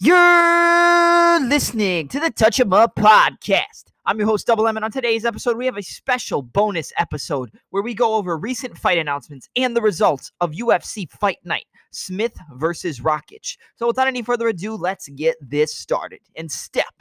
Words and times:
You're 0.00 1.40
listening 1.40 2.06
to 2.08 2.20
the 2.20 2.30
Touch 2.30 2.60
'em 2.60 2.72
Up 2.72 2.94
podcast. 2.94 3.86
I'm 4.06 4.16
your 4.16 4.28
host, 4.28 4.46
Double 4.46 4.68
M, 4.68 4.76
and 4.76 4.84
on 4.84 4.92
today's 4.92 5.24
episode, 5.24 5.56
we 5.56 5.66
have 5.66 5.76
a 5.76 5.82
special 5.82 6.40
bonus 6.40 6.92
episode 6.98 7.50
where 7.70 7.82
we 7.82 7.94
go 7.94 8.14
over 8.14 8.36
recent 8.36 8.78
fight 8.78 8.98
announcements 8.98 9.48
and 9.56 9.74
the 9.74 9.82
results 9.82 10.30
of 10.40 10.52
UFC 10.52 11.10
Fight 11.10 11.38
Night 11.42 11.66
Smith 11.90 12.32
versus 12.54 13.00
Rakic. 13.00 13.56
So, 13.74 13.88
without 13.88 14.06
any 14.06 14.22
further 14.22 14.46
ado, 14.46 14.76
let's 14.76 15.08
get 15.08 15.34
this 15.40 15.74
started 15.74 16.20
and 16.36 16.48
step 16.48 16.94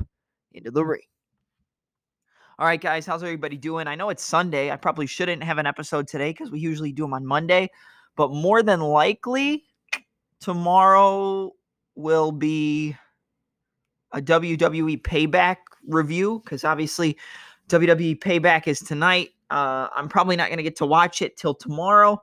into 0.54 0.71
the 0.71 0.84
ring. 0.84 1.05
All 2.57 2.66
right, 2.66 2.82
guys, 2.82 3.05
how's 3.05 3.21
everybody 3.21 3.57
doing? 3.57 3.86
I 3.86 3.93
know 3.93 4.09
it's 4.09 4.23
Sunday. 4.23 4.71
I 4.71 4.75
probably 4.75 5.05
shouldn't 5.05 5.43
have 5.43 5.59
an 5.59 5.68
episode 5.68 6.07
today 6.07 6.32
because 6.32 6.50
we 6.50 6.59
usually 6.59 6.93
do 6.93 7.04
them 7.04 7.14
on 7.14 7.27
Monday, 7.27 7.70
but 8.16 8.32
more 8.32 8.64
than 8.64 8.79
likely, 8.79 9.66
tomorrow 10.39 11.52
will 11.98 12.32
be 12.32 12.95
a 14.13 14.21
WWE 14.21 15.02
Payback 15.02 15.58
review 15.88 16.41
because 16.44 16.63
obviously 16.63 17.17
WWE 17.70 18.20
Payback 18.20 18.67
is 18.67 18.80
tonight. 18.80 19.30
Uh, 19.49 19.88
I'm 19.95 20.07
probably 20.07 20.35
not 20.35 20.48
going 20.48 20.57
to 20.57 20.63
get 20.63 20.76
to 20.77 20.85
watch 20.85 21.21
it 21.21 21.38
till 21.38 21.54
tomorrow. 21.54 22.21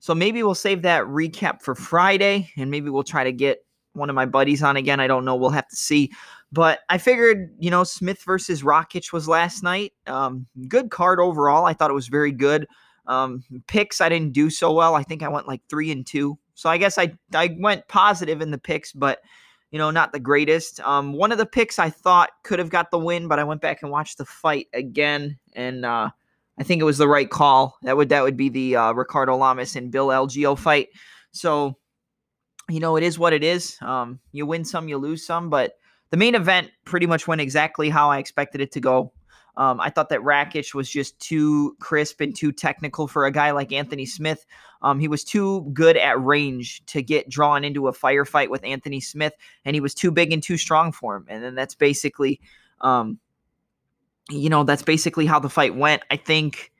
So 0.00 0.14
maybe 0.14 0.42
we'll 0.42 0.54
save 0.54 0.82
that 0.82 1.04
recap 1.04 1.62
for 1.62 1.74
Friday 1.74 2.50
and 2.56 2.70
maybe 2.70 2.90
we'll 2.90 3.04
try 3.04 3.24
to 3.24 3.32
get 3.32 3.64
one 3.92 4.08
of 4.08 4.16
my 4.16 4.26
buddies 4.26 4.62
on 4.62 4.76
again. 4.76 5.00
I 5.00 5.06
don't 5.06 5.24
know. 5.24 5.36
We'll 5.36 5.50
have 5.50 5.68
to 5.68 5.76
see. 5.76 6.10
But 6.50 6.80
I 6.88 6.98
figured, 6.98 7.54
you 7.58 7.70
know, 7.70 7.84
Smith 7.84 8.22
versus 8.24 8.62
Rakic 8.62 9.12
was 9.12 9.28
last 9.28 9.62
night. 9.62 9.92
Um, 10.06 10.46
good 10.68 10.90
card 10.90 11.20
overall. 11.20 11.64
I 11.64 11.72
thought 11.72 11.90
it 11.90 11.94
was 11.94 12.08
very 12.08 12.32
good. 12.32 12.66
Um, 13.06 13.44
picks, 13.66 14.00
I 14.00 14.08
didn't 14.08 14.32
do 14.32 14.50
so 14.50 14.72
well. 14.72 14.94
I 14.94 15.02
think 15.02 15.22
I 15.22 15.28
went 15.28 15.48
like 15.48 15.62
three 15.68 15.90
and 15.90 16.06
two. 16.06 16.38
So 16.62 16.70
I 16.70 16.78
guess 16.78 16.96
I 16.96 17.12
I 17.34 17.56
went 17.58 17.88
positive 17.88 18.40
in 18.40 18.52
the 18.52 18.58
picks, 18.58 18.92
but 18.92 19.20
you 19.72 19.78
know, 19.78 19.90
not 19.90 20.12
the 20.12 20.20
greatest. 20.20 20.78
Um, 20.80 21.12
one 21.12 21.32
of 21.32 21.38
the 21.38 21.46
picks 21.46 21.80
I 21.80 21.90
thought 21.90 22.30
could 22.44 22.60
have 22.60 22.70
got 22.70 22.92
the 22.92 22.98
win, 22.98 23.26
but 23.26 23.40
I 23.40 23.44
went 23.44 23.60
back 23.60 23.82
and 23.82 23.90
watched 23.90 24.18
the 24.18 24.24
fight 24.24 24.68
again, 24.72 25.38
and 25.54 25.84
uh, 25.84 26.10
I 26.60 26.62
think 26.62 26.80
it 26.80 26.84
was 26.84 26.98
the 26.98 27.08
right 27.08 27.28
call. 27.28 27.76
That 27.82 27.96
would 27.96 28.10
that 28.10 28.22
would 28.22 28.36
be 28.36 28.48
the 28.48 28.76
uh, 28.76 28.92
Ricardo 28.92 29.36
Lamas 29.36 29.74
and 29.74 29.90
Bill 29.90 30.08
Algeo 30.08 30.56
fight. 30.56 30.90
So, 31.32 31.78
you 32.70 32.78
know, 32.78 32.94
it 32.94 33.02
is 33.02 33.18
what 33.18 33.32
it 33.32 33.42
is. 33.42 33.76
Um, 33.80 34.20
you 34.30 34.46
win 34.46 34.64
some, 34.64 34.86
you 34.86 34.98
lose 34.98 35.26
some, 35.26 35.50
but 35.50 35.72
the 36.10 36.16
main 36.16 36.36
event 36.36 36.70
pretty 36.84 37.06
much 37.06 37.26
went 37.26 37.40
exactly 37.40 37.90
how 37.90 38.08
I 38.08 38.18
expected 38.18 38.60
it 38.60 38.70
to 38.72 38.80
go. 38.80 39.12
Um, 39.56 39.80
I 39.80 39.90
thought 39.90 40.10
that 40.10 40.20
Rakic 40.20 40.74
was 40.74 40.88
just 40.88 41.18
too 41.18 41.76
crisp 41.80 42.20
and 42.20 42.36
too 42.36 42.52
technical 42.52 43.08
for 43.08 43.26
a 43.26 43.32
guy 43.32 43.50
like 43.50 43.72
Anthony 43.72 44.06
Smith. 44.06 44.46
Um, 44.82 44.98
he 44.98 45.08
was 45.08 45.24
too 45.24 45.62
good 45.72 45.96
at 45.96 46.22
range 46.22 46.84
to 46.86 47.02
get 47.02 47.28
drawn 47.28 47.64
into 47.64 47.88
a 47.88 47.92
firefight 47.92 48.50
with 48.50 48.64
Anthony 48.64 49.00
Smith, 49.00 49.34
and 49.64 49.76
he 49.76 49.80
was 49.80 49.94
too 49.94 50.10
big 50.10 50.32
and 50.32 50.42
too 50.42 50.56
strong 50.56 50.92
for 50.92 51.16
him. 51.16 51.26
And 51.28 51.42
then 51.42 51.54
that's 51.54 51.74
basically, 51.74 52.40
um, 52.80 53.18
you 54.30 54.48
know, 54.50 54.64
that's 54.64 54.82
basically 54.82 55.26
how 55.26 55.38
the 55.38 55.48
fight 55.48 55.76
went. 55.76 56.02
I 56.10 56.16
think 56.16 56.71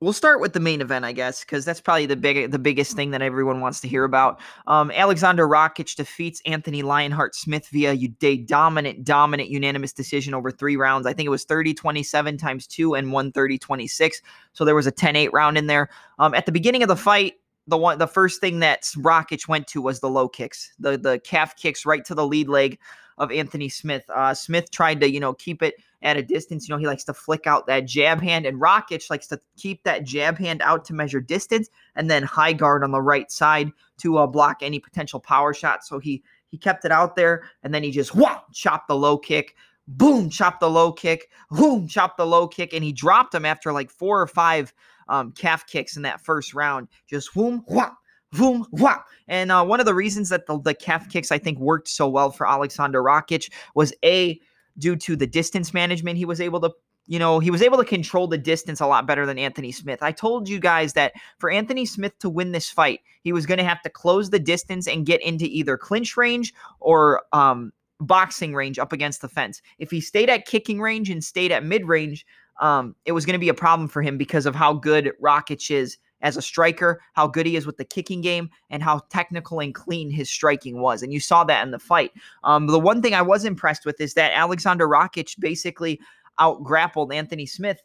we'll 0.00 0.12
start 0.12 0.40
with 0.40 0.52
the 0.52 0.60
main 0.60 0.80
event, 0.80 1.04
I 1.04 1.12
guess, 1.12 1.40
because 1.40 1.64
that's 1.64 1.80
probably 1.80 2.06
the 2.06 2.16
big, 2.16 2.50
the 2.50 2.58
biggest 2.58 2.94
thing 2.94 3.10
that 3.10 3.22
everyone 3.22 3.60
wants 3.60 3.80
to 3.80 3.88
hear 3.88 4.04
about. 4.04 4.40
Um, 4.66 4.90
Alexander 4.92 5.46
Rakic 5.48 5.96
defeats 5.96 6.40
Anthony 6.46 6.82
Lionheart 6.82 7.34
Smith 7.34 7.68
via 7.68 7.92
a 8.22 8.36
dominant, 8.38 9.04
dominant 9.04 9.48
unanimous 9.48 9.92
decision 9.92 10.34
over 10.34 10.50
three 10.50 10.76
rounds. 10.76 11.06
I 11.06 11.12
think 11.12 11.26
it 11.26 11.30
was 11.30 11.44
30 11.44 11.74
27 11.74 12.36
times 12.36 12.66
two 12.66 12.94
and 12.94 13.12
130 13.12 13.58
26. 13.58 14.22
So 14.52 14.64
there 14.64 14.74
was 14.74 14.86
a 14.86 14.92
10 14.92 15.16
8 15.16 15.32
round 15.32 15.58
in 15.58 15.66
there. 15.66 15.90
Um, 16.18 16.34
at 16.34 16.46
the 16.46 16.52
beginning 16.52 16.82
of 16.82 16.88
the 16.88 16.96
fight, 16.96 17.34
the 17.66 17.76
one 17.76 17.98
the 17.98 18.06
first 18.06 18.40
thing 18.40 18.60
that 18.60 18.84
Rakic 18.96 19.46
went 19.46 19.66
to 19.68 19.82
was 19.82 20.00
the 20.00 20.08
low 20.08 20.28
kicks, 20.28 20.72
the 20.78 20.96
the 20.96 21.18
calf 21.18 21.54
kicks 21.56 21.84
right 21.84 22.04
to 22.06 22.14
the 22.14 22.26
lead 22.26 22.48
leg 22.48 22.78
of 23.18 23.30
Anthony 23.30 23.68
Smith. 23.68 24.04
Uh, 24.08 24.34
Smith 24.34 24.70
tried 24.70 25.00
to, 25.00 25.10
you 25.10 25.20
know, 25.20 25.34
keep 25.34 25.62
it 25.62 25.74
at 26.02 26.16
a 26.16 26.22
distance. 26.22 26.68
You 26.68 26.74
know, 26.74 26.78
he 26.78 26.86
likes 26.86 27.04
to 27.04 27.14
flick 27.14 27.46
out 27.46 27.66
that 27.66 27.86
jab 27.86 28.20
hand, 28.20 28.46
and 28.46 28.60
Rakic 28.60 29.10
likes 29.10 29.26
to 29.28 29.40
keep 29.56 29.82
that 29.84 30.04
jab 30.04 30.38
hand 30.38 30.62
out 30.62 30.84
to 30.86 30.94
measure 30.94 31.20
distance, 31.20 31.68
and 31.96 32.10
then 32.10 32.22
high 32.22 32.52
guard 32.52 32.84
on 32.84 32.90
the 32.90 33.02
right 33.02 33.30
side 33.30 33.70
to 33.98 34.18
uh, 34.18 34.26
block 34.26 34.58
any 34.62 34.78
potential 34.78 35.20
power 35.20 35.52
shot. 35.52 35.84
So 35.84 35.98
he 35.98 36.22
he 36.50 36.56
kept 36.56 36.84
it 36.84 36.92
out 36.92 37.16
there, 37.16 37.44
and 37.62 37.74
then 37.74 37.82
he 37.82 37.90
just 37.90 38.14
whop 38.14 38.52
chopped 38.52 38.88
the 38.88 38.96
low 38.96 39.18
kick. 39.18 39.54
Boom, 39.86 40.28
chopped 40.28 40.60
the 40.60 40.70
low 40.70 40.92
kick. 40.92 41.30
Boom, 41.50 41.88
chopped 41.88 42.18
the 42.18 42.26
low 42.26 42.46
kick, 42.46 42.74
and 42.74 42.84
he 42.84 42.92
dropped 42.92 43.34
him 43.34 43.44
after 43.44 43.72
like 43.72 43.90
four 43.90 44.20
or 44.20 44.26
five 44.26 44.72
um, 45.08 45.32
calf 45.32 45.66
kicks 45.66 45.96
in 45.96 46.02
that 46.02 46.20
first 46.20 46.54
round. 46.54 46.88
Just 47.08 47.30
whoom, 47.32 47.64
whop, 47.66 47.96
Boom, 48.32 48.66
whop. 48.72 49.06
And 49.26 49.50
uh, 49.50 49.64
one 49.64 49.80
of 49.80 49.86
the 49.86 49.94
reasons 49.94 50.28
that 50.28 50.46
the, 50.46 50.60
the 50.60 50.74
calf 50.74 51.08
kicks 51.08 51.32
I 51.32 51.38
think 51.38 51.58
worked 51.58 51.88
so 51.88 52.08
well 52.08 52.30
for 52.30 52.46
Alexander 52.48 53.02
Rakic 53.02 53.50
was 53.74 53.92
A, 54.04 54.38
due 54.78 54.96
to 54.96 55.16
the 55.16 55.26
distance 55.26 55.74
management 55.74 56.18
he 56.18 56.24
was 56.24 56.40
able 56.40 56.60
to 56.60 56.70
you 57.08 57.18
know, 57.18 57.38
he 57.38 57.50
was 57.50 57.62
able 57.62 57.78
to 57.78 57.86
control 57.86 58.28
the 58.28 58.36
distance 58.36 58.80
a 58.80 58.86
lot 58.86 59.06
better 59.06 59.24
than 59.24 59.38
Anthony 59.38 59.72
Smith. 59.72 60.02
I 60.02 60.12
told 60.12 60.46
you 60.46 60.60
guys 60.60 60.92
that 60.92 61.14
for 61.38 61.50
Anthony 61.50 61.86
Smith 61.86 62.12
to 62.18 62.28
win 62.28 62.52
this 62.52 62.68
fight, 62.68 63.00
he 63.22 63.32
was 63.32 63.46
going 63.46 63.56
to 63.56 63.64
have 63.64 63.80
to 63.82 63.88
close 63.88 64.28
the 64.28 64.38
distance 64.38 64.86
and 64.86 65.06
get 65.06 65.22
into 65.22 65.46
either 65.46 65.78
clinch 65.78 66.18
range 66.18 66.52
or 66.80 67.22
um, 67.32 67.72
boxing 67.98 68.54
range 68.54 68.78
up 68.78 68.92
against 68.92 69.22
the 69.22 69.28
fence. 69.28 69.62
If 69.78 69.90
he 69.90 70.02
stayed 70.02 70.28
at 70.28 70.44
kicking 70.44 70.82
range 70.82 71.08
and 71.08 71.24
stayed 71.24 71.50
at 71.50 71.64
mid 71.64 71.86
range, 71.86 72.26
um, 72.60 72.94
it 73.06 73.12
was 73.12 73.24
going 73.24 73.32
to 73.32 73.38
be 73.38 73.48
a 73.48 73.54
problem 73.54 73.88
for 73.88 74.02
him 74.02 74.18
because 74.18 74.44
of 74.44 74.54
how 74.54 74.74
good 74.74 75.12
Rakic 75.22 75.70
is 75.70 75.96
as 76.20 76.36
a 76.36 76.42
striker, 76.42 77.00
how 77.12 77.26
good 77.26 77.46
he 77.46 77.56
is 77.56 77.66
with 77.66 77.76
the 77.76 77.84
kicking 77.84 78.20
game, 78.20 78.50
and 78.70 78.82
how 78.82 79.00
technical 79.10 79.60
and 79.60 79.74
clean 79.74 80.10
his 80.10 80.30
striking 80.30 80.80
was. 80.80 81.02
And 81.02 81.12
you 81.12 81.20
saw 81.20 81.44
that 81.44 81.64
in 81.64 81.70
the 81.70 81.78
fight. 81.78 82.12
Um, 82.44 82.66
the 82.66 82.80
one 82.80 83.02
thing 83.02 83.14
I 83.14 83.22
was 83.22 83.44
impressed 83.44 83.84
with 83.84 84.00
is 84.00 84.14
that 84.14 84.32
Alexander 84.34 84.88
Rakic 84.88 85.38
basically 85.38 86.00
out 86.38 86.62
grappled 86.62 87.12
Anthony 87.12 87.46
Smith. 87.46 87.80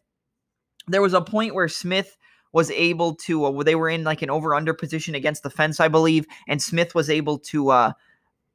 There 0.88 1.02
was 1.02 1.14
a 1.14 1.22
point 1.22 1.56
where 1.56 1.68
Smith 1.68 2.18
was 2.52 2.70
able 2.72 3.16
to, 3.16 3.46
uh, 3.46 3.64
they 3.64 3.76
were 3.76 3.90
in 3.90 4.04
like 4.04 4.22
an 4.22 4.30
over 4.30 4.54
under 4.54 4.74
position 4.74 5.16
against 5.16 5.44
the 5.44 5.50
fence, 5.50 5.80
I 5.80 5.88
believe, 5.88 6.26
and 6.48 6.62
Smith 6.62 6.94
was 6.94 7.10
able 7.10 7.40
to 7.40 7.70
uh, 7.70 7.92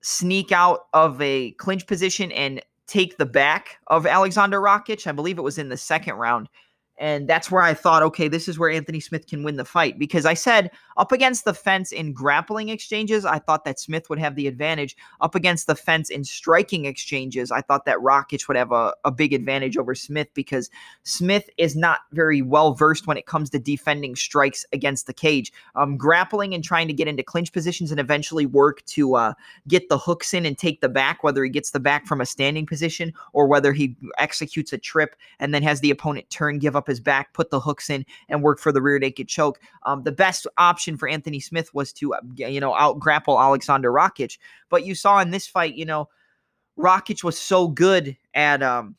sneak 0.00 0.52
out 0.52 0.86
of 0.92 1.20
a 1.20 1.52
clinch 1.52 1.86
position 1.86 2.30
and 2.32 2.62
take 2.86 3.18
the 3.18 3.26
back 3.26 3.78
of 3.88 4.06
Alexander 4.06 4.60
Rakic. 4.60 5.06
I 5.06 5.12
believe 5.12 5.38
it 5.38 5.42
was 5.42 5.58
in 5.58 5.68
the 5.68 5.76
second 5.76 6.14
round. 6.14 6.48
And 6.98 7.28
that's 7.28 7.50
where 7.50 7.62
I 7.62 7.74
thought, 7.74 8.02
okay, 8.02 8.26
this 8.26 8.48
is 8.48 8.58
where 8.58 8.70
Anthony 8.70 8.98
Smith 8.98 9.26
can 9.26 9.44
win 9.44 9.56
the 9.56 9.64
fight 9.64 9.98
because 9.98 10.26
I 10.26 10.34
said 10.34 10.70
up 10.96 11.12
against 11.12 11.44
the 11.44 11.54
fence 11.54 11.92
in 11.92 12.12
grappling 12.12 12.70
exchanges, 12.70 13.24
I 13.24 13.38
thought 13.38 13.64
that 13.64 13.78
Smith 13.78 14.10
would 14.10 14.18
have 14.18 14.34
the 14.34 14.48
advantage. 14.48 14.96
Up 15.20 15.36
against 15.36 15.68
the 15.68 15.76
fence 15.76 16.10
in 16.10 16.24
striking 16.24 16.86
exchanges, 16.86 17.52
I 17.52 17.60
thought 17.60 17.84
that 17.84 17.98
Rakic 17.98 18.48
would 18.48 18.56
have 18.56 18.72
a, 18.72 18.94
a 19.04 19.12
big 19.12 19.32
advantage 19.32 19.76
over 19.76 19.94
Smith 19.94 20.28
because 20.34 20.70
Smith 21.04 21.48
is 21.56 21.76
not 21.76 22.00
very 22.12 22.42
well 22.42 22.74
versed 22.74 23.06
when 23.06 23.16
it 23.16 23.26
comes 23.26 23.50
to 23.50 23.60
defending 23.60 24.16
strikes 24.16 24.66
against 24.72 25.06
the 25.06 25.14
cage. 25.14 25.52
Um, 25.76 25.96
grappling 25.96 26.52
and 26.52 26.64
trying 26.64 26.88
to 26.88 26.94
get 26.94 27.06
into 27.06 27.22
clinch 27.22 27.52
positions 27.52 27.92
and 27.92 28.00
eventually 28.00 28.44
work 28.44 28.84
to 28.86 29.14
uh, 29.14 29.34
get 29.68 29.88
the 29.88 29.98
hooks 29.98 30.34
in 30.34 30.44
and 30.44 30.58
take 30.58 30.80
the 30.80 30.88
back, 30.88 31.22
whether 31.22 31.44
he 31.44 31.50
gets 31.50 31.70
the 31.70 31.80
back 31.80 32.06
from 32.06 32.20
a 32.20 32.26
standing 32.26 32.66
position 32.66 33.12
or 33.32 33.46
whether 33.46 33.72
he 33.72 33.94
executes 34.18 34.72
a 34.72 34.78
trip 34.78 35.14
and 35.38 35.54
then 35.54 35.62
has 35.62 35.80
the 35.80 35.92
opponent 35.92 36.28
turn, 36.30 36.58
give 36.58 36.74
up 36.74 36.87
his 36.88 37.00
back, 37.00 37.32
put 37.34 37.50
the 37.50 37.60
hooks 37.60 37.90
in, 37.90 38.04
and 38.28 38.42
work 38.42 38.58
for 38.58 38.72
the 38.72 38.82
rear 38.82 38.98
naked 38.98 39.28
choke. 39.28 39.60
Um, 39.84 40.02
the 40.02 40.12
best 40.12 40.46
option 40.56 40.96
for 40.96 41.08
Anthony 41.08 41.40
Smith 41.40 41.72
was 41.74 41.92
to, 41.94 42.14
uh, 42.14 42.20
you 42.36 42.60
know, 42.60 42.74
out 42.74 42.98
grapple 42.98 43.40
Alexander 43.40 43.92
Rakic. 43.92 44.38
But 44.68 44.84
you 44.84 44.94
saw 44.94 45.20
in 45.20 45.30
this 45.30 45.46
fight, 45.46 45.74
you 45.74 45.84
know, 45.84 46.08
Rakic 46.78 47.24
was 47.24 47.38
so 47.38 47.68
good 47.68 48.16
at 48.34 48.62
um, 48.62 48.96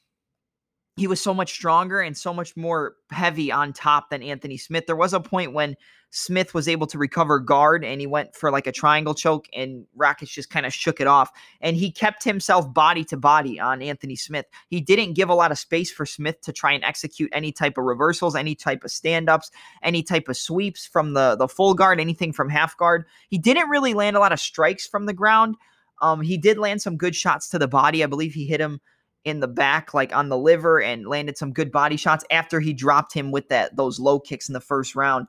he 0.99 1.07
was 1.07 1.21
so 1.21 1.33
much 1.33 1.53
stronger 1.53 2.01
and 2.01 2.17
so 2.17 2.33
much 2.33 2.57
more 2.57 2.95
heavy 3.09 3.53
on 3.53 3.71
top 3.71 4.09
than 4.09 4.21
Anthony 4.21 4.57
Smith. 4.57 4.85
There 4.85 4.97
was 4.97 5.13
a 5.13 5.21
point 5.21 5.53
when 5.53 5.77
Smith 6.09 6.53
was 6.53 6.67
able 6.67 6.87
to 6.87 6.97
recover 6.97 7.39
guard 7.39 7.85
and 7.85 8.01
he 8.01 8.07
went 8.07 8.35
for 8.35 8.51
like 8.51 8.67
a 8.67 8.71
triangle 8.73 9.13
choke 9.13 9.47
and 9.53 9.85
Rakic 9.97 10.27
just 10.27 10.49
kind 10.49 10.65
of 10.65 10.73
shook 10.73 10.99
it 10.99 11.07
off 11.07 11.31
and 11.61 11.77
he 11.77 11.89
kept 11.89 12.25
himself 12.25 12.73
body 12.73 13.05
to 13.05 13.15
body 13.15 13.61
on 13.61 13.81
Anthony 13.81 14.17
Smith. 14.17 14.45
He 14.67 14.81
didn't 14.81 15.13
give 15.13 15.29
a 15.29 15.33
lot 15.33 15.53
of 15.53 15.57
space 15.57 15.89
for 15.89 16.05
Smith 16.05 16.41
to 16.41 16.51
try 16.51 16.73
and 16.73 16.83
execute 16.83 17.29
any 17.31 17.53
type 17.53 17.77
of 17.77 17.85
reversals, 17.85 18.35
any 18.35 18.53
type 18.53 18.83
of 18.83 18.91
stand-ups, 18.91 19.51
any 19.81 20.03
type 20.03 20.27
of 20.27 20.35
sweeps 20.35 20.85
from 20.85 21.13
the 21.13 21.37
the 21.37 21.47
full 21.47 21.75
guard, 21.75 22.01
anything 22.01 22.33
from 22.33 22.49
half 22.49 22.75
guard. 22.75 23.05
He 23.29 23.37
didn't 23.37 23.69
really 23.69 23.93
land 23.93 24.17
a 24.17 24.19
lot 24.19 24.33
of 24.33 24.39
strikes 24.41 24.85
from 24.85 25.05
the 25.05 25.13
ground. 25.13 25.55
Um, 26.01 26.19
he 26.19 26.37
did 26.37 26.57
land 26.57 26.81
some 26.81 26.97
good 26.97 27.15
shots 27.15 27.47
to 27.49 27.59
the 27.59 27.69
body. 27.69 28.03
I 28.03 28.07
believe 28.07 28.33
he 28.33 28.45
hit 28.45 28.59
him 28.59 28.81
in 29.25 29.39
the 29.39 29.47
back, 29.47 29.93
like 29.93 30.15
on 30.15 30.29
the 30.29 30.37
liver, 30.37 30.81
and 30.81 31.07
landed 31.07 31.37
some 31.37 31.53
good 31.53 31.71
body 31.71 31.97
shots 31.97 32.25
after 32.31 32.59
he 32.59 32.73
dropped 32.73 33.13
him 33.13 33.31
with 33.31 33.49
that 33.49 33.75
those 33.75 33.99
low 33.99 34.19
kicks 34.19 34.49
in 34.49 34.53
the 34.53 34.61
first 34.61 34.95
round. 34.95 35.27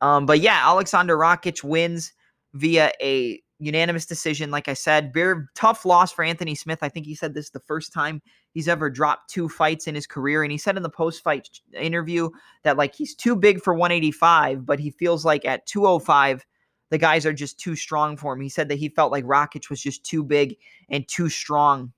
Um, 0.00 0.26
but 0.26 0.40
yeah, 0.40 0.60
Alexander 0.64 1.16
Rakic 1.16 1.62
wins 1.62 2.12
via 2.54 2.92
a 3.00 3.40
unanimous 3.58 4.06
decision. 4.06 4.50
Like 4.50 4.68
I 4.68 4.74
said, 4.74 5.14
very 5.14 5.42
tough 5.54 5.84
loss 5.84 6.12
for 6.12 6.24
Anthony 6.24 6.54
Smith. 6.54 6.80
I 6.82 6.88
think 6.88 7.06
he 7.06 7.14
said 7.14 7.34
this 7.34 7.50
the 7.50 7.60
first 7.60 7.92
time 7.92 8.20
he's 8.52 8.68
ever 8.68 8.90
dropped 8.90 9.30
two 9.30 9.48
fights 9.48 9.86
in 9.86 9.94
his 9.94 10.06
career. 10.06 10.42
And 10.42 10.52
he 10.52 10.58
said 10.58 10.76
in 10.76 10.82
the 10.82 10.90
post 10.90 11.22
fight 11.22 11.48
interview 11.72 12.30
that 12.64 12.76
like 12.76 12.94
he's 12.94 13.14
too 13.14 13.36
big 13.36 13.62
for 13.62 13.74
185, 13.74 14.66
but 14.66 14.78
he 14.78 14.90
feels 14.90 15.24
like 15.24 15.44
at 15.44 15.66
205 15.66 16.44
the 16.90 16.98
guys 16.98 17.26
are 17.26 17.32
just 17.32 17.58
too 17.58 17.74
strong 17.74 18.16
for 18.16 18.34
him. 18.34 18.40
He 18.40 18.48
said 18.48 18.68
that 18.68 18.78
he 18.78 18.88
felt 18.90 19.10
like 19.10 19.24
Rakic 19.24 19.70
was 19.70 19.80
just 19.80 20.04
too 20.04 20.22
big 20.22 20.56
and 20.88 21.06
too 21.08 21.28
strong 21.28 21.92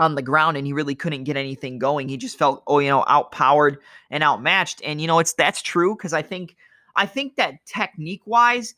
on 0.00 0.14
the 0.14 0.22
ground 0.22 0.56
and 0.56 0.66
he 0.66 0.72
really 0.72 0.94
couldn't 0.94 1.24
get 1.24 1.36
anything 1.36 1.78
going. 1.78 2.08
He 2.08 2.16
just 2.16 2.38
felt 2.38 2.62
oh, 2.66 2.78
you 2.78 2.88
know, 2.88 3.04
outpowered 3.08 3.78
and 4.10 4.24
outmatched. 4.24 4.80
And 4.84 5.00
you 5.00 5.06
know, 5.06 5.18
it's 5.18 5.34
that's 5.34 5.62
true 5.62 5.94
because 5.94 6.12
I 6.12 6.22
think 6.22 6.56
I 6.96 7.06
think 7.06 7.36
that 7.36 7.64
technique 7.66 8.22
wise, 8.26 8.74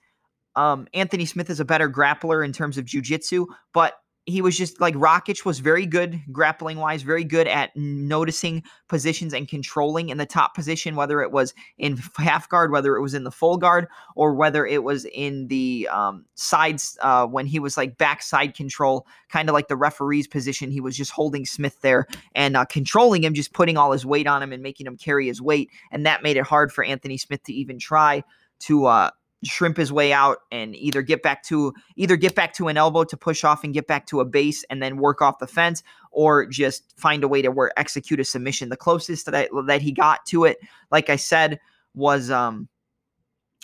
um, 0.56 0.86
Anthony 0.92 1.24
Smith 1.24 1.48
is 1.48 1.60
a 1.60 1.64
better 1.64 1.88
grappler 1.88 2.44
in 2.44 2.52
terms 2.52 2.76
of 2.76 2.84
jujitsu, 2.84 3.46
but 3.72 3.94
he 4.24 4.40
was 4.40 4.56
just 4.56 4.80
like 4.80 4.94
Rakic 4.94 5.44
was 5.44 5.58
very 5.58 5.84
good 5.84 6.20
grappling 6.30 6.78
wise, 6.78 7.02
very 7.02 7.24
good 7.24 7.48
at 7.48 7.76
noticing 7.76 8.62
positions 8.88 9.34
and 9.34 9.48
controlling 9.48 10.10
in 10.10 10.18
the 10.18 10.26
top 10.26 10.54
position, 10.54 10.94
whether 10.94 11.22
it 11.22 11.32
was 11.32 11.54
in 11.76 11.96
half 12.16 12.48
guard, 12.48 12.70
whether 12.70 12.94
it 12.94 13.02
was 13.02 13.14
in 13.14 13.24
the 13.24 13.32
full 13.32 13.56
guard, 13.56 13.88
or 14.14 14.34
whether 14.34 14.64
it 14.64 14.84
was 14.84 15.06
in 15.06 15.48
the 15.48 15.88
um, 15.90 16.24
sides 16.34 16.96
uh, 17.00 17.26
when 17.26 17.46
he 17.46 17.58
was 17.58 17.76
like 17.76 17.98
backside 17.98 18.54
control, 18.54 19.06
kind 19.28 19.48
of 19.48 19.54
like 19.54 19.66
the 19.66 19.76
referee's 19.76 20.28
position. 20.28 20.70
He 20.70 20.80
was 20.80 20.96
just 20.96 21.10
holding 21.10 21.44
Smith 21.44 21.80
there 21.80 22.06
and 22.34 22.56
uh, 22.56 22.64
controlling 22.64 23.24
him, 23.24 23.34
just 23.34 23.52
putting 23.52 23.76
all 23.76 23.90
his 23.90 24.06
weight 24.06 24.28
on 24.28 24.42
him 24.42 24.52
and 24.52 24.62
making 24.62 24.86
him 24.86 24.96
carry 24.96 25.26
his 25.26 25.42
weight. 25.42 25.68
And 25.90 26.06
that 26.06 26.22
made 26.22 26.36
it 26.36 26.44
hard 26.44 26.72
for 26.72 26.84
Anthony 26.84 27.18
Smith 27.18 27.42
to 27.44 27.52
even 27.52 27.78
try 27.78 28.22
to 28.60 28.86
uh, 28.86 29.10
shrimp 29.44 29.76
his 29.76 29.92
way 29.92 30.12
out 30.12 30.38
and 30.50 30.76
either 30.76 31.02
get 31.02 31.22
back 31.22 31.42
to 31.42 31.74
either 31.96 32.16
get 32.16 32.34
back 32.34 32.54
to 32.54 32.68
an 32.68 32.76
elbow 32.76 33.04
to 33.04 33.16
push 33.16 33.44
off 33.44 33.64
and 33.64 33.74
get 33.74 33.86
back 33.86 34.06
to 34.06 34.20
a 34.20 34.24
base 34.24 34.64
and 34.70 34.82
then 34.82 34.96
work 34.96 35.20
off 35.20 35.38
the 35.38 35.46
fence 35.46 35.82
or 36.10 36.46
just 36.46 36.98
find 36.98 37.24
a 37.24 37.28
way 37.28 37.42
to 37.42 37.50
work 37.50 37.72
execute 37.76 38.20
a 38.20 38.24
submission. 38.24 38.68
The 38.68 38.76
closest 38.76 39.26
that 39.26 39.34
I, 39.34 39.48
that 39.66 39.82
he 39.82 39.92
got 39.92 40.24
to 40.26 40.44
it 40.44 40.58
like 40.90 41.10
i 41.10 41.16
said 41.16 41.58
was 41.94 42.30
um 42.30 42.68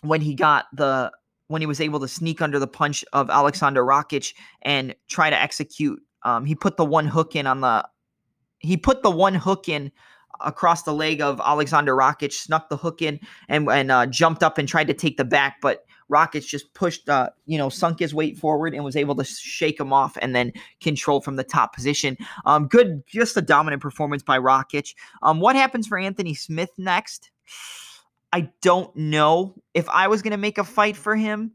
when 0.02 0.20
he 0.20 0.34
got 0.34 0.66
the 0.72 1.12
when 1.48 1.62
he 1.62 1.66
was 1.66 1.80
able 1.80 2.00
to 2.00 2.08
sneak 2.08 2.42
under 2.42 2.58
the 2.58 2.66
punch 2.66 3.04
of 3.14 3.30
Alexander 3.30 3.82
Rakic 3.82 4.34
and 4.62 4.94
try 5.08 5.30
to 5.30 5.40
execute 5.40 6.02
um 6.24 6.44
he 6.44 6.54
put 6.54 6.76
the 6.76 6.84
one 6.84 7.06
hook 7.06 7.36
in 7.36 7.46
on 7.46 7.60
the 7.60 7.86
he 8.58 8.76
put 8.76 9.02
the 9.02 9.10
one 9.10 9.34
hook 9.34 9.68
in 9.68 9.92
across 10.40 10.82
the 10.82 10.94
leg 10.94 11.20
of 11.20 11.40
Alexander 11.44 11.94
Rakic, 11.94 12.32
snuck 12.32 12.68
the 12.68 12.76
hook 12.76 13.02
in 13.02 13.20
and 13.48 13.68
and 13.68 13.90
uh, 13.90 14.06
jumped 14.06 14.42
up 14.42 14.58
and 14.58 14.68
tried 14.68 14.86
to 14.88 14.94
take 14.94 15.16
the 15.16 15.24
back, 15.24 15.60
but 15.60 15.84
Rakic 16.10 16.46
just 16.46 16.72
pushed, 16.74 17.08
uh, 17.08 17.30
you 17.46 17.58
know, 17.58 17.68
sunk 17.68 17.98
his 17.98 18.14
weight 18.14 18.38
forward 18.38 18.74
and 18.74 18.84
was 18.84 18.96
able 18.96 19.14
to 19.16 19.24
shake 19.24 19.78
him 19.78 19.92
off 19.92 20.16
and 20.20 20.34
then 20.34 20.52
control 20.80 21.20
from 21.20 21.36
the 21.36 21.44
top 21.44 21.74
position. 21.74 22.16
Um, 22.46 22.66
good, 22.66 23.02
just 23.06 23.36
a 23.36 23.42
dominant 23.42 23.82
performance 23.82 24.22
by 24.22 24.38
Rakic. 24.38 24.94
Um, 25.22 25.40
what 25.40 25.56
happens 25.56 25.86
for 25.86 25.98
Anthony 25.98 26.34
Smith 26.34 26.70
next? 26.78 27.30
I 28.32 28.50
don't 28.62 28.94
know. 28.96 29.54
If 29.74 29.88
I 29.88 30.08
was 30.08 30.22
going 30.22 30.32
to 30.32 30.38
make 30.38 30.58
a 30.58 30.64
fight 30.64 30.96
for 30.96 31.16
him, 31.16 31.52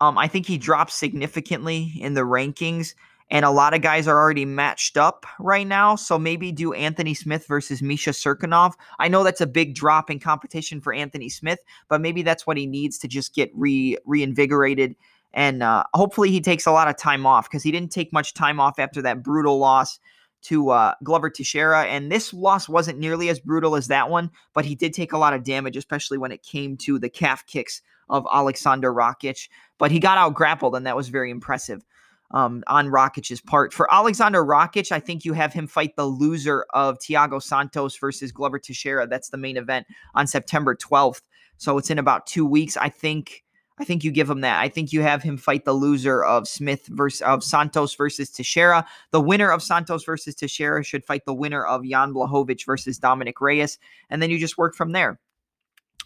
um, 0.00 0.18
I 0.18 0.28
think 0.28 0.46
he 0.46 0.58
drops 0.58 0.94
significantly 0.94 1.92
in 2.00 2.14
the 2.14 2.22
rankings 2.22 2.94
and 3.30 3.44
a 3.44 3.50
lot 3.50 3.74
of 3.74 3.82
guys 3.82 4.06
are 4.06 4.18
already 4.18 4.44
matched 4.44 4.96
up 4.96 5.26
right 5.40 5.66
now. 5.66 5.96
So 5.96 6.18
maybe 6.18 6.52
do 6.52 6.72
Anthony 6.72 7.14
Smith 7.14 7.46
versus 7.46 7.82
Misha 7.82 8.10
Cirkunov. 8.10 8.74
I 8.98 9.08
know 9.08 9.24
that's 9.24 9.40
a 9.40 9.46
big 9.46 9.74
drop 9.74 10.10
in 10.10 10.20
competition 10.20 10.80
for 10.80 10.92
Anthony 10.92 11.28
Smith, 11.28 11.58
but 11.88 12.00
maybe 12.00 12.22
that's 12.22 12.46
what 12.46 12.56
he 12.56 12.66
needs 12.66 12.98
to 12.98 13.08
just 13.08 13.34
get 13.34 13.50
re 13.54 13.98
reinvigorated. 14.06 14.94
And 15.32 15.62
uh, 15.62 15.84
hopefully 15.92 16.30
he 16.30 16.40
takes 16.40 16.66
a 16.66 16.72
lot 16.72 16.88
of 16.88 16.96
time 16.96 17.26
off 17.26 17.50
because 17.50 17.62
he 17.62 17.72
didn't 17.72 17.92
take 17.92 18.12
much 18.12 18.32
time 18.32 18.60
off 18.60 18.78
after 18.78 19.02
that 19.02 19.22
brutal 19.22 19.58
loss 19.58 19.98
to 20.42 20.70
uh, 20.70 20.94
Glover 21.02 21.28
Teixeira. 21.28 21.84
And 21.84 22.10
this 22.10 22.32
loss 22.32 22.68
wasn't 22.68 22.98
nearly 22.98 23.28
as 23.28 23.40
brutal 23.40 23.74
as 23.74 23.88
that 23.88 24.08
one, 24.08 24.30
but 24.54 24.64
he 24.64 24.74
did 24.74 24.94
take 24.94 25.12
a 25.12 25.18
lot 25.18 25.34
of 25.34 25.42
damage, 25.42 25.76
especially 25.76 26.16
when 26.16 26.30
it 26.30 26.42
came 26.42 26.76
to 26.78 26.98
the 26.98 27.10
calf 27.10 27.44
kicks 27.46 27.82
of 28.08 28.26
Alexander 28.32 28.94
Rakic. 28.94 29.48
But 29.78 29.90
he 29.90 29.98
got 29.98 30.16
out 30.16 30.34
grappled, 30.34 30.76
and 30.76 30.86
that 30.86 30.96
was 30.96 31.08
very 31.08 31.30
impressive 31.30 31.84
um, 32.30 32.62
on 32.66 32.88
Rakic's 32.88 33.40
part. 33.40 33.72
For 33.72 33.92
Alexander 33.92 34.44
Rakic, 34.44 34.92
I 34.92 35.00
think 35.00 35.24
you 35.24 35.32
have 35.32 35.52
him 35.52 35.66
fight 35.66 35.96
the 35.96 36.06
loser 36.06 36.66
of 36.74 36.98
Thiago 36.98 37.42
Santos 37.42 37.96
versus 37.96 38.32
Glover 38.32 38.58
Teixeira. 38.58 39.06
That's 39.06 39.30
the 39.30 39.36
main 39.36 39.56
event 39.56 39.86
on 40.14 40.26
September 40.26 40.74
12th. 40.74 41.22
So 41.58 41.78
it's 41.78 41.90
in 41.90 41.98
about 41.98 42.26
two 42.26 42.46
weeks. 42.46 42.76
I 42.76 42.88
think. 42.88 43.42
I 43.78 43.84
think 43.84 44.04
you 44.04 44.10
give 44.10 44.30
him 44.30 44.40
that. 44.40 44.58
I 44.58 44.70
think 44.70 44.90
you 44.90 45.02
have 45.02 45.22
him 45.22 45.36
fight 45.36 45.66
the 45.66 45.74
loser 45.74 46.24
of 46.24 46.48
Smith 46.48 46.86
versus 46.86 47.20
of 47.20 47.44
Santos 47.44 47.94
versus 47.94 48.30
Teixeira. 48.30 48.86
The 49.10 49.20
winner 49.20 49.50
of 49.50 49.62
Santos 49.62 50.02
versus 50.02 50.34
Teixeira 50.34 50.82
should 50.82 51.04
fight 51.04 51.26
the 51.26 51.34
winner 51.34 51.62
of 51.62 51.84
Jan 51.84 52.14
Blachowicz 52.14 52.64
versus 52.64 52.98
Dominick 52.98 53.38
Reyes, 53.38 53.78
and 54.08 54.22
then 54.22 54.30
you 54.30 54.38
just 54.38 54.56
work 54.56 54.74
from 54.74 54.92
there. 54.92 55.20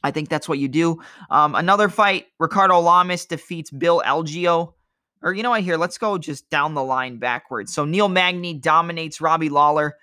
I 0.02 0.11
think 0.11 0.31
that's 0.31 0.49
what 0.49 0.58
you 0.58 0.66
do. 0.66 1.00
Um, 1.31 1.55
another 1.55 1.88
fight: 1.88 2.26
Ricardo 2.40 2.81
Lamas 2.81 3.25
defeats 3.25 3.70
Bill 3.70 4.02
Algeo 4.05 4.75
or 5.22 5.34
you 5.34 5.43
know 5.43 5.50
what? 5.50 5.62
Here, 5.62 5.76
let's 5.76 5.99
go 5.99 6.19
just 6.19 6.49
down 6.50 6.75
the 6.75 6.84
line 6.84 7.19
backwards. 7.19 7.72
So 7.75 7.84
Neil 7.84 8.08
Magny 8.08 8.55
dominates 8.55 9.20
Robbie 9.20 9.49
Lawler 9.49 9.96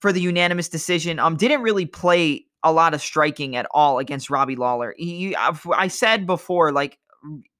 for 0.00 0.12
the 0.12 0.20
unanimous 0.20 0.68
decision. 0.68 1.18
Um, 1.18 1.36
didn't 1.36 1.62
really 1.62 1.86
play 1.86 2.46
a 2.62 2.72
lot 2.72 2.94
of 2.94 3.00
striking 3.00 3.56
at 3.56 3.66
all 3.70 3.98
against 3.98 4.30
Robbie 4.30 4.56
Lawler. 4.56 4.94
He, 4.96 5.34
I 5.36 5.88
said 5.88 6.26
before, 6.26 6.70
like 6.72 6.98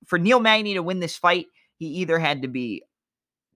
for 0.07 0.19
Neil 0.19 0.41
Magny 0.41 0.75
to 0.75 0.83
win 0.83 1.01
this 1.01 1.17
fight, 1.17 1.47
he 1.77 1.87
either 1.87 2.19
had 2.19 2.43
to 2.43 2.49
be 2.49 2.83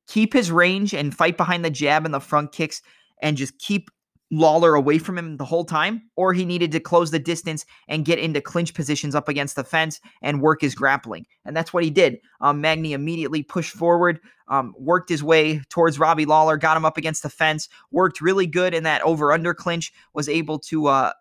keep 0.08 0.32
his 0.32 0.50
range 0.50 0.94
and 0.94 1.14
fight 1.14 1.36
behind 1.36 1.64
the 1.64 1.70
jab 1.70 2.04
and 2.04 2.14
the 2.14 2.20
front 2.20 2.52
kicks 2.52 2.80
and 3.20 3.36
just 3.36 3.58
keep 3.58 3.90
Lawler 4.30 4.74
away 4.74 4.98
from 4.98 5.16
him 5.16 5.36
the 5.36 5.44
whole 5.44 5.64
time, 5.64 6.02
or 6.16 6.32
he 6.32 6.44
needed 6.44 6.72
to 6.72 6.80
close 6.80 7.10
the 7.10 7.18
distance 7.18 7.64
and 7.88 8.04
get 8.04 8.18
into 8.18 8.40
clinch 8.40 8.74
positions 8.74 9.14
up 9.14 9.28
against 9.28 9.54
the 9.54 9.64
fence 9.64 10.00
and 10.22 10.42
work 10.42 10.60
his 10.60 10.74
grappling. 10.74 11.26
And 11.44 11.56
that's 11.56 11.72
what 11.72 11.84
he 11.84 11.90
did. 11.90 12.18
Um, 12.40 12.60
Magny 12.60 12.92
immediately 12.92 13.42
pushed 13.42 13.74
forward, 13.74 14.20
um, 14.48 14.74
worked 14.78 15.10
his 15.10 15.22
way 15.22 15.60
towards 15.68 15.98
Robbie 15.98 16.26
Lawler, 16.26 16.56
got 16.56 16.76
him 16.76 16.84
up 16.84 16.96
against 16.96 17.22
the 17.22 17.30
fence, 17.30 17.68
worked 17.92 18.20
really 18.20 18.46
good 18.46 18.74
in 18.74 18.82
that 18.82 19.02
over 19.02 19.32
under 19.32 19.54
clinch, 19.54 19.92
was 20.12 20.28
able 20.28 20.58
to 20.60 20.86
uh, 20.86 21.12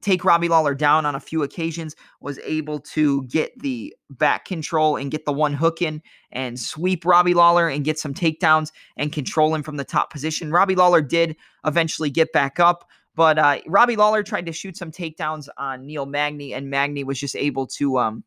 take 0.00 0.24
Robbie 0.24 0.48
Lawler 0.48 0.74
down 0.74 1.06
on 1.06 1.14
a 1.14 1.20
few 1.20 1.42
occasions, 1.42 1.96
was 2.20 2.38
able 2.40 2.80
to 2.80 3.24
get 3.24 3.58
the 3.58 3.94
back 4.10 4.44
control 4.44 4.96
and 4.96 5.10
get 5.10 5.24
the 5.24 5.32
one 5.32 5.54
hook 5.54 5.82
in 5.82 6.02
and 6.30 6.58
sweep 6.58 7.04
Robbie 7.04 7.34
Lawler 7.34 7.68
and 7.68 7.84
get 7.84 7.98
some 7.98 8.14
takedowns 8.14 8.70
and 8.96 9.12
control 9.12 9.54
him 9.54 9.62
from 9.62 9.76
the 9.76 9.84
top 9.84 10.10
position. 10.12 10.52
Robbie 10.52 10.76
Lawler 10.76 11.02
did 11.02 11.36
eventually 11.64 12.10
get 12.10 12.32
back 12.32 12.60
up, 12.60 12.88
but 13.14 13.38
uh, 13.38 13.58
Robbie 13.66 13.96
Lawler 13.96 14.22
tried 14.22 14.46
to 14.46 14.52
shoot 14.52 14.76
some 14.76 14.92
takedowns 14.92 15.48
on 15.58 15.86
Neil 15.86 16.06
Magny, 16.06 16.54
and 16.54 16.70
Magny 16.70 17.02
was 17.02 17.18
just 17.18 17.34
able 17.34 17.66
to 17.66 17.98
um, 17.98 18.24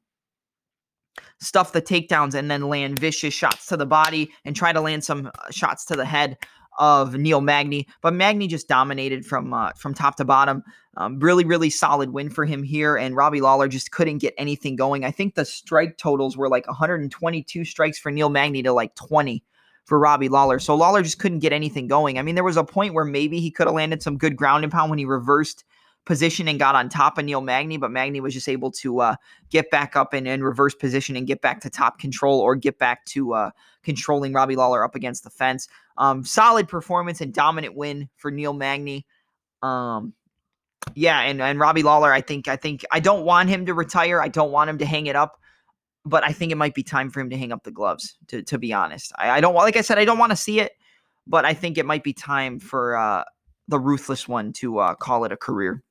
stuff 1.39 1.71
the 1.71 1.81
takedowns 1.81 2.33
and 2.33 2.49
then 2.49 2.69
land 2.69 2.99
vicious 2.99 3.33
shots 3.33 3.65
to 3.67 3.77
the 3.77 3.85
body 3.85 4.31
and 4.45 4.55
try 4.55 4.73
to 4.73 4.81
land 4.81 5.03
some 5.03 5.27
uh, 5.27 5.51
shots 5.51 5.85
to 5.85 5.95
the 5.95 6.05
head 6.05 6.37
of 6.77 7.15
Neil 7.15 7.41
Magny, 7.41 7.87
but 8.01 8.13
Magny 8.13 8.47
just 8.47 8.67
dominated 8.67 9.25
from 9.25 9.53
uh, 9.53 9.71
from 9.73 9.93
top 9.93 10.15
to 10.17 10.25
bottom. 10.25 10.63
Um, 10.97 11.19
really, 11.19 11.45
really 11.45 11.69
solid 11.69 12.11
win 12.11 12.29
for 12.29 12.45
him 12.45 12.63
here, 12.63 12.97
and 12.97 13.15
Robbie 13.15 13.41
Lawler 13.41 13.67
just 13.67 13.91
couldn't 13.91 14.17
get 14.17 14.33
anything 14.37 14.75
going. 14.75 15.05
I 15.05 15.11
think 15.11 15.35
the 15.35 15.45
strike 15.45 15.97
totals 15.97 16.35
were 16.35 16.49
like 16.49 16.67
122 16.67 17.63
strikes 17.65 17.97
for 17.97 18.11
Neil 18.11 18.29
Magny 18.29 18.61
to 18.63 18.73
like 18.73 18.95
20 18.95 19.43
for 19.85 19.99
Robbie 19.99 20.29
Lawler. 20.29 20.59
So 20.59 20.75
Lawler 20.75 21.01
just 21.01 21.19
couldn't 21.19 21.39
get 21.39 21.53
anything 21.53 21.87
going. 21.87 22.19
I 22.19 22.21
mean, 22.21 22.35
there 22.35 22.43
was 22.43 22.57
a 22.57 22.63
point 22.63 22.93
where 22.93 23.05
maybe 23.05 23.39
he 23.39 23.51
could 23.51 23.67
have 23.67 23.75
landed 23.75 24.01
some 24.03 24.17
good 24.17 24.35
ground 24.35 24.63
and 24.63 24.71
pound 24.71 24.89
when 24.89 24.99
he 24.99 25.05
reversed 25.05 25.63
position 26.05 26.47
and 26.47 26.57
got 26.59 26.75
on 26.75 26.89
top 26.89 27.17
of 27.17 27.25
Neil 27.25 27.41
Magny, 27.41 27.77
but 27.77 27.91
Magny 27.91 28.19
was 28.19 28.33
just 28.33 28.49
able 28.49 28.71
to 28.71 29.01
uh, 29.01 29.15
get 29.49 29.69
back 29.69 29.95
up 29.95 30.13
and, 30.13 30.43
reverse 30.43 30.73
position 30.73 31.15
and 31.15 31.27
get 31.27 31.41
back 31.41 31.61
to 31.61 31.69
top 31.69 31.99
control 31.99 32.39
or 32.39 32.55
get 32.55 32.77
back 32.77 33.05
to 33.05 33.33
uh, 33.33 33.51
controlling 33.83 34.33
Robbie 34.33 34.55
Lawler 34.55 34.83
up 34.83 34.95
against 34.95 35.23
the 35.23 35.29
fence. 35.29 35.67
Um, 35.97 36.23
solid 36.23 36.67
performance 36.67 37.21
and 37.21 37.33
dominant 37.33 37.75
win 37.75 38.09
for 38.15 38.31
Neil 38.31 38.53
Magny. 38.53 39.05
Um, 39.61 40.13
yeah, 40.95 41.21
and, 41.21 41.41
and 41.41 41.59
Robbie 41.59 41.83
Lawler, 41.83 42.11
I 42.11 42.21
think, 42.21 42.47
I 42.47 42.55
think 42.55 42.83
I 42.91 42.99
don't 42.99 43.23
want 43.23 43.49
him 43.49 43.67
to 43.67 43.73
retire. 43.73 44.19
I 44.19 44.27
don't 44.27 44.51
want 44.51 44.69
him 44.69 44.79
to 44.79 44.85
hang 44.85 45.05
it 45.05 45.15
up, 45.15 45.39
but 46.05 46.23
I 46.23 46.31
think 46.31 46.51
it 46.51 46.55
might 46.55 46.73
be 46.73 46.81
time 46.81 47.11
for 47.11 47.19
him 47.19 47.29
to 47.29 47.37
hang 47.37 47.51
up 47.51 47.63
the 47.63 47.71
gloves. 47.71 48.17
To 48.29 48.41
to 48.41 48.57
be 48.57 48.73
honest, 48.73 49.11
I, 49.17 49.29
I 49.29 49.41
don't 49.41 49.53
like 49.53 49.77
I 49.77 49.81
said, 49.81 49.99
I 49.99 50.05
don't 50.05 50.17
want 50.17 50.31
to 50.31 50.35
see 50.35 50.59
it, 50.59 50.71
but 51.27 51.45
I 51.45 51.53
think 51.53 51.77
it 51.77 51.85
might 51.85 52.03
be 52.03 52.13
time 52.13 52.59
for 52.59 52.97
uh, 52.97 53.23
the 53.67 53.79
ruthless 53.79 54.27
one 54.27 54.51
to 54.53 54.79
uh, 54.79 54.95
call 54.95 55.23
it 55.23 55.31
a 55.31 55.37
career. 55.37 55.83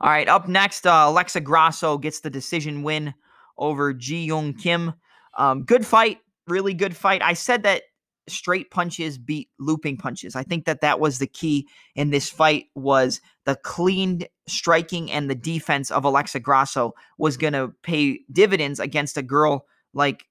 All 0.00 0.10
right, 0.10 0.28
up 0.28 0.48
next, 0.48 0.86
uh, 0.86 1.04
Alexa 1.06 1.40
Grasso 1.40 1.98
gets 1.98 2.20
the 2.20 2.30
decision 2.30 2.82
win 2.82 3.14
over 3.56 3.92
Ji 3.92 4.28
Yeon 4.28 4.58
Kim. 4.58 4.94
Um, 5.36 5.64
good 5.64 5.84
fight, 5.84 6.18
really 6.46 6.74
good 6.74 6.96
fight. 6.96 7.22
I 7.22 7.34
said 7.34 7.62
that 7.64 7.82
straight 8.28 8.70
punches 8.70 9.18
beat 9.18 9.48
looping 9.58 9.96
punches. 9.96 10.36
I 10.36 10.42
think 10.42 10.66
that 10.66 10.80
that 10.82 11.00
was 11.00 11.18
the 11.18 11.26
key 11.26 11.68
in 11.94 12.10
this 12.10 12.28
fight 12.28 12.66
was 12.74 13.20
the 13.44 13.56
clean 13.56 14.22
striking 14.46 15.10
and 15.10 15.30
the 15.30 15.34
defense 15.34 15.90
of 15.90 16.04
Alexa 16.04 16.40
Grasso 16.40 16.94
was 17.16 17.36
going 17.36 17.54
to 17.54 17.72
pay 17.82 18.20
dividends 18.32 18.80
against 18.80 19.16
a 19.16 19.22
girl 19.22 19.66
like 19.94 20.26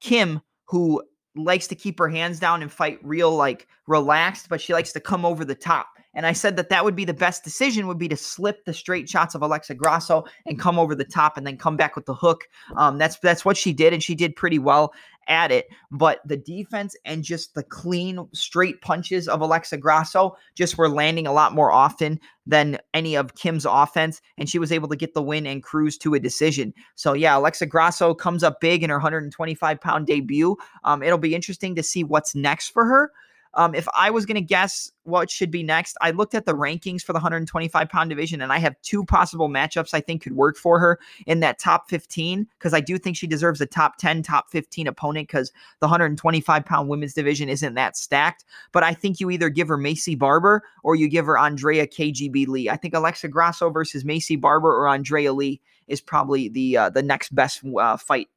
Kim 0.00 0.40
who 0.66 1.02
likes 1.36 1.66
to 1.68 1.74
keep 1.74 1.98
her 1.98 2.08
hands 2.08 2.38
down 2.40 2.62
and 2.62 2.72
fight 2.72 2.98
real 3.02 3.34
like 3.34 3.66
relaxed, 3.86 4.48
but 4.48 4.60
she 4.60 4.72
likes 4.72 4.92
to 4.92 5.00
come 5.00 5.24
over 5.24 5.44
the 5.44 5.54
top 5.54 5.88
And 6.14 6.26
I 6.26 6.32
said 6.32 6.56
that 6.56 6.68
that 6.68 6.84
would 6.84 6.96
be 6.96 7.04
the 7.04 7.14
best 7.14 7.44
decision 7.44 7.86
would 7.86 7.98
be 7.98 8.08
to 8.08 8.16
slip 8.16 8.64
the 8.64 8.74
straight 8.74 9.08
shots 9.08 9.34
of 9.34 9.42
Alexa 9.42 9.74
Grasso 9.74 10.24
and 10.46 10.58
come 10.58 10.78
over 10.78 10.94
the 10.94 11.04
top 11.04 11.36
and 11.36 11.46
then 11.46 11.56
come 11.56 11.76
back 11.76 11.96
with 11.96 12.06
the 12.06 12.14
hook. 12.14 12.48
Um, 12.76 12.98
that's 12.98 13.18
that's 13.18 13.44
what 13.44 13.56
she 13.56 13.72
did, 13.72 13.92
and 13.92 14.02
she 14.02 14.14
did 14.14 14.36
pretty 14.36 14.58
well 14.58 14.92
at 15.28 15.52
it. 15.52 15.68
But 15.90 16.20
the 16.24 16.36
defense 16.36 16.96
and 17.04 17.22
just 17.22 17.54
the 17.54 17.62
clean, 17.62 18.26
straight 18.32 18.80
punches 18.80 19.28
of 19.28 19.40
Alexa 19.40 19.76
Grasso 19.76 20.36
just 20.54 20.78
were 20.78 20.88
landing 20.88 21.26
a 21.26 21.32
lot 21.32 21.54
more 21.54 21.72
often 21.72 22.20
than 22.46 22.78
any 22.94 23.14
of 23.14 23.34
Kim's 23.34 23.66
offense. 23.66 24.20
And 24.38 24.48
she 24.48 24.58
was 24.58 24.72
able 24.72 24.88
to 24.88 24.96
get 24.96 25.14
the 25.14 25.22
win 25.22 25.46
and 25.46 25.62
cruise 25.62 25.96
to 25.98 26.14
a 26.14 26.20
decision. 26.20 26.74
So, 26.94 27.12
yeah, 27.12 27.36
Alexa 27.36 27.66
Grasso 27.66 28.14
comes 28.14 28.42
up 28.42 28.60
big 28.60 28.82
in 28.82 28.90
her 28.90 28.96
125 28.96 29.80
pound 29.80 30.06
debut. 30.06 30.56
Um, 30.84 31.02
it'll 31.02 31.18
be 31.18 31.34
interesting 31.34 31.74
to 31.76 31.82
see 31.82 32.04
what's 32.04 32.34
next 32.34 32.68
for 32.68 32.84
her. 32.84 33.12
Um, 33.54 33.74
if 33.74 33.86
I 33.94 34.10
was 34.10 34.24
going 34.24 34.36
to 34.36 34.40
guess 34.40 34.90
what 35.04 35.30
should 35.30 35.50
be 35.50 35.62
next, 35.62 35.96
I 36.00 36.10
looked 36.10 36.34
at 36.34 36.46
the 36.46 36.54
rankings 36.54 37.02
for 37.02 37.12
the 37.12 37.18
125 37.18 37.88
pound 37.88 38.10
division, 38.10 38.40
and 38.40 38.52
I 38.52 38.58
have 38.58 38.80
two 38.82 39.04
possible 39.04 39.48
matchups 39.48 39.92
I 39.92 40.00
think 40.00 40.22
could 40.22 40.34
work 40.34 40.56
for 40.56 40.78
her 40.78 40.98
in 41.26 41.40
that 41.40 41.58
top 41.58 41.88
15 41.90 42.46
because 42.58 42.72
I 42.72 42.80
do 42.80 42.98
think 42.98 43.16
she 43.16 43.26
deserves 43.26 43.60
a 43.60 43.66
top 43.66 43.98
10, 43.98 44.22
top 44.22 44.50
15 44.50 44.86
opponent 44.86 45.28
because 45.28 45.52
the 45.80 45.86
125 45.86 46.64
pound 46.64 46.88
women's 46.88 47.14
division 47.14 47.48
isn't 47.48 47.74
that 47.74 47.96
stacked. 47.96 48.44
But 48.72 48.84
I 48.84 48.94
think 48.94 49.20
you 49.20 49.30
either 49.30 49.48
give 49.48 49.68
her 49.68 49.78
Maycee 49.78 50.18
Barber 50.18 50.62
or 50.82 50.94
you 50.94 51.08
give 51.08 51.26
her 51.26 51.38
Andrea 51.38 51.86
KGB 51.86 52.46
Lee. 52.46 52.70
I 52.70 52.76
think 52.76 52.94
Alexa 52.94 53.28
Grasso 53.28 53.70
versus 53.70 54.04
Maycee 54.04 54.40
Barber 54.40 54.74
or 54.74 54.88
Andrea 54.88 55.32
Lee 55.32 55.60
is 55.88 56.00
probably 56.00 56.48
the 56.48 56.76
uh, 56.76 56.90
the 56.90 57.02
next 57.02 57.34
best 57.34 57.62
uh, 57.78 57.96
fight 57.96 58.28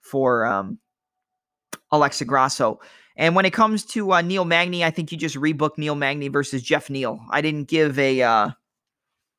for 0.00 0.46
um, 0.46 0.78
Alexa 1.90 2.24
Grasso. 2.24 2.80
And 3.16 3.36
when 3.36 3.44
it 3.44 3.52
comes 3.52 3.84
to 3.86 4.12
uh, 4.12 4.20
Neil 4.22 4.44
Magny, 4.44 4.84
I 4.84 4.90
think 4.90 5.12
you 5.12 5.18
just 5.18 5.36
rebook 5.36 5.78
Neil 5.78 5.94
Magny 5.94 6.28
versus 6.28 6.62
Geoff 6.62 6.90
Neal. 6.90 7.20
I 7.30 7.40
didn't 7.40 7.68
give 7.68 7.98
a 7.98 8.22
uh, 8.22 8.50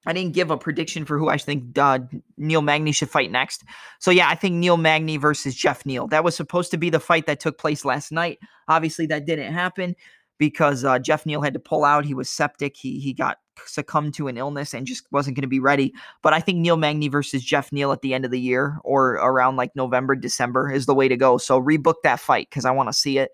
I 0.06 0.14
didn't 0.14 0.34
give 0.34 0.52
a 0.52 0.58
prediction 0.58 1.04
for 1.06 1.18
who 1.18 1.30
I 1.30 1.38
think 1.38 1.78
uh, 1.78 2.00
Neil 2.38 2.62
Magny 2.62 2.92
should 2.92 3.10
fight 3.10 3.32
next. 3.32 3.64
So 4.00 4.12
yeah, 4.12 4.30
I 4.30 4.36
think 4.36 4.56
Neil 4.56 4.78
Magny 4.78 5.18
versus 5.18 5.56
Geoff 5.56 5.86
Neal. 5.86 6.08
That 6.08 6.24
was 6.24 6.36
supposed 6.36 6.72
to 6.72 6.78
be 6.78 6.90
the 6.90 7.00
fight 7.00 7.26
that 7.26 7.40
took 7.40 7.58
place 7.58 7.84
last 7.84 8.12
night. 8.12 8.40
Obviously, 8.68 9.08
that 9.08 9.26
didn't 9.26 9.52
happen 9.54 9.96
because 10.38 10.86
uh, 10.86 11.00
Geoff 11.00 11.26
Neal 11.26 11.42
had 11.42 11.54
to 11.54 11.60
pull 11.60 11.84
out. 11.84 12.06
He 12.06 12.14
was 12.14 12.30
septic. 12.30 12.78
He 12.78 13.00
he 13.00 13.14
got 13.14 13.40
succumbed 13.66 14.14
to 14.14 14.28
an 14.28 14.38
illness 14.38 14.74
and 14.74 14.86
just 14.86 15.06
wasn't 15.12 15.36
going 15.36 15.44
to 15.44 15.48
be 15.48 15.60
ready. 15.60 15.94
But 16.22 16.34
I 16.34 16.40
think 16.40 16.60
Neil 16.60 16.78
Magny 16.78 17.08
versus 17.08 17.44
Geoff 17.44 17.72
Neal 17.72 17.92
at 17.92 18.02
the 18.02 18.14
end 18.14 18.26
of 18.26 18.32
the 18.32 18.40
year 18.40 18.80
or 18.84 19.14
around 19.14 19.56
like 19.56 19.76
November, 19.76 20.16
December 20.16 20.72
is 20.72 20.86
the 20.86 20.96
way 20.96 21.08
to 21.08 21.18
go. 21.18 21.38
So 21.38 21.62
rebook 21.62 21.96
that 22.04 22.20
fight 22.20 22.50
because 22.50 22.66
I 22.66 22.72
want 22.72 22.90
to 22.90 22.94
see 22.94 23.18
it. 23.18 23.32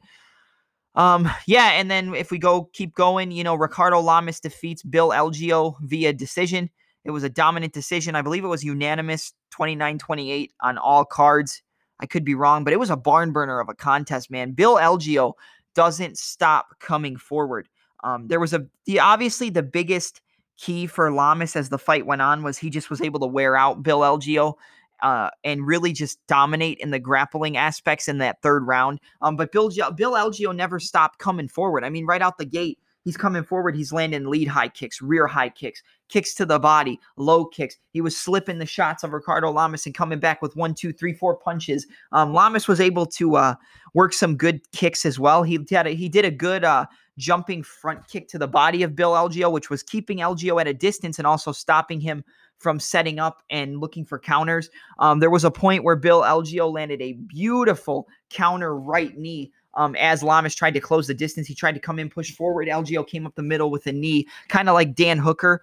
Um, 0.96 1.30
yeah, 1.46 1.72
and 1.72 1.90
then 1.90 2.14
if 2.14 2.32
we 2.32 2.38
go 2.38 2.66
keep 2.74 2.94
going, 2.94 3.32
you 3.32 3.44
know, 3.44 3.56
Ricardo 3.56 4.00
Lamas 4.00 4.40
defeats 4.40 4.84
Bill 4.84 5.10
Algeo 5.10 5.76
via 5.82 6.14
decision. 6.14 6.70
It 7.04 7.12
was 7.12 7.24
a 7.24 7.30
dominant 7.30 7.74
decision. 7.74 8.16
I 8.16 8.22
believe 8.22 8.44
it 8.44 8.48
was 8.48 8.64
unanimous 8.64 9.34
29-28 9.58 10.50
on 10.62 10.78
all 10.78 11.06
cards. 11.06 11.64
I 12.00 12.06
could 12.06 12.26
be 12.26 12.36
wrong, 12.36 12.64
but 12.64 12.74
it 12.74 12.80
was 12.80 12.90
a 12.90 12.98
barn 12.98 13.32
burner 13.32 13.60
of 13.60 13.70
a 13.70 13.74
contest, 13.76 14.30
man. 14.30 14.52
Bill 14.52 14.76
Algeo 14.76 15.34
doesn't 15.76 16.18
stop 16.18 16.80
coming 16.80 17.16
forward. 17.16 17.68
Um, 18.04 18.28
there 18.28 18.40
was 18.40 18.54
a 18.54 18.66
the 18.86 19.00
obviously 19.00 19.50
the 19.50 19.64
biggest 19.64 20.22
key 20.58 20.88
for 20.88 21.12
Lamas 21.12 21.56
as 21.56 21.70
the 21.70 21.78
fight 21.78 22.06
went 22.06 22.22
on 22.22 22.44
was 22.44 22.58
he 22.58 22.70
just 22.70 22.90
was 22.90 23.02
able 23.02 23.20
to 23.20 23.28
wear 23.28 23.56
out 23.56 23.84
Bill 23.84 24.00
Algeo 24.00 24.56
uh, 25.02 25.30
and 25.44 25.66
really 25.66 25.94
just 25.94 26.20
dominate 26.28 26.78
in 26.80 26.92
the 26.92 27.00
grappling 27.00 27.58
aspects 27.58 28.08
in 28.08 28.18
that 28.20 28.42
third 28.42 28.66
round. 28.66 29.00
Um, 29.22 29.36
but 29.36 29.52
Bill 29.52 29.70
Bill 29.96 30.14
Algeo 30.14 30.56
never 30.56 30.80
stopped 30.80 31.20
coming 31.20 31.48
forward. 31.48 31.84
I 31.84 31.90
mean, 31.90 32.06
right 32.06 32.22
out 32.22 32.38
the 32.38 32.46
gate, 32.46 32.80
he's 33.04 33.18
coming 33.18 33.44
forward. 33.44 33.76
He's 33.76 33.92
landing 33.92 34.26
lead 34.26 34.48
high 34.48 34.70
kicks, 34.70 35.02
rear 35.02 35.28
high 35.28 35.50
kicks, 35.50 35.82
kicks 36.10 36.34
to 36.36 36.46
the 36.46 36.60
body, 36.60 37.00
low 37.18 37.46
kicks. 37.46 37.78
He 37.92 38.02
was 38.02 38.16
slipping 38.16 38.60
the 38.60 38.66
shots 38.66 39.04
of 39.04 39.14
Ricardo 39.14 39.52
Lamas 39.52 39.86
and 39.86 39.96
coming 39.96 40.20
back 40.20 40.42
with 40.42 40.56
one, 40.56 40.74
two, 40.74 40.94
three, 40.94 41.14
four 41.14 41.36
punches. 41.36 41.88
Um, 42.12 42.34
Lamas 42.34 42.68
was 42.68 42.80
able 42.80 43.06
to 43.08 43.36
uh, 43.36 43.56
work 43.94 44.14
some 44.14 44.36
good 44.36 44.62
kicks 44.72 45.06
as 45.06 45.20
well. 45.20 45.44
He 45.44 45.60
had 45.70 45.88
a, 45.88 45.92
he 45.92 46.10
did 46.10 46.26
a 46.26 46.32
good 46.32 46.64
uh, 46.64 46.86
jumping 47.18 47.64
front 47.64 48.08
kick 48.08 48.28
to 48.30 48.38
the 48.38 48.48
body 48.48 48.84
of 48.84 48.96
Bill 48.96 49.12
Algeo, 49.12 49.52
which 49.52 49.70
was 49.70 49.84
keeping 49.84 50.20
Algeo 50.20 50.60
at 50.60 50.68
a 50.68 50.74
distance 50.74 51.18
and 51.18 51.28
also 51.28 51.52
stopping 51.52 52.02
him 52.02 52.24
from 52.62 52.80
setting 52.80 53.20
up 53.20 53.42
and 53.50 53.80
looking 53.80 54.06
for 54.06 54.20
counters. 54.20 54.70
Um, 55.00 55.20
there 55.20 55.32
was 55.32 55.44
a 55.44 55.52
point 55.52 55.84
where 55.84 55.96
Bill 55.96 56.22
Algeo 56.22 56.72
landed 56.72 57.02
a 57.02 57.14
beautiful 57.14 58.08
counter 58.30 58.78
right 58.78 59.18
knee. 59.18 59.52
Um, 59.74 59.96
as 59.96 60.22
Lamas 60.22 60.54
tried 60.54 60.74
to 60.76 60.80
close 60.80 61.08
the 61.08 61.14
distance, 61.14 61.48
he 61.48 61.56
tried 61.56 61.74
to 61.74 61.80
come 61.80 61.98
in, 61.98 62.10
push 62.10 62.32
forward. 62.32 62.68
Algeo 62.68 63.08
came 63.08 63.26
up 63.26 63.36
the 63.36 63.42
middle 63.42 63.72
with 63.72 63.88
a 63.88 63.92
knee, 63.92 64.28
kind 64.48 64.70
of 64.70 64.76
like 64.76 64.96
Dan 64.96 65.18
Hooker 65.18 65.62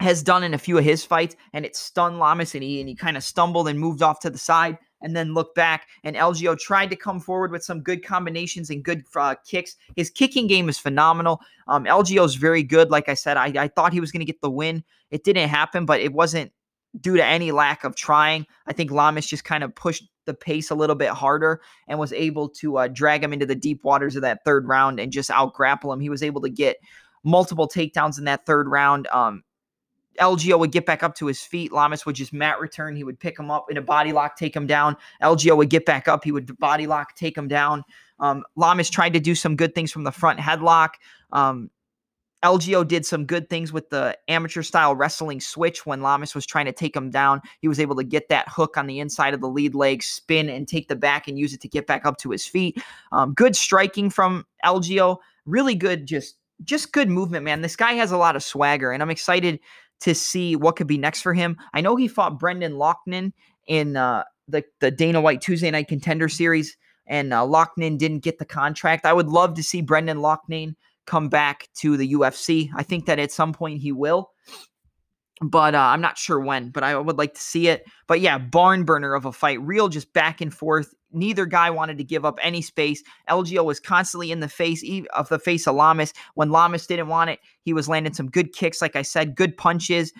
has 0.00 0.22
done 0.22 0.44
in 0.44 0.54
a 0.54 0.58
few 0.58 0.78
of 0.78 0.84
his 0.84 1.04
fights, 1.04 1.36
and 1.52 1.64
it 1.64 1.76
stunned 1.76 2.18
Lamas, 2.18 2.54
and 2.54 2.62
he 2.62 2.80
and 2.80 2.88
he 2.88 2.94
kind 2.94 3.16
of 3.16 3.24
stumbled 3.24 3.68
and 3.68 3.78
moved 3.78 4.02
off 4.02 4.20
to 4.20 4.30
the 4.30 4.38
side 4.38 4.78
and 5.06 5.14
then 5.14 5.34
look 5.34 5.54
back. 5.54 5.86
And 6.02 6.16
Algeo 6.16 6.58
tried 6.58 6.90
to 6.90 6.96
come 6.96 7.20
forward 7.20 7.52
with 7.52 7.62
some 7.62 7.80
good 7.80 8.04
combinations 8.04 8.70
and 8.70 8.82
good 8.82 9.04
uh, 9.14 9.36
kicks. 9.46 9.76
His 9.94 10.10
kicking 10.10 10.48
game 10.48 10.68
is 10.68 10.78
phenomenal. 10.78 11.40
Um, 11.68 11.84
Algeo's 11.84 12.34
very 12.34 12.64
good. 12.64 12.90
Like 12.90 13.08
I 13.08 13.14
said, 13.14 13.36
I, 13.36 13.52
I 13.56 13.68
thought 13.68 13.92
he 13.92 14.00
was 14.00 14.10
going 14.10 14.20
to 14.20 14.26
get 14.26 14.40
the 14.40 14.50
win. 14.50 14.82
It 15.12 15.22
didn't 15.22 15.48
happen, 15.48 15.86
but 15.86 16.00
it 16.00 16.12
wasn't 16.12 16.50
due 17.00 17.16
to 17.16 17.24
any 17.24 17.52
lack 17.52 17.84
of 17.84 17.94
trying. 17.94 18.46
I 18.66 18.72
think 18.72 18.90
Lamas 18.90 19.28
just 19.28 19.44
kind 19.44 19.62
of 19.62 19.72
pushed 19.76 20.02
the 20.24 20.34
pace 20.34 20.72
a 20.72 20.74
little 20.74 20.96
bit 20.96 21.10
harder 21.10 21.60
and 21.86 22.00
was 22.00 22.12
able 22.12 22.48
to 22.48 22.78
uh, 22.78 22.88
drag 22.88 23.22
him 23.22 23.32
into 23.32 23.46
the 23.46 23.54
deep 23.54 23.84
waters 23.84 24.16
of 24.16 24.22
that 24.22 24.40
third 24.44 24.66
round 24.66 24.98
and 24.98 25.12
just 25.12 25.30
out 25.30 25.54
grapple 25.54 25.92
him. 25.92 26.00
He 26.00 26.10
was 26.10 26.24
able 26.24 26.40
to 26.40 26.50
get 26.50 26.78
multiple 27.22 27.68
takedowns 27.68 28.18
in 28.18 28.24
that 28.24 28.44
third 28.44 28.66
round. 28.66 29.06
Um, 29.12 29.44
Algeo 30.18 30.58
would 30.58 30.72
get 30.72 30.86
back 30.86 31.02
up 31.02 31.14
to 31.16 31.26
his 31.26 31.42
feet. 31.42 31.72
Lamas 31.72 32.06
would 32.06 32.16
just 32.16 32.32
mat 32.32 32.60
return. 32.60 32.96
He 32.96 33.04
would 33.04 33.18
pick 33.18 33.38
him 33.38 33.50
up 33.50 33.70
in 33.70 33.76
a 33.76 33.82
body 33.82 34.12
lock, 34.12 34.36
take 34.36 34.54
him 34.54 34.66
down. 34.66 34.96
Algeo 35.22 35.56
would 35.56 35.70
get 35.70 35.86
back 35.86 36.08
up. 36.08 36.24
He 36.24 36.32
would 36.32 36.58
body 36.58 36.86
lock, 36.86 37.14
take 37.16 37.36
him 37.36 37.48
down. 37.48 37.84
Um, 38.18 38.44
Lamas 38.56 38.90
tried 38.90 39.12
to 39.12 39.20
do 39.20 39.34
some 39.34 39.56
good 39.56 39.74
things 39.74 39.92
from 39.92 40.04
the 40.04 40.12
front 40.12 40.38
headlock. 40.38 40.90
Um, 41.32 41.70
Algeo 42.44 42.86
did 42.86 43.04
some 43.04 43.24
good 43.24 43.48
things 43.48 43.72
with 43.72 43.90
the 43.90 44.16
amateur 44.28 44.62
style 44.62 44.94
wrestling 44.94 45.40
switch 45.40 45.86
when 45.86 46.02
Lamas 46.02 46.34
was 46.34 46.46
trying 46.46 46.66
to 46.66 46.72
take 46.72 46.94
him 46.94 47.10
down. 47.10 47.40
He 47.60 47.68
was 47.68 47.80
able 47.80 47.96
to 47.96 48.04
get 48.04 48.28
that 48.28 48.48
hook 48.48 48.76
on 48.76 48.86
the 48.86 49.00
inside 49.00 49.34
of 49.34 49.40
the 49.40 49.48
lead 49.48 49.74
leg, 49.74 50.02
spin 50.02 50.48
and 50.48 50.68
take 50.68 50.88
the 50.88 50.96
back 50.96 51.28
and 51.28 51.38
use 51.38 51.54
it 51.54 51.60
to 51.62 51.68
get 51.68 51.86
back 51.86 52.06
up 52.06 52.18
to 52.18 52.30
his 52.30 52.46
feet. 52.46 52.80
Um, 53.10 53.32
good 53.34 53.56
striking 53.56 54.10
from 54.10 54.46
Algeo. 54.64 55.18
Really 55.44 55.74
good, 55.74 56.06
just 56.06 56.36
just 56.64 56.92
good 56.92 57.10
movement, 57.10 57.44
man. 57.44 57.60
This 57.60 57.76
guy 57.76 57.92
has 57.94 58.12
a 58.12 58.16
lot 58.16 58.36
of 58.36 58.42
swagger, 58.42 58.92
and 58.92 59.02
I'm 59.02 59.10
excited 59.10 59.60
to 60.00 60.14
see 60.14 60.56
what 60.56 60.76
could 60.76 60.86
be 60.86 60.98
next 60.98 61.22
for 61.22 61.34
him. 61.34 61.56
I 61.72 61.80
know 61.80 61.96
he 61.96 62.08
fought 62.08 62.38
Brendan 62.38 62.74
Loughnane 62.74 63.32
in 63.66 63.96
uh, 63.96 64.24
the 64.48 64.64
the 64.80 64.90
Dana 64.90 65.20
White 65.20 65.40
Tuesday 65.40 65.70
Night 65.70 65.88
Contender 65.88 66.28
Series, 66.28 66.76
and 67.06 67.32
uh, 67.32 67.42
Loughnane 67.42 67.98
didn't 67.98 68.20
get 68.20 68.38
the 68.38 68.44
contract. 68.44 69.06
I 69.06 69.12
would 69.12 69.28
love 69.28 69.54
to 69.54 69.62
see 69.62 69.82
Brendan 69.82 70.18
Loughnane 70.18 70.74
come 71.06 71.28
back 71.28 71.68
to 71.76 71.96
the 71.96 72.12
UFC. 72.14 72.70
I 72.76 72.82
think 72.82 73.06
that 73.06 73.18
at 73.18 73.32
some 73.32 73.52
point 73.52 73.80
he 73.80 73.92
will 73.92 74.30
but 75.42 75.74
uh, 75.74 75.78
I'm 75.78 76.00
not 76.00 76.18
sure 76.18 76.40
when. 76.40 76.70
But 76.70 76.82
I 76.82 76.96
would 76.96 77.18
like 77.18 77.34
to 77.34 77.40
see 77.40 77.68
it. 77.68 77.84
But 78.06 78.20
yeah, 78.20 78.38
barn 78.38 78.84
burner 78.84 79.14
of 79.14 79.26
a 79.26 79.32
fight, 79.32 79.60
real 79.60 79.88
just 79.88 80.12
back 80.12 80.40
and 80.40 80.52
forth. 80.52 80.94
Neither 81.12 81.46
guy 81.46 81.70
wanted 81.70 81.98
to 81.98 82.04
give 82.04 82.24
up 82.24 82.38
any 82.42 82.62
space. 82.62 83.02
Algeo 83.28 83.64
was 83.64 83.80
constantly 83.80 84.32
in 84.32 84.40
the 84.40 84.48
face 84.48 84.84
of 85.14 85.28
the 85.28 85.38
face 85.38 85.66
of 85.66 85.74
Lamas. 85.74 86.12
When 86.34 86.50
Lamas 86.50 86.86
didn't 86.86 87.08
want 87.08 87.30
it, 87.30 87.40
he 87.62 87.72
was 87.72 87.88
landing 87.88 88.14
some 88.14 88.28
good 88.28 88.52
kicks, 88.52 88.82
like 88.82 88.96
I 88.96 89.02
said, 89.02 89.36
good 89.36 89.56
punches, 89.56 90.12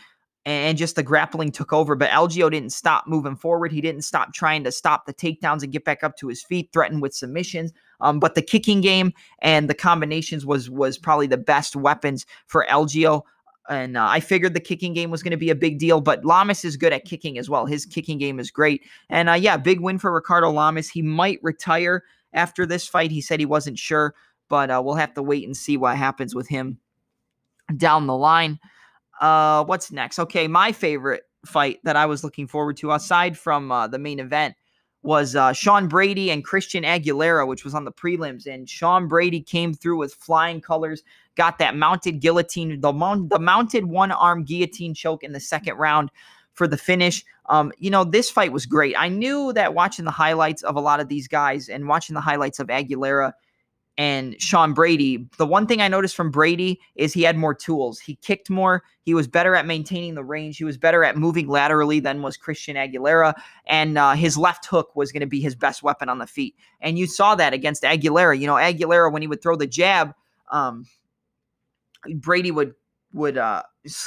and 0.47 0.78
just 0.78 0.95
the 0.95 1.02
grappling 1.02 1.50
took 1.50 1.73
over. 1.73 1.97
But 1.97 2.11
Algeo 2.11 2.50
didn't 2.50 2.71
stop 2.71 3.09
moving 3.09 3.35
forward. 3.35 3.73
He 3.73 3.81
didn't 3.81 4.02
stop 4.02 4.33
trying 4.33 4.62
to 4.64 4.73
stop 4.73 5.05
the 5.05 5.12
takedowns 5.12 5.64
and 5.64 5.73
get 5.73 5.85
back 5.85 6.05
up 6.05 6.16
to 6.19 6.28
his 6.28 6.43
feet, 6.43 6.71
threaten 6.73 7.00
with 7.00 7.14
submissions. 7.14 7.73
Um, 8.00 8.21
but 8.21 8.37
the 8.37 8.43
kicking 8.43 8.81
game 8.81 9.12
and 9.40 9.69
the 9.69 9.75
combinations 9.75 10.47
was 10.47 10.71
was 10.71 10.99
probably 10.99 11.26
the 11.26 11.37
best 11.37 11.75
weapons 11.75 12.26
for 12.47 12.64
Algeo 12.71 13.23
and 13.69 13.97
uh, 13.97 14.07
I 14.09 14.21
figured 14.21 14.55
the 14.55 14.61
kicking 14.61 14.95
game 14.95 15.11
was 15.11 15.23
going 15.23 15.33
to 15.33 15.37
be 15.37 15.51
a 15.51 15.55
big 15.55 15.79
deal, 15.79 16.01
but 16.01 16.25
Lamas 16.25 16.65
is 16.65 16.77
good 16.77 16.93
at 16.93 17.05
kicking 17.05 17.39
as 17.39 17.51
well. 17.51 17.67
His 17.67 17.87
kicking 17.87 18.19
game 18.19 18.39
is 18.39 18.51
great. 18.51 18.85
And 19.09 19.29
uh, 19.29 19.35
yeah, 19.35 19.57
big 19.57 19.81
win 19.81 19.99
for 19.99 20.13
Ricardo 20.13 20.51
Lamas. 20.51 20.89
He 20.89 21.03
might 21.03 21.39
retire 21.43 22.05
after 22.33 22.67
this 22.67 22.87
fight. 22.87 23.11
He 23.11 23.21
said 23.21 23.41
he 23.41 23.47
wasn't 23.47 23.79
sure, 23.79 24.15
but 24.49 24.71
uh, 24.71 24.81
we'll 24.85 24.95
have 24.95 25.15
to 25.15 25.23
wait 25.23 25.45
and 25.45 25.57
see 25.57 25.77
what 25.77 25.97
happens 25.97 26.35
with 26.35 26.49
him 26.49 26.79
down 27.77 28.07
the 28.07 28.17
line. 28.17 28.59
Uh, 29.21 29.65
what's 29.65 29.91
next? 29.91 30.19
Okay, 30.19 30.47
my 30.47 30.73
favorite 30.73 31.25
fight 31.45 31.81
that 31.85 31.97
I 31.97 32.07
was 32.07 32.23
looking 32.23 32.47
forward 32.47 32.77
to, 32.79 32.93
aside 32.93 33.39
from 33.39 33.73
uh, 33.73 33.87
the 33.87 33.99
main 33.99 34.21
event, 34.21 34.55
was 35.07 35.37
uh, 35.37 35.53
Sean 35.53 35.87
Brady 35.87 36.31
and 36.31 36.45
Christian 36.45 36.83
Aguilera, 36.83 37.47
which 37.47 37.65
was 37.65 37.75
on 37.75 37.85
the 37.85 37.93
prelims. 37.93 38.47
And 38.47 38.69
Sean 38.69 39.07
Brady 39.07 39.41
came 39.41 39.73
through 39.73 39.99
with 39.99 40.15
flying 40.15 40.61
colors, 40.61 41.03
got 41.37 41.59
that 41.59 41.77
mounted 41.77 42.21
guillotine, 42.21 42.81
the, 42.81 42.93
mount, 42.93 43.31
the 43.31 43.39
mounted 43.39 43.87
one 43.87 44.11
arm 44.11 44.45
guillotine 44.45 44.95
choke 44.95 45.23
in 45.23 45.33
the 45.33 45.41
second 45.41 45.77
round 45.77 46.11
for 46.53 46.67
the 46.67 46.77
finish. 46.77 47.25
Um, 47.49 47.73
you 47.79 47.91
know, 47.91 48.03
this 48.03 48.29
fight 48.29 48.53
was 48.53 48.67
great. 48.67 48.97
I 48.99 49.09
knew 49.09 49.53
that 49.53 49.75
watching 49.75 50.05
the 50.05 50.11
highlights 50.11 50.63
of 50.63 50.75
a 50.75 50.81
lot 50.81 50.99
of 50.99 51.09
these 51.09 51.29
guys 51.29 51.69
and 51.69 51.87
watching 51.87 52.15
the 52.15 52.21
highlights 52.21 52.59
of 52.59 52.67
Aguilera, 52.67 53.33
and 53.99 54.41
Sean 54.41 54.75
Brady. 54.75 55.26
The 55.38 55.47
one 55.47 55.67
thing 55.67 55.81
I 55.81 55.88
noticed 55.88 56.15
from 56.15 56.31
Brady 56.31 56.81
is 56.97 57.12
he 57.12 57.23
had 57.23 57.37
more 57.37 57.55
tools. 57.55 57.99
He 57.99 58.17
kicked 58.17 58.50
more. 58.50 58.83
He 59.03 59.15
was 59.15 59.26
better 59.26 59.55
at 59.55 59.67
maintaining 59.67 60.15
the 60.15 60.25
range. 60.25 60.59
He 60.59 60.65
was 60.65 60.76
better 60.76 61.03
at 61.05 61.17
moving 61.17 61.49
laterally 61.49 62.00
than 62.00 62.23
was 62.23 62.37
Christian 62.37 62.76
Aguilera. 62.76 63.35
And 63.67 63.97
uh, 63.97 64.12
his 64.12 64.37
left 64.37 64.67
hook 64.67 64.95
was 64.95 65.12
going 65.12 65.21
to 65.21 65.26
be 65.26 65.41
his 65.41 65.55
best 65.55 65.83
weapon 65.83 66.09
on 66.09 66.19
the 66.19 66.26
feet. 66.26 66.57
And 66.81 66.99
you 66.99 67.07
saw 67.07 67.35
that 67.37 67.55
against 67.55 67.85
Aguilera. 67.85 68.38
You 68.38 68.47
know, 68.47 68.55
Aguilera, 68.55 69.11
when 69.11 69.23
he 69.23 69.29
would 69.29 69.43
throw 69.43 69.57
the 69.57 69.67
jab, 69.67 70.12
um, 70.50 70.87
Brady 72.17 72.50
would 72.50 72.75
would 73.12 73.38
uh, 73.38 73.62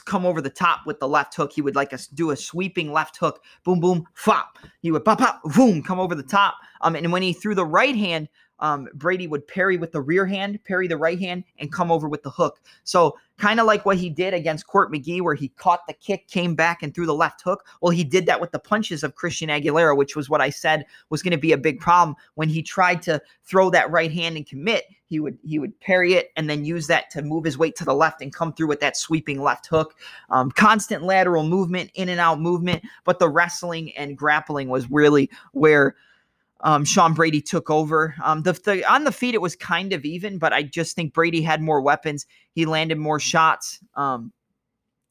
come 0.05 0.25
over 0.25 0.39
the 0.39 0.51
top 0.51 0.81
with 0.85 0.99
the 0.99 1.07
left 1.07 1.33
hook. 1.33 1.51
He 1.51 1.61
would 1.61 1.75
like 1.75 1.91
a, 1.93 1.99
do 2.13 2.29
a 2.29 2.35
sweeping 2.35 2.91
left 2.91 3.17
hook, 3.17 3.43
boom, 3.63 3.79
boom, 3.79 4.05
flop. 4.13 4.59
He 4.81 4.91
would 4.91 5.03
pop, 5.03 5.17
pop, 5.17 5.41
boom, 5.55 5.81
come 5.81 5.99
over 5.99 6.13
the 6.13 6.21
top. 6.21 6.55
Um, 6.81 6.95
and 6.95 7.11
when 7.11 7.23
he 7.23 7.33
threw 7.33 7.55
the 7.55 7.65
right 7.65 7.95
hand, 7.95 8.29
um, 8.59 8.87
Brady 8.93 9.27
would 9.27 9.47
parry 9.47 9.77
with 9.77 9.91
the 9.91 10.01
rear 10.01 10.25
hand, 10.25 10.59
parry 10.63 10.87
the 10.87 10.97
right 10.97 11.19
hand, 11.19 11.43
and 11.57 11.71
come 11.71 11.91
over 11.91 12.07
with 12.07 12.23
the 12.23 12.29
hook. 12.29 12.59
So 12.83 13.17
kind 13.37 13.59
of 13.59 13.65
like 13.65 13.85
what 13.85 13.97
he 13.97 14.09
did 14.09 14.33
against 14.33 14.67
Court 14.67 14.91
McGee, 14.91 15.21
where 15.21 15.33
he 15.33 15.47
caught 15.49 15.87
the 15.87 15.93
kick, 15.93 16.27
came 16.27 16.55
back, 16.55 16.83
and 16.83 16.93
threw 16.93 17.05
the 17.05 17.13
left 17.13 17.41
hook. 17.41 17.65
Well, 17.81 17.91
he 17.91 18.03
did 18.03 18.25
that 18.25 18.41
with 18.41 18.51
the 18.51 18.59
punches 18.59 19.03
of 19.03 19.15
Christian 19.15 19.49
Aguilera, 19.49 19.95
which 19.95 20.15
was 20.15 20.29
what 20.29 20.41
I 20.41 20.49
said 20.49 20.85
was 21.09 21.23
going 21.23 21.31
to 21.31 21.37
be 21.37 21.53
a 21.53 21.57
big 21.57 21.79
problem 21.79 22.15
when 22.35 22.49
he 22.49 22.61
tried 22.61 23.01
to 23.03 23.21
throw 23.45 23.69
that 23.69 23.89
right 23.89 24.11
hand 24.11 24.35
and 24.35 24.45
commit. 24.45 24.83
He 25.05 25.19
would 25.19 25.39
he 25.43 25.57
would 25.57 25.79
parry 25.79 26.13
it 26.13 26.31
and 26.35 26.47
then 26.47 26.65
use 26.65 26.85
that 26.87 27.09
to 27.11 27.23
move 27.23 27.43
his 27.43 27.57
weight 27.57 27.75
to 27.77 27.85
the 27.85 27.95
left 27.95 28.21
and 28.21 28.31
come 28.31 28.53
through 28.53 28.67
with 28.67 28.79
that 28.81 28.95
sweeping 28.95 29.41
left 29.41 29.65
hook. 29.65 29.95
Um, 30.29 30.51
constant 30.51 31.03
lateral 31.03 31.43
movement, 31.43 31.89
in 31.95 32.09
and 32.09 32.19
out 32.19 32.39
movement, 32.39 32.83
but 33.05 33.17
the 33.17 33.29
wrestling 33.29 33.91
and 33.97 34.17
grappling 34.17 34.69
was 34.69 34.91
really 34.91 35.31
where 35.53 35.95
um, 36.61 36.83
Sean 36.83 37.13
Brady 37.13 37.41
took 37.41 37.69
over. 37.69 38.15
Um, 38.23 38.43
the, 38.43 38.53
the 38.53 38.91
on 38.91 39.03
the 39.03 39.11
feet 39.11 39.35
it 39.35 39.41
was 39.41 39.55
kind 39.55 39.93
of 39.93 40.03
even, 40.03 40.37
but 40.37 40.53
I 40.53 40.63
just 40.63 40.95
think 40.95 41.13
Brady 41.13 41.41
had 41.41 41.61
more 41.61 41.81
weapons. 41.81 42.25
He 42.51 42.65
landed 42.65 42.97
more 42.97 43.19
shots. 43.19 43.79
Um, 43.95 44.33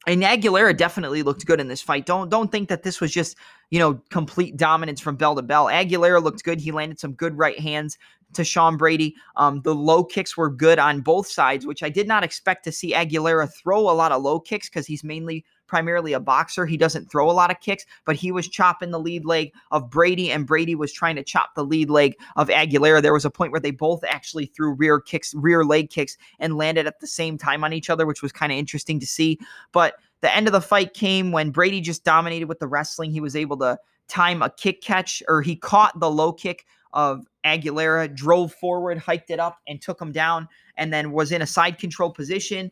and 0.07 0.23
Aguilera 0.23 0.75
definitely 0.75 1.23
looked 1.23 1.45
good 1.45 1.59
in 1.59 1.67
this 1.67 1.81
fight. 1.81 2.05
Don't 2.05 2.29
don't 2.29 2.51
think 2.51 2.69
that 2.69 2.83
this 2.83 3.01
was 3.01 3.11
just 3.11 3.37
you 3.69 3.79
know 3.79 4.01
complete 4.09 4.57
dominance 4.57 5.01
from 5.01 5.15
bell 5.15 5.35
to 5.35 5.41
bell. 5.41 5.65
Aguilera 5.65 6.23
looked 6.23 6.43
good. 6.43 6.59
He 6.59 6.71
landed 6.71 6.99
some 6.99 7.13
good 7.13 7.37
right 7.37 7.59
hands 7.59 7.97
to 8.33 8.43
Sean 8.43 8.77
Brady. 8.77 9.15
Um, 9.35 9.61
the 9.61 9.75
low 9.75 10.03
kicks 10.03 10.37
were 10.37 10.49
good 10.49 10.79
on 10.79 11.01
both 11.01 11.27
sides, 11.27 11.65
which 11.65 11.83
I 11.83 11.89
did 11.89 12.07
not 12.07 12.23
expect 12.23 12.63
to 12.65 12.71
see 12.71 12.93
Aguilera 12.93 13.51
throw 13.51 13.89
a 13.89 13.91
lot 13.91 14.11
of 14.11 14.21
low 14.21 14.39
kicks 14.39 14.69
because 14.69 14.85
he's 14.85 15.03
mainly 15.03 15.45
primarily 15.69 16.13
a 16.13 16.19
boxer. 16.19 16.65
He 16.65 16.75
doesn't 16.75 17.09
throw 17.09 17.29
a 17.29 17.31
lot 17.31 17.51
of 17.51 17.61
kicks, 17.61 17.85
but 18.03 18.15
he 18.15 18.31
was 18.31 18.47
chopping 18.47 18.91
the 18.91 18.99
lead 18.99 19.23
leg 19.23 19.53
of 19.71 19.89
Brady, 19.89 20.31
and 20.31 20.45
Brady 20.45 20.75
was 20.75 20.91
trying 20.91 21.15
to 21.15 21.23
chop 21.23 21.55
the 21.55 21.63
lead 21.63 21.89
leg 21.89 22.15
of 22.35 22.49
Aguilera. 22.49 23.01
There 23.01 23.13
was 23.13 23.25
a 23.25 23.29
point 23.29 23.51
where 23.51 23.61
they 23.61 23.71
both 23.71 24.03
actually 24.03 24.47
threw 24.47 24.73
rear 24.73 24.99
kicks, 24.99 25.33
rear 25.35 25.63
leg 25.63 25.89
kicks, 25.89 26.17
and 26.39 26.57
landed 26.57 26.87
at 26.87 26.99
the 26.99 27.07
same 27.07 27.37
time 27.37 27.63
on 27.63 27.71
each 27.71 27.89
other, 27.89 28.05
which 28.05 28.21
was 28.21 28.31
kind 28.31 28.51
of 28.51 28.57
interesting 28.57 28.99
to 28.99 29.05
see. 29.05 29.39
But 29.71 29.95
the 30.21 30.35
end 30.35 30.47
of 30.47 30.53
the 30.53 30.61
fight 30.61 30.93
came 30.93 31.31
when 31.31 31.51
Brady 31.51 31.79
just 31.79 32.03
dominated 32.03 32.49
with 32.49 32.59
the 32.59 32.67
wrestling. 32.67 33.11
He 33.11 33.21
was 33.21 33.35
able 33.35 33.57
to 33.57 33.79
time 34.07 34.41
a 34.41 34.49
kick 34.49 34.81
catch, 34.81 35.23
or 35.27 35.41
he 35.41 35.55
caught 35.55 35.99
the 35.99 36.11
low 36.11 36.33
kick 36.33 36.65
of 36.93 37.25
Aguilera, 37.45 38.13
drove 38.13 38.51
forward, 38.53 38.97
hiked 38.97 39.29
it 39.29 39.39
up, 39.39 39.59
and 39.67 39.79
took 39.79 40.01
him 40.01 40.11
down, 40.11 40.47
and 40.75 40.91
then 40.91 41.11
was 41.11 41.31
in 41.31 41.41
a 41.41 41.47
side 41.47 41.77
control 41.77 42.09
position 42.11 42.71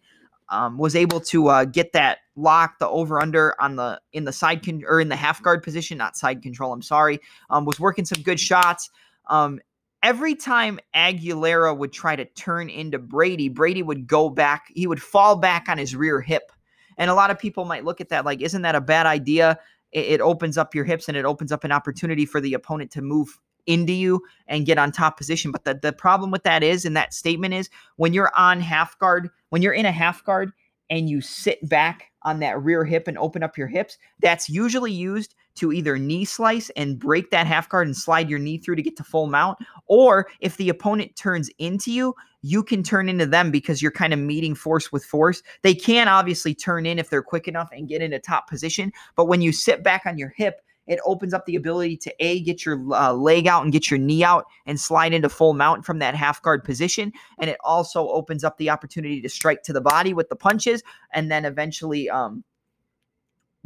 um, 0.49 0.77
was 0.77 0.95
able 0.95 1.19
to 1.19 1.47
uh, 1.47 1.65
get 1.65 1.93
that 1.93 2.19
lock, 2.35 2.79
the 2.79 2.87
over 2.87 3.21
under 3.21 3.59
on 3.61 3.75
the 3.75 3.99
in 4.13 4.23
the 4.23 4.31
side 4.31 4.63
con- 4.63 4.83
or 4.87 4.99
in 5.01 5.09
the 5.09 5.15
half 5.15 5.41
guard 5.41 5.63
position, 5.63 5.97
not 5.97 6.15
side 6.15 6.41
control. 6.41 6.71
I'm 6.71 6.81
sorry. 6.81 7.19
Um, 7.49 7.65
was 7.65 7.79
working 7.79 8.05
some 8.05 8.21
good 8.21 8.39
shots. 8.39 8.89
Um, 9.27 9.59
every 10.03 10.35
time 10.35 10.79
Aguilera 10.95 11.77
would 11.77 11.91
try 11.91 12.15
to 12.15 12.25
turn 12.25 12.69
into 12.69 12.99
Brady, 12.99 13.49
Brady 13.49 13.83
would 13.83 14.07
go 14.07 14.29
back. 14.29 14.65
He 14.73 14.87
would 14.87 15.01
fall 15.01 15.35
back 15.35 15.67
on 15.67 15.77
his 15.77 15.95
rear 15.95 16.21
hip, 16.21 16.51
and 16.97 17.11
a 17.11 17.15
lot 17.15 17.31
of 17.31 17.37
people 17.37 17.65
might 17.65 17.83
look 17.83 17.99
at 17.99 18.09
that 18.09 18.25
like, 18.25 18.41
isn't 18.41 18.61
that 18.61 18.75
a 18.75 18.81
bad 18.81 19.05
idea? 19.05 19.59
It, 19.91 20.05
it 20.05 20.21
opens 20.21 20.57
up 20.57 20.75
your 20.75 20.85
hips 20.85 21.07
and 21.07 21.17
it 21.17 21.25
opens 21.25 21.51
up 21.51 21.63
an 21.63 21.71
opportunity 21.71 22.25
for 22.25 22.41
the 22.41 22.53
opponent 22.53 22.91
to 22.91 23.01
move 23.01 23.39
into 23.67 23.93
you 23.93 24.21
and 24.47 24.65
get 24.65 24.77
on 24.77 24.91
top 24.91 25.17
position. 25.17 25.51
But 25.51 25.65
the, 25.65 25.75
the 25.75 25.93
problem 25.93 26.31
with 26.31 26.43
that 26.43 26.63
is, 26.63 26.85
and 26.85 26.97
that 26.97 27.13
statement 27.13 27.53
is, 27.53 27.69
when 27.97 28.13
you're 28.13 28.31
on 28.35 28.59
half 28.59 28.97
guard, 28.97 29.29
when 29.49 29.61
you're 29.61 29.73
in 29.73 29.85
a 29.85 29.91
half 29.91 30.23
guard 30.23 30.51
and 30.89 31.09
you 31.09 31.21
sit 31.21 31.67
back 31.67 32.11
on 32.23 32.39
that 32.39 32.61
rear 32.61 32.83
hip 32.83 33.07
and 33.07 33.17
open 33.17 33.43
up 33.43 33.57
your 33.57 33.67
hips, 33.67 33.97
that's 34.19 34.49
usually 34.49 34.91
used 34.91 35.35
to 35.55 35.71
either 35.73 35.97
knee 35.97 36.23
slice 36.23 36.69
and 36.75 36.99
break 36.99 37.31
that 37.31 37.47
half 37.47 37.67
guard 37.67 37.87
and 37.87 37.97
slide 37.97 38.29
your 38.29 38.39
knee 38.39 38.57
through 38.57 38.75
to 38.75 38.81
get 38.81 38.95
to 38.95 39.03
full 39.03 39.27
mount. 39.27 39.57
Or 39.87 40.27
if 40.39 40.57
the 40.57 40.69
opponent 40.69 41.15
turns 41.15 41.49
into 41.57 41.91
you, 41.91 42.13
you 42.43 42.63
can 42.63 42.83
turn 42.83 43.09
into 43.09 43.25
them 43.25 43.49
because 43.49 43.81
you're 43.81 43.91
kind 43.91 44.13
of 44.13 44.19
meeting 44.19 44.55
force 44.55 44.91
with 44.91 45.03
force. 45.03 45.41
They 45.63 45.73
can 45.73 46.07
obviously 46.07 46.53
turn 46.53 46.85
in 46.85 46.99
if 46.99 47.09
they're 47.09 47.23
quick 47.23 47.47
enough 47.47 47.69
and 47.71 47.87
get 47.87 48.01
into 48.01 48.19
top 48.19 48.47
position. 48.47 48.93
But 49.15 49.25
when 49.25 49.41
you 49.41 49.51
sit 49.51 49.83
back 49.83 50.05
on 50.05 50.17
your 50.17 50.33
hip, 50.37 50.61
it 50.87 50.99
opens 51.05 51.33
up 51.33 51.45
the 51.45 51.55
ability 51.55 51.97
to 51.97 52.13
a 52.19 52.39
get 52.41 52.65
your 52.65 52.81
uh, 52.93 53.13
leg 53.13 53.47
out 53.47 53.63
and 53.63 53.71
get 53.71 53.91
your 53.91 53.99
knee 53.99 54.23
out 54.23 54.45
and 54.65 54.79
slide 54.79 55.13
into 55.13 55.29
full 55.29 55.53
mount 55.53 55.85
from 55.85 55.99
that 55.99 56.15
half 56.15 56.41
guard 56.41 56.63
position. 56.63 57.11
And 57.39 57.49
it 57.49 57.57
also 57.63 58.07
opens 58.09 58.43
up 58.43 58.57
the 58.57 58.69
opportunity 58.69 59.21
to 59.21 59.29
strike 59.29 59.63
to 59.63 59.73
the 59.73 59.81
body 59.81 60.13
with 60.13 60.29
the 60.29 60.35
punches 60.35 60.81
and 61.13 61.29
then 61.29 61.45
eventually 61.45 62.09
um 62.09 62.43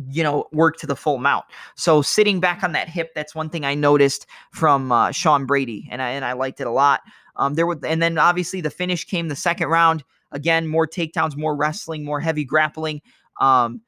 you 0.10 0.24
know 0.24 0.46
work 0.52 0.78
to 0.78 0.88
the 0.88 0.96
full 0.96 1.20
mount. 1.20 1.46
So 1.76 2.02
sitting 2.02 2.40
back 2.40 2.64
on 2.64 2.72
that 2.72 2.90
hip 2.90 3.12
that's 3.14 3.36
one 3.36 3.50
thing 3.50 3.66
i 3.66 3.76
noticed 3.76 4.26
from 4.52 4.92
uh, 4.92 5.12
sean 5.12 5.46
brady 5.46 5.88
and 5.92 6.02
i 6.02 6.10
and 6.10 6.26
i 6.26 6.34
liked 6.34 6.60
it 6.60 6.68
a 6.68 6.72
lot. 6.72 7.02
Um 7.36 7.54
there 7.54 7.68
were 7.68 7.80
and 7.86 8.02
then 8.02 8.18
obviously 8.18 8.62
the 8.62 8.70
finish 8.72 9.06
came 9.06 9.28
the 9.28 9.36
second 9.36 9.68
round. 9.68 10.04
Again 10.32 10.68
more 10.68 10.88
takedowns 10.88 11.38
more 11.38 11.56
wrestling 11.56 12.04
more 12.04 12.20
heavy 12.20 12.46
grappling. 12.46 13.02
Um 13.40 13.82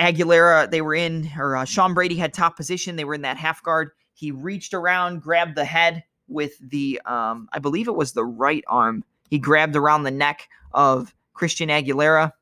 Aguilera, 0.00 0.70
they 0.70 0.80
were 0.80 0.94
in, 0.94 1.30
or 1.38 1.56
uh, 1.56 1.64
Sean 1.64 1.92
Brady 1.92 2.16
had 2.16 2.32
top 2.32 2.56
position. 2.56 2.96
They 2.96 3.04
were 3.04 3.14
in 3.14 3.22
that 3.22 3.36
half 3.36 3.62
guard. 3.62 3.90
He 4.14 4.30
reached 4.30 4.72
around, 4.72 5.20
grabbed 5.20 5.56
the 5.56 5.64
head 5.64 6.04
with 6.26 6.52
the, 6.58 7.00
um, 7.04 7.48
I 7.52 7.58
believe 7.58 7.86
it 7.86 7.94
was 7.94 8.12
the 8.12 8.24
right 8.24 8.64
arm. 8.66 9.04
He 9.28 9.38
grabbed 9.38 9.76
around 9.76 10.04
the 10.04 10.10
neck 10.10 10.48
of 10.72 11.14
Christian 11.34 11.68
Aguilera. 11.68 12.32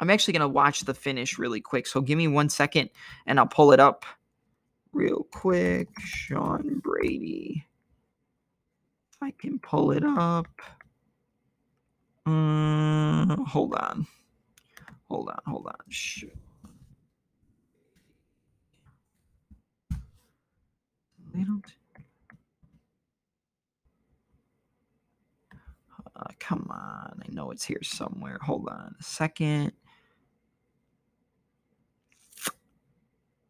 I'm 0.00 0.10
actually 0.10 0.32
going 0.32 0.40
to 0.42 0.48
watch 0.48 0.80
the 0.82 0.94
finish 0.94 1.38
really 1.38 1.60
quick. 1.60 1.86
So 1.86 2.00
give 2.00 2.18
me 2.18 2.28
one 2.28 2.48
second 2.48 2.90
and 3.26 3.38
I'll 3.38 3.46
pull 3.46 3.72
it 3.72 3.80
up 3.80 4.04
real 4.92 5.26
quick. 5.30 5.88
Sean 5.98 6.80
Brady. 6.82 7.64
If 9.12 9.18
I 9.22 9.30
can 9.32 9.58
pull 9.58 9.92
it 9.92 10.04
up. 10.04 10.48
Um, 12.26 13.44
hold 13.46 13.74
on. 13.74 14.06
Hold 15.08 15.28
on, 15.28 15.40
hold 15.46 15.66
on. 15.66 15.74
Shoot. 15.88 16.32
They 21.34 21.42
don't. 21.42 21.64
Uh, 26.16 26.24
come 26.38 26.66
on. 26.70 27.22
I 27.22 27.32
know 27.32 27.50
it's 27.50 27.64
here 27.64 27.82
somewhere. 27.82 28.38
Hold 28.42 28.68
on 28.68 28.94
a 28.98 29.02
second. 29.02 29.72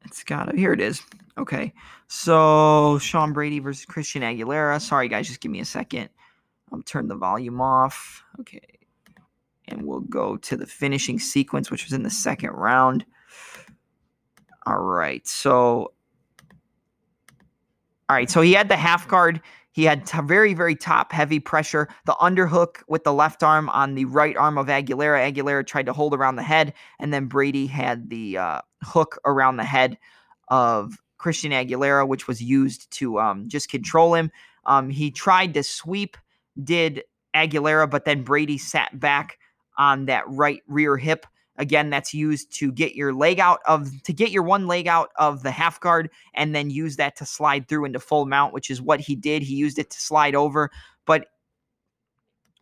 It's 0.05 0.25
got 0.25 0.45
to. 0.45 0.57
Here 0.57 0.73
it 0.73 0.81
is. 0.81 1.03
Okay. 1.39 1.73
So 2.09 2.99
Sean 2.99 3.33
Brady 3.33 3.59
versus 3.59 3.85
Christian 3.85 4.23
Aguilera. 4.23 4.81
Sorry, 4.81 5.09
guys. 5.09 5.29
Just 5.29 5.41
give 5.41 5.53
me 5.53 5.61
a 5.61 5.65
second. 5.65 6.11
I'll 6.73 6.83
turn 6.83 7.09
the 7.09 7.17
volume 7.17 7.61
off. 7.61 8.23
Okay 8.41 8.81
and 9.71 9.87
we'll 9.87 10.01
go 10.01 10.37
to 10.37 10.57
the 10.57 10.67
finishing 10.67 11.19
sequence, 11.19 11.71
which 11.71 11.85
was 11.85 11.93
in 11.93 12.03
the 12.03 12.11
second 12.11 12.51
round. 12.51 13.05
All 14.67 14.79
right, 14.81 15.27
so 15.27 15.93
all 18.11 18.17
right, 18.17 18.29
so 18.29 18.41
he 18.41 18.55
had 18.55 18.69
the 18.69 18.77
half 18.77 19.07
guard. 19.07 19.41
He 19.71 19.85
had 19.85 20.05
t- 20.05 20.19
very, 20.25 20.53
very 20.53 20.75
top 20.75 21.13
heavy 21.13 21.39
pressure. 21.39 21.87
The 22.07 22.15
underhook 22.15 22.83
with 22.89 23.05
the 23.05 23.13
left 23.13 23.45
arm 23.45 23.69
on 23.69 23.95
the 23.95 24.05
right 24.07 24.37
arm 24.37 24.59
of 24.59 24.67
Aguilera. 24.67 25.33
Aguilera 25.33 25.65
tried 25.65 25.87
to 25.87 25.93
hold 25.93 26.13
around 26.13 26.35
the 26.35 26.43
head, 26.43 26.75
and 26.99 27.15
then 27.15 27.27
Brady 27.27 27.69
had 27.69 28.11
the 28.11 28.37
uh, 28.37 28.61
hook 28.83 29.21
around 29.25 29.59
the 29.59 29.65
head 29.65 29.97
of 30.49 30.99
Christian 31.19 31.53
Aguilera, 31.53 32.09
which 32.09 32.27
was 32.27 32.43
used 32.43 32.91
to 32.95 33.21
um, 33.21 33.49
just 33.49 33.71
control 33.71 34.15
him. 34.15 34.33
Um, 34.65 34.91
he 34.91 35.13
tried 35.13 35.55
to 35.55 35.63
sweep, 35.63 36.17
did 36.61 37.05
Aguilera, 37.33 37.89
but 37.89 38.07
then 38.07 38.25
Brady 38.25 38.59
sat 38.59 38.99
back 38.99 39.39
on 39.79 40.07
that 40.07 40.25
right 40.27 40.65
rear 40.67 40.97
hip. 40.97 41.27
Again, 41.61 41.91
that's 41.91 42.15
used 42.15 42.53
to 42.55 42.73
get 42.73 42.95
your 42.95 43.13
leg 43.13 43.39
out 43.39 43.61
of 43.67 44.03
to 44.05 44.13
get 44.13 44.31
your 44.31 44.43
one 44.43 44.67
leg 44.67 44.89
out 44.89 45.11
of 45.17 45.43
the 45.43 45.51
half 45.51 45.79
guard 45.79 46.11
and 46.35 46.55
then 46.55 46.71
use 46.71 46.97
that 46.97 47.17
to 47.17 47.27
slide 47.27 47.69
through 47.69 47.85
into 47.85 48.01
full 48.01 48.25
mount, 48.25 48.55
which 48.55 48.71
is 48.71 48.81
what 48.81 48.99
he 48.99 49.15
did. 49.15 49.43
He 49.43 49.55
used 49.55 49.79
it 49.79 49.91
to 49.91 50.01
slide 50.01 50.35
over, 50.35 50.71
but 51.05 51.27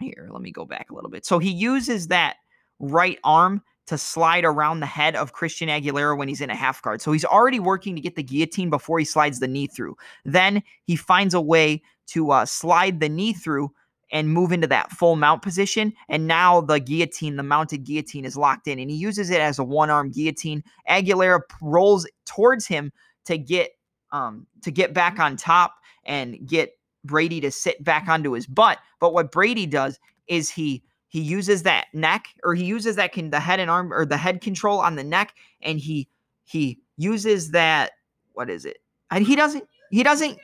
here, 0.00 0.28
let 0.30 0.42
me 0.42 0.50
go 0.50 0.64
back 0.64 0.90
a 0.90 0.94
little 0.94 1.11
bit. 1.11 1.24
So 1.24 1.38
he 1.38 1.50
uses 1.50 2.08
that 2.08 2.37
right 2.78 3.18
arm 3.24 3.62
to 3.87 3.96
slide 3.96 4.44
around 4.44 4.80
the 4.80 4.87
head 4.87 5.16
of 5.16 5.32
Christian 5.32 5.68
Aguilera 5.68 6.16
when 6.16 6.28
he's 6.28 6.40
in 6.40 6.50
a 6.50 6.54
half 6.54 6.82
guard. 6.82 7.00
So 7.00 7.11
he's 7.12 7.24
already 7.24 7.58
working 7.58 7.94
to 7.94 8.02
get 8.02 8.16
the 8.16 8.22
guillotine 8.22 8.68
before 8.68 8.98
he 8.98 9.04
slides 9.04 9.40
the 9.40 9.48
knee 9.48 9.66
through. 9.66 9.96
Then 10.24 10.62
he 10.84 10.94
finds 10.94 11.34
a 11.34 11.40
way 11.40 11.82
to 12.08 12.30
uh, 12.30 12.46
slide 12.46 13.00
the 13.00 13.08
knee 13.08 13.32
through 13.32 13.72
and 14.11 14.31
move 14.31 14.53
into 14.53 14.66
that 14.66 14.90
full 14.90 15.16
mount 15.16 15.42
position. 15.42 15.92
And 16.09 16.27
now 16.27 16.61
the 16.61 16.81
guillotine, 16.81 17.37
the 17.37 17.42
mounted 17.42 17.85
guillotine, 17.85 18.25
is 18.25 18.37
locked 18.37 18.66
in, 18.66 18.79
and 18.79 18.90
he 18.90 18.97
uses 18.97 19.31
it 19.31 19.40
as 19.40 19.59
a 19.59 19.64
one 19.64 19.90
arm 19.90 20.11
guillotine. 20.11 20.62
Aguilera 20.88 21.40
rolls 21.61 22.07
towards 22.25 22.66
him 22.66 22.92
to 23.27 23.38
get 23.38 23.71
um, 24.12 24.47
to 24.62 24.71
get 24.71 24.94
back 24.94 25.18
on 25.18 25.37
top 25.37 25.75
and 26.05 26.47
get 26.47 26.71
Brady 27.05 27.40
to 27.40 27.51
sit 27.51 27.83
back 27.85 28.09
onto 28.09 28.33
his 28.33 28.47
butt. 28.47 28.79
But 29.01 29.12
what 29.12 29.31
Brady 29.31 29.66
does 29.66 29.99
is 30.27 30.51
he 30.51 30.83
he 31.09 31.21
uses 31.21 31.62
that 31.62 31.87
neck 31.92 32.27
or 32.44 32.55
he 32.55 32.64
uses 32.64 32.97
that 32.97 33.12
can 33.12 33.31
the 33.31 33.40
head 33.40 33.61
and 33.61 33.71
arm 33.71 33.92
or 33.92 34.05
the 34.05 34.16
head 34.16 34.40
control 34.40 34.79
on 34.79 34.97
the 34.97 35.05
neck 35.05 35.35
and 35.62 35.79
he 35.79 36.09
he 36.44 36.79
uses 36.97 37.51
that 37.51 37.92
what 38.33 38.51
is 38.51 38.64
it? 38.64 38.79
And 39.11 39.27
he 39.27 39.37
doesn't 39.37 39.64
he 39.90 40.03
doesn't 40.03 40.38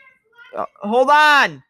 uh, 0.57 0.67
hold 0.83 1.11
on. 1.11 1.63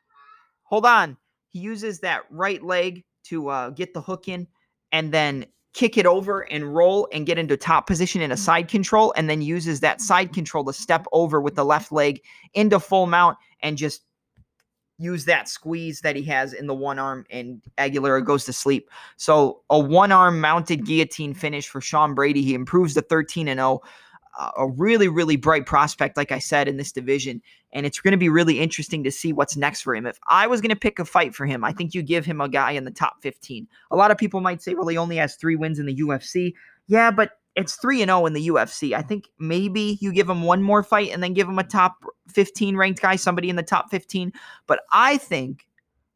Hold 0.64 0.86
on. 0.86 1.16
He 1.54 1.60
uses 1.60 2.00
that 2.00 2.24
right 2.30 2.62
leg 2.62 3.04
to 3.26 3.48
uh, 3.48 3.70
get 3.70 3.94
the 3.94 4.02
hook 4.02 4.26
in 4.26 4.48
and 4.90 5.12
then 5.12 5.46
kick 5.72 5.96
it 5.96 6.04
over 6.04 6.40
and 6.40 6.74
roll 6.74 7.08
and 7.12 7.26
get 7.26 7.38
into 7.38 7.56
top 7.56 7.86
position 7.86 8.20
in 8.20 8.32
a 8.32 8.36
side 8.36 8.66
control 8.66 9.14
and 9.16 9.30
then 9.30 9.40
uses 9.40 9.78
that 9.80 10.00
side 10.00 10.32
control 10.32 10.64
to 10.64 10.72
step 10.72 11.06
over 11.12 11.40
with 11.40 11.54
the 11.54 11.64
left 11.64 11.92
leg 11.92 12.20
into 12.54 12.80
full 12.80 13.06
mount 13.06 13.38
and 13.60 13.78
just 13.78 14.02
use 14.98 15.24
that 15.24 15.48
squeeze 15.48 16.00
that 16.00 16.16
he 16.16 16.22
has 16.22 16.52
in 16.52 16.66
the 16.66 16.74
one 16.74 16.98
arm 16.98 17.24
and 17.30 17.62
Aguilera 17.78 18.24
goes 18.24 18.44
to 18.44 18.52
sleep. 18.52 18.90
So 19.16 19.62
a 19.70 19.78
one 19.78 20.10
arm 20.10 20.40
mounted 20.40 20.84
guillotine 20.84 21.34
finish 21.34 21.68
for 21.68 21.80
Sean 21.80 22.14
Brady. 22.14 22.42
He 22.42 22.54
improves 22.54 22.94
to 22.94 23.02
13 23.02 23.46
and 23.46 23.58
0 23.58 23.80
a 24.56 24.68
really, 24.68 25.08
really 25.08 25.36
bright 25.36 25.66
prospect, 25.66 26.16
like 26.16 26.32
I 26.32 26.38
said, 26.38 26.68
in 26.68 26.76
this 26.76 26.92
division. 26.92 27.40
And 27.72 27.86
it's 27.86 28.00
going 28.00 28.12
to 28.12 28.18
be 28.18 28.28
really 28.28 28.60
interesting 28.60 29.04
to 29.04 29.10
see 29.10 29.32
what's 29.32 29.56
next 29.56 29.82
for 29.82 29.94
him. 29.94 30.06
If 30.06 30.18
I 30.28 30.46
was 30.46 30.60
going 30.60 30.70
to 30.70 30.76
pick 30.76 30.98
a 30.98 31.04
fight 31.04 31.34
for 31.34 31.46
him, 31.46 31.64
I 31.64 31.72
think 31.72 31.94
you 31.94 32.02
give 32.02 32.24
him 32.24 32.40
a 32.40 32.48
guy 32.48 32.72
in 32.72 32.84
the 32.84 32.90
top 32.90 33.22
15. 33.22 33.66
A 33.90 33.96
lot 33.96 34.10
of 34.10 34.18
people 34.18 34.40
might 34.40 34.62
say, 34.62 34.74
well, 34.74 34.88
he 34.88 34.96
only 34.96 35.16
has 35.16 35.36
three 35.36 35.56
wins 35.56 35.78
in 35.78 35.86
the 35.86 35.96
UFC. 35.96 36.54
Yeah, 36.86 37.10
but 37.10 37.32
it's 37.56 37.76
3 37.76 38.02
and 38.02 38.08
0 38.08 38.26
in 38.26 38.32
the 38.32 38.48
UFC. 38.48 38.94
I 38.94 39.02
think 39.02 39.28
maybe 39.38 39.98
you 40.00 40.12
give 40.12 40.28
him 40.28 40.42
one 40.42 40.62
more 40.62 40.82
fight 40.82 41.12
and 41.12 41.22
then 41.22 41.34
give 41.34 41.48
him 41.48 41.58
a 41.58 41.64
top 41.64 41.96
15 42.28 42.76
ranked 42.76 43.00
guy, 43.00 43.16
somebody 43.16 43.48
in 43.48 43.56
the 43.56 43.62
top 43.62 43.90
15. 43.90 44.32
But 44.66 44.80
I 44.92 45.16
think 45.18 45.66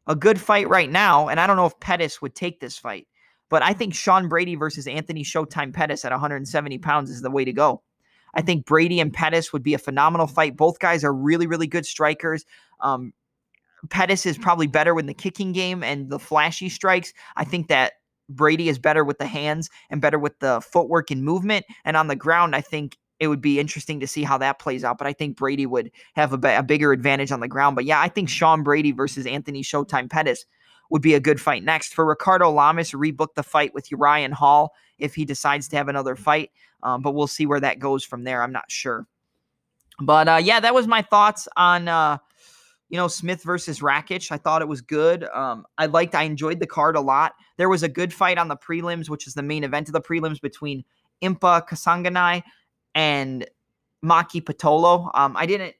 a 0.07 0.15
good 0.15 0.39
fight 0.39 0.67
right 0.67 0.89
now, 0.89 1.29
and 1.29 1.39
I 1.39 1.47
don't 1.47 1.55
know 1.55 1.65
if 1.65 1.79
Pettis 1.79 2.21
would 2.21 2.35
take 2.35 2.59
this 2.59 2.77
fight, 2.77 3.07
but 3.49 3.63
I 3.63 3.73
think 3.73 3.93
Sean 3.93 4.27
Brady 4.27 4.55
versus 4.55 4.87
Anthony 4.87 5.23
Showtime 5.23 5.73
Pettis 5.73 6.03
at 6.03 6.11
170 6.11 6.77
pounds 6.79 7.09
is 7.09 7.21
the 7.21 7.31
way 7.31 7.45
to 7.45 7.53
go. 7.53 7.81
I 8.33 8.41
think 8.41 8.65
Brady 8.65 8.99
and 8.99 9.13
Pettis 9.13 9.51
would 9.53 9.63
be 9.63 9.73
a 9.73 9.79
phenomenal 9.79 10.27
fight. 10.27 10.57
Both 10.57 10.79
guys 10.79 11.03
are 11.03 11.13
really, 11.13 11.47
really 11.47 11.67
good 11.67 11.85
strikers. 11.85 12.45
Um, 12.79 13.13
Pettis 13.89 14.25
is 14.25 14.37
probably 14.37 14.67
better 14.67 14.93
with 14.93 15.07
the 15.07 15.13
kicking 15.13 15.51
game 15.51 15.83
and 15.83 16.09
the 16.09 16.19
flashy 16.19 16.69
strikes. 16.69 17.13
I 17.35 17.45
think 17.45 17.67
that 17.67 17.93
Brady 18.29 18.69
is 18.69 18.77
better 18.77 19.03
with 19.03 19.17
the 19.17 19.25
hands 19.25 19.69
and 19.89 20.01
better 20.01 20.19
with 20.19 20.37
the 20.39 20.61
footwork 20.61 21.11
and 21.11 21.23
movement. 21.23 21.65
And 21.85 21.97
on 21.97 22.07
the 22.07 22.15
ground, 22.15 22.55
I 22.55 22.61
think 22.61 22.97
it 23.19 23.27
would 23.27 23.41
be 23.41 23.59
interesting 23.59 23.99
to 23.99 24.07
see 24.07 24.23
how 24.23 24.37
that 24.37 24.59
plays 24.59 24.83
out. 24.83 24.97
But 24.97 25.07
I 25.07 25.13
think 25.13 25.37
Brady 25.37 25.65
would 25.65 25.91
have 26.15 26.33
a, 26.33 26.57
a 26.57 26.63
bigger 26.63 26.91
advantage 26.91 27.31
on 27.31 27.39
the 27.39 27.47
ground. 27.47 27.75
But 27.75 27.85
yeah, 27.85 27.99
I 27.99 28.07
think 28.07 28.29
Sean 28.29 28.63
Brady 28.63 28.91
versus 28.91 29.25
Anthony 29.25 29.61
Showtime 29.61 30.09
Pettis 30.09 30.45
would 30.89 31.01
be 31.01 31.13
a 31.13 31.19
good 31.19 31.39
fight 31.39 31.63
next. 31.63 31.93
For 31.93 32.05
Ricardo 32.05 32.49
Lamas, 32.49 32.91
rebook 32.91 33.35
the 33.35 33.43
fight 33.43 33.73
with 33.73 33.91
Uriah 33.91 34.33
Hall 34.33 34.73
if 34.97 35.15
he 35.15 35.25
decides 35.25 35.67
to 35.69 35.77
have 35.77 35.87
another 35.87 36.15
fight. 36.15 36.51
Um, 36.83 37.01
but 37.01 37.13
we'll 37.13 37.27
see 37.27 37.45
where 37.45 37.59
that 37.59 37.79
goes 37.79 38.03
from 38.03 38.23
there. 38.23 38.41
I'm 38.41 38.51
not 38.51 38.71
sure. 38.71 39.07
But 40.01 40.27
uh, 40.27 40.39
yeah, 40.41 40.59
that 40.59 40.73
was 40.73 40.87
my 40.87 41.01
thoughts 41.01 41.47
on 41.57 41.87
uh, 41.87 42.17
you 42.89 42.97
know 42.97 43.07
Smith 43.07 43.43
versus 43.43 43.79
Rakic. 43.79 44.31
I 44.31 44.37
thought 44.37 44.61
it 44.61 44.67
was 44.67 44.81
good. 44.81 45.25
Um, 45.25 45.65
I 45.77 45.87
liked, 45.87 46.15
I 46.15 46.23
enjoyed 46.23 46.59
the 46.59 46.67
card 46.67 46.95
a 46.95 47.01
lot. 47.01 47.33
There 47.57 47.69
was 47.69 47.83
a 47.83 47.89
good 47.89 48.13
fight 48.13 48.37
on 48.37 48.47
the 48.47 48.55
prelims, 48.55 49.09
which 49.09 49.27
is 49.27 49.33
the 49.33 49.43
main 49.43 49.63
event 49.63 49.89
of 49.89 49.93
the 49.93 50.01
prelims 50.01 50.41
between 50.41 50.83
Impa 51.21 51.67
Kasanganay 51.67 52.43
and 52.95 53.45
Maki 54.03 54.41
Pitolo. 54.41 55.11
Um, 55.13 55.35
I 55.35 55.45
didn't 55.45 55.75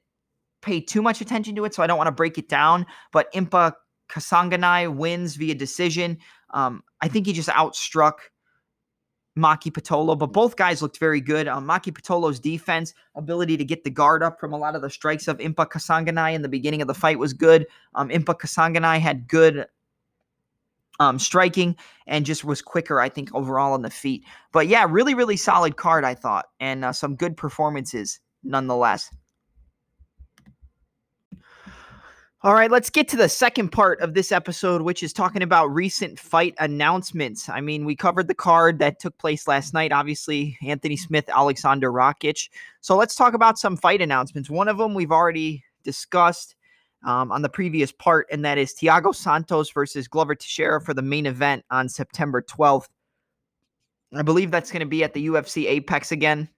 pay 0.60 0.80
too 0.80 1.00
much 1.00 1.22
attention 1.22 1.54
to 1.56 1.64
it, 1.64 1.74
so 1.74 1.82
I 1.82 1.86
don't 1.86 1.98
want 1.98 2.08
to 2.08 2.12
break 2.12 2.36
it 2.36 2.48
down. 2.48 2.84
But 3.12 3.32
Impa 3.32 3.72
Kasanganay 4.10 4.94
wins 4.94 5.36
via 5.36 5.54
decision. 5.54 6.18
Um, 6.50 6.82
I 7.00 7.08
think 7.08 7.26
he 7.26 7.32
just 7.32 7.48
outstruck 7.48 8.14
Maki 9.38 9.70
Pitolo, 9.70 10.18
but 10.18 10.32
both 10.32 10.56
guys 10.56 10.82
looked 10.82 10.98
very 10.98 11.20
good. 11.20 11.48
Um, 11.48 11.66
Maki 11.66 11.92
Pitolo's 11.92 12.40
defense, 12.40 12.92
ability 13.14 13.56
to 13.56 13.64
get 13.64 13.84
the 13.84 13.90
guard 13.90 14.22
up 14.22 14.40
from 14.40 14.52
a 14.52 14.58
lot 14.58 14.74
of 14.74 14.82
the 14.82 14.90
strikes 14.90 15.28
of 15.28 15.38
Impa 15.38 15.66
Kasanganay 15.66 16.34
in 16.34 16.42
the 16.42 16.48
beginning 16.48 16.82
of 16.82 16.88
the 16.88 16.94
fight 16.94 17.18
was 17.18 17.32
good. 17.32 17.66
Um, 17.94 18.08
Impa 18.08 18.38
Kasanganay 18.38 18.98
had 18.98 19.28
good 19.28 19.66
um, 20.98 21.18
striking 21.18 21.76
and 22.06 22.26
just 22.26 22.44
was 22.44 22.60
quicker, 22.60 23.00
I 23.00 23.08
think, 23.08 23.34
overall 23.34 23.72
on 23.72 23.82
the 23.82 23.90
feet. 23.90 24.24
But 24.52 24.66
yeah, 24.66 24.86
really, 24.88 25.14
really 25.14 25.36
solid 25.36 25.76
card, 25.76 26.04
I 26.04 26.14
thought, 26.14 26.46
and 26.60 26.84
uh, 26.84 26.92
some 26.92 27.16
good 27.16 27.36
performances 27.36 28.20
nonetheless. 28.42 29.10
All 32.42 32.54
right, 32.54 32.70
let's 32.70 32.88
get 32.88 33.06
to 33.08 33.18
the 33.18 33.28
second 33.28 33.68
part 33.68 34.00
of 34.00 34.14
this 34.14 34.32
episode, 34.32 34.80
which 34.80 35.02
is 35.02 35.12
talking 35.12 35.42
about 35.42 35.66
recent 35.66 36.18
fight 36.18 36.54
announcements. 36.58 37.50
I 37.50 37.60
mean, 37.60 37.84
we 37.84 37.94
covered 37.94 38.28
the 38.28 38.34
card 38.34 38.78
that 38.78 38.98
took 38.98 39.18
place 39.18 39.46
last 39.46 39.74
night, 39.74 39.92
obviously, 39.92 40.56
Anthony 40.62 40.96
Smith, 40.96 41.28
Alexander 41.28 41.92
Rakic. 41.92 42.48
So 42.80 42.96
let's 42.96 43.14
talk 43.14 43.34
about 43.34 43.58
some 43.58 43.76
fight 43.76 44.00
announcements. 44.00 44.48
One 44.48 44.68
of 44.68 44.78
them 44.78 44.94
we've 44.94 45.12
already 45.12 45.62
discussed 45.84 46.56
um, 47.04 47.30
on 47.30 47.42
the 47.42 47.50
previous 47.50 47.92
part, 47.92 48.26
and 48.32 48.42
that 48.42 48.56
is 48.56 48.72
Thiago 48.72 49.14
Santos 49.14 49.70
versus 49.70 50.08
Glover 50.08 50.34
Teixeira 50.34 50.80
for 50.80 50.94
the 50.94 51.02
main 51.02 51.26
event 51.26 51.62
on 51.70 51.90
September 51.90 52.40
12th. 52.40 52.88
I 54.14 54.22
believe 54.22 54.50
that's 54.50 54.72
going 54.72 54.80
to 54.80 54.86
be 54.86 55.04
at 55.04 55.12
the 55.12 55.26
UFC 55.26 55.66
Apex 55.66 56.10
again. 56.10 56.48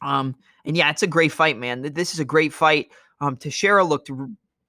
Um, 0.00 0.34
and 0.64 0.78
yeah, 0.78 0.88
it's 0.88 1.02
a 1.02 1.06
great 1.06 1.30
fight, 1.30 1.58
man. 1.58 1.82
This 1.92 2.14
is 2.14 2.20
a 2.20 2.24
great 2.24 2.54
fight. 2.54 2.90
Um, 3.20 3.36
Teixeira 3.36 3.84
looked 3.84 4.10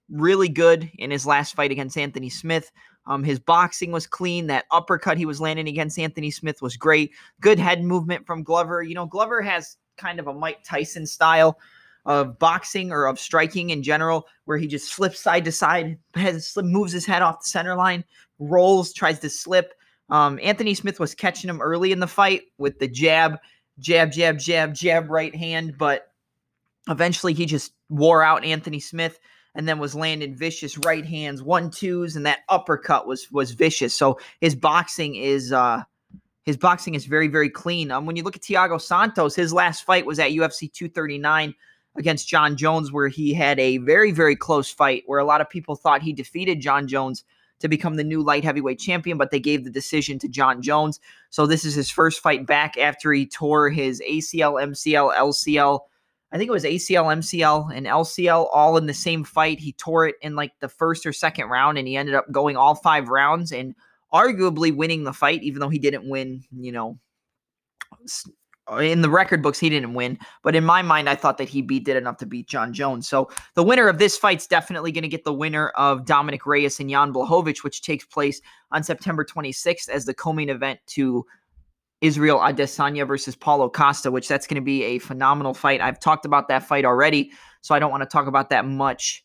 really 0.10 0.50
good 0.50 0.90
in 0.98 1.12
his 1.12 1.26
last 1.26 1.56
fight 1.56 1.72
against 1.72 1.98
Anthony 1.98 2.30
Smith. 2.30 2.72
Um, 3.08 3.24
his 3.24 3.40
boxing 3.40 3.92
was 3.92 4.08
clean. 4.08 4.48
That 4.48 4.66
uppercut 4.72 5.18
he 5.18 5.26
was 5.26 5.42
landing 5.42 5.68
against 5.68 6.00
Anthony 6.00 6.32
Smith 6.32 6.62
was 6.62 6.78
great. 6.78 7.12
Good 7.42 7.60
head 7.60 7.84
movement 7.84 8.26
from 8.26 8.44
Glover. 8.44 8.82
You 8.82 8.96
know, 8.96 9.06
Glover 9.06 9.42
has 9.42 9.78
kind 9.98 10.20
of 10.20 10.28
a 10.28 10.34
Mike 10.34 10.64
Tyson 10.64 11.06
style 11.06 11.60
of 12.06 12.38
boxing 12.38 12.92
or 12.92 13.06
of 13.06 13.20
striking 13.20 13.72
in 13.72 13.82
general, 13.82 14.28
where 14.46 14.58
he 14.58 14.68
just 14.68 14.94
slips 14.94 15.20
side 15.20 15.46
to 15.46 15.52
side, 15.52 15.98
has, 16.14 16.56
moves 16.58 16.92
his 16.92 17.06
head 17.06 17.22
off 17.22 17.40
the 17.40 17.50
center 17.50 17.76
line, 17.76 18.04
rolls, 18.38 18.94
tries 18.94 19.20
to 19.20 19.30
slip. 19.30 19.74
Um, 20.10 20.40
Anthony 20.44 20.76
Smith 20.76 21.00
was 21.00 21.16
catching 21.16 21.50
him 21.50 21.62
early 21.62 21.92
in 21.92 22.00
the 22.00 22.08
fight 22.08 22.44
with 22.60 22.78
the 22.78 22.88
jab, 22.88 23.40
jab, 23.80 24.12
jab, 24.12 24.38
jab, 24.38 24.76
jab, 24.76 25.10
right 25.10 25.36
hand, 25.36 25.78
but 25.80 26.12
eventually 26.88 27.34
he 27.34 27.48
just 27.48 27.74
wore 27.90 28.22
out 28.22 28.46
Anthony 28.46 28.80
Smith 28.80 29.20
and 29.56 29.68
then 29.68 29.80
was 29.80 29.96
landing 29.96 30.36
vicious 30.36 30.78
right 30.80 31.06
hands, 31.06 31.42
one 31.42 31.72
twos, 31.72 32.16
and 32.16 32.26
that 32.26 32.40
uppercut 32.50 33.08
was 33.08 33.32
was 33.32 33.52
vicious. 33.52 33.94
So 33.94 34.20
his 34.42 34.54
boxing 34.54 35.16
is 35.16 35.52
uh 35.52 35.84
his 36.44 36.58
boxing 36.58 36.94
is 36.94 37.06
very 37.06 37.28
very 37.28 37.50
clean. 37.50 37.92
Um, 37.92 38.06
when 38.06 38.16
you 38.16 38.24
look 38.24 38.36
at 38.36 38.44
Thiago 38.44 38.80
Santos, 38.80 39.36
his 39.36 39.54
last 39.54 39.86
fight 39.86 40.06
was 40.06 40.20
at 40.20 40.32
UFC 40.32 40.72
239 40.72 41.56
against 41.98 42.28
Jon 42.28 42.58
Jones, 42.58 42.92
where 42.92 43.08
he 43.08 43.34
had 43.34 43.60
a 43.60 43.78
very 43.78 44.12
very 44.12 44.36
close 44.36 44.70
fight, 44.70 45.04
where 45.08 45.20
a 45.20 45.26
lot 45.26 45.42
of 45.42 45.50
people 45.50 45.76
thought 45.76 46.02
he 46.02 46.14
defeated 46.14 46.60
Jon 46.60 46.88
Jones 46.88 47.24
to 47.60 47.70
become 47.70 47.96
the 47.96 48.04
new 48.04 48.22
light 48.22 48.44
heavyweight 48.44 48.80
champion, 48.80 49.18
but 49.18 49.32
they 49.32 49.40
gave 49.40 49.64
the 49.64 49.70
decision 49.70 50.20
to 50.20 50.28
Jon 50.28 50.62
Jones. 50.62 51.00
So 51.30 51.48
this 51.48 51.64
is 51.64 51.74
his 51.74 51.90
first 51.90 52.20
fight 52.20 52.46
back 52.46 52.78
after 52.78 53.14
he 53.14 53.26
tore 53.26 53.70
his 53.70 54.02
ACL, 54.02 54.62
MCL, 54.62 55.16
LCL 55.16 55.80
I 56.32 56.38
think 56.38 56.50
it 56.50 56.54
was 56.54 56.64
ACL, 56.64 57.06
MCL, 57.06 57.76
and 57.76 57.86
LCL 57.86 58.50
all 58.52 58.78
in 58.78 58.88
the 58.88 58.94
same 58.94 59.24
fight. 59.24 59.60
He 59.60 59.74
tore 59.74 60.08
it 60.08 60.16
in 60.22 60.36
like 60.36 60.52
the 60.60 60.68
first 60.68 61.06
or 61.06 61.14
second 61.14 61.48
round, 61.48 61.78
and 61.78 61.88
he 61.88 61.96
ended 61.96 62.16
up 62.16 62.30
going 62.32 62.58
all 62.58 62.76
five 62.76 63.10
rounds 63.10 63.52
and 63.52 63.76
arguably 64.14 64.76
winning 64.76 65.04
the 65.04 65.14
fight, 65.14 65.44
even 65.44 65.60
though 65.60 65.70
he 65.70 65.80
didn't 65.80 66.10
win, 66.10 66.44
you 66.58 66.72
know, 66.72 66.98
in 68.80 69.02
the 69.02 69.10
record 69.10 69.44
books, 69.44 69.60
he 69.60 69.70
didn't 69.70 69.94
win. 69.94 70.18
But 70.42 70.56
in 70.56 70.66
my 70.66 70.82
mind, 70.82 71.08
I 71.08 71.16
thought 71.16 71.38
that 71.38 71.50
he 71.50 71.62
beat 71.62 71.86
did 71.86 71.98
enough 71.98 72.18
to 72.18 72.26
beat 72.26 72.48
Jon 72.48 72.74
Jones. 72.74 73.08
So 73.08 73.30
the 73.54 73.64
winner 73.64 73.88
of 73.88 74.00
this 74.00 74.18
fight's 74.18 74.48
definitely 74.48 74.92
going 74.92 75.04
to 75.04 75.08
get 75.08 75.24
the 75.24 75.34
winner 75.34 75.70
of 75.70 76.06
Dominick 76.06 76.46
Reyes 76.46 76.80
and 76.80 76.90
Jan 76.90 77.14
Blachowicz, 77.14 77.64
which 77.64 77.84
takes 77.84 78.06
place 78.06 78.42
on 78.72 78.84
September 78.84 79.24
26th 79.24 79.90
as 79.90 80.06
the 80.06 80.14
co-main 80.14 80.50
event 80.50 80.80
to 80.88 81.26
Israel 82.02 82.40
Adesanya 82.40 83.08
versus 83.08 83.36
Paulo 83.36 83.70
Costa, 83.70 84.12
which 84.12 84.28
that's 84.28 84.48
going 84.48 84.56
to 84.56 84.66
be 84.66 84.84
a 84.84 85.00
phenomenal 85.00 85.54
fight. 85.54 85.82
I've 85.82 86.00
talked 86.00 86.26
about 86.26 86.48
that 86.50 86.64
fight 86.64 86.86
already, 86.86 87.32
so 87.62 87.74
I 87.74 87.80
don't 87.80 87.92
want 87.92 88.04
to 88.04 88.10
talk 88.10 88.28
about 88.28 88.50
that 88.50 88.66
much 88.66 89.24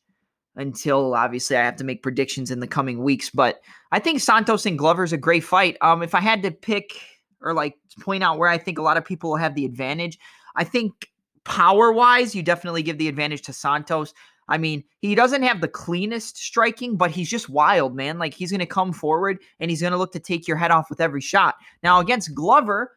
until 0.56 1.14
obviously 1.14 1.56
I 1.56 1.64
have 1.64 1.76
to 1.76 1.84
make 1.84 2.02
predictions 2.02 2.50
in 2.50 2.60
the 2.60 2.66
coming 2.66 3.02
weeks. 3.02 3.30
But 3.30 3.60
I 3.92 3.98
think 3.98 4.20
Santos 4.20 4.66
and 4.66 4.78
Glover 4.78 5.04
is 5.04 5.12
a 5.12 5.18
great 5.18 5.44
fight. 5.44 5.76
Um, 5.80 6.02
if 6.02 6.14
I 6.14 6.20
had 6.20 6.42
to 6.42 6.50
pick 6.50 7.00
or 7.40 7.54
like 7.54 7.76
point 8.00 8.22
out 8.22 8.38
where 8.38 8.48
I 8.48 8.58
think 8.58 8.78
a 8.78 8.82
lot 8.82 8.96
of 8.96 9.04
people 9.04 9.30
will 9.30 9.36
have 9.36 9.54
the 9.54 9.64
advantage, 9.64 10.18
I 10.56 10.64
think 10.64 11.08
power 11.44 11.92
wise, 11.92 12.34
you 12.34 12.42
definitely 12.42 12.82
give 12.82 12.98
the 12.98 13.08
advantage 13.08 13.42
to 13.42 13.52
Santos. 13.52 14.12
I 14.50 14.58
mean, 14.58 14.82
he 15.00 15.14
doesn't 15.14 15.44
have 15.44 15.60
the 15.60 15.68
cleanest 15.68 16.36
striking, 16.36 16.96
but 16.96 17.12
he's 17.12 17.30
just 17.30 17.48
wild, 17.48 17.94
man. 17.94 18.18
Like 18.18 18.34
he's 18.34 18.50
going 18.50 18.58
to 18.58 18.66
come 18.66 18.92
forward 18.92 19.38
and 19.60 19.70
he's 19.70 19.80
going 19.80 19.92
to 19.92 19.96
look 19.96 20.12
to 20.12 20.20
take 20.20 20.48
your 20.48 20.56
head 20.56 20.72
off 20.72 20.90
with 20.90 21.00
every 21.00 21.20
shot. 21.20 21.54
Now, 21.84 22.00
against 22.00 22.34
Glover, 22.34 22.92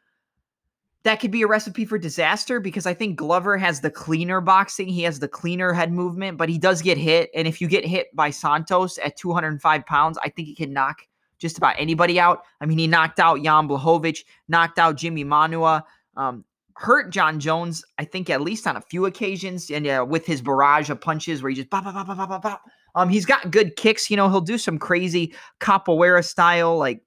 that 1.03 1.19
could 1.19 1.31
be 1.31 1.43
a 1.43 1.47
recipe 1.47 1.85
for 1.85 1.99
disaster 1.99 2.59
because 2.59 2.87
I 2.87 2.95
think 2.95 3.17
Glover 3.17 3.57
has 3.57 3.81
the 3.81 3.91
cleaner 3.91 4.41
boxing. 4.41 4.87
He 4.87 5.03
has 5.03 5.19
the 5.19 5.27
cleaner 5.27 5.73
head 5.73 5.91
movement, 5.91 6.37
but 6.39 6.49
he 6.49 6.57
does 6.57 6.81
get 6.81 6.97
hit. 6.97 7.29
And 7.35 7.47
if 7.47 7.61
you 7.61 7.67
get 7.67 7.85
hit 7.85 8.13
by 8.15 8.31
Santos 8.31 8.97
at 8.97 9.15
205 9.17 9.85
pounds, 9.85 10.17
I 10.23 10.29
think 10.29 10.47
he 10.47 10.55
can 10.55 10.73
knock 10.73 11.05
just 11.37 11.57
about 11.57 11.75
anybody 11.77 12.19
out. 12.19 12.43
I 12.61 12.65
mean, 12.65 12.79
he 12.79 12.87
knocked 12.87 13.19
out 13.19 13.43
Jan 13.43 13.67
Blachowicz, 13.67 14.19
knocked 14.47 14.79
out 14.79 14.95
Jimi 14.95 15.25
Manuwa. 15.25 15.83
Um, 16.15 16.45
hurt 16.75 17.11
Jon 17.11 17.39
Jones, 17.39 17.83
I 17.97 18.05
think, 18.05 18.29
at 18.29 18.41
least 18.41 18.67
on 18.67 18.75
a 18.75 18.81
few 18.81 19.05
occasions, 19.05 19.69
and 19.69 19.87
uh, 19.87 20.05
with 20.07 20.25
his 20.25 20.41
barrage 20.41 20.89
of 20.89 20.99
punches 20.99 21.41
where 21.41 21.49
he 21.49 21.55
just 21.55 21.69
bop, 21.69 21.83
bop, 21.83 21.93
bop, 21.93 22.07
bop, 22.07 22.29
bop, 22.29 22.41
bop. 22.41 22.61
Um, 22.95 23.09
he's 23.09 23.25
got 23.25 23.51
good 23.51 23.75
kicks. 23.75 24.09
You 24.09 24.17
know, 24.17 24.29
he'll 24.29 24.41
do 24.41 24.57
some 24.57 24.77
crazy 24.77 25.33
capoeira 25.59 26.23
style, 26.23 26.77
like 26.77 27.01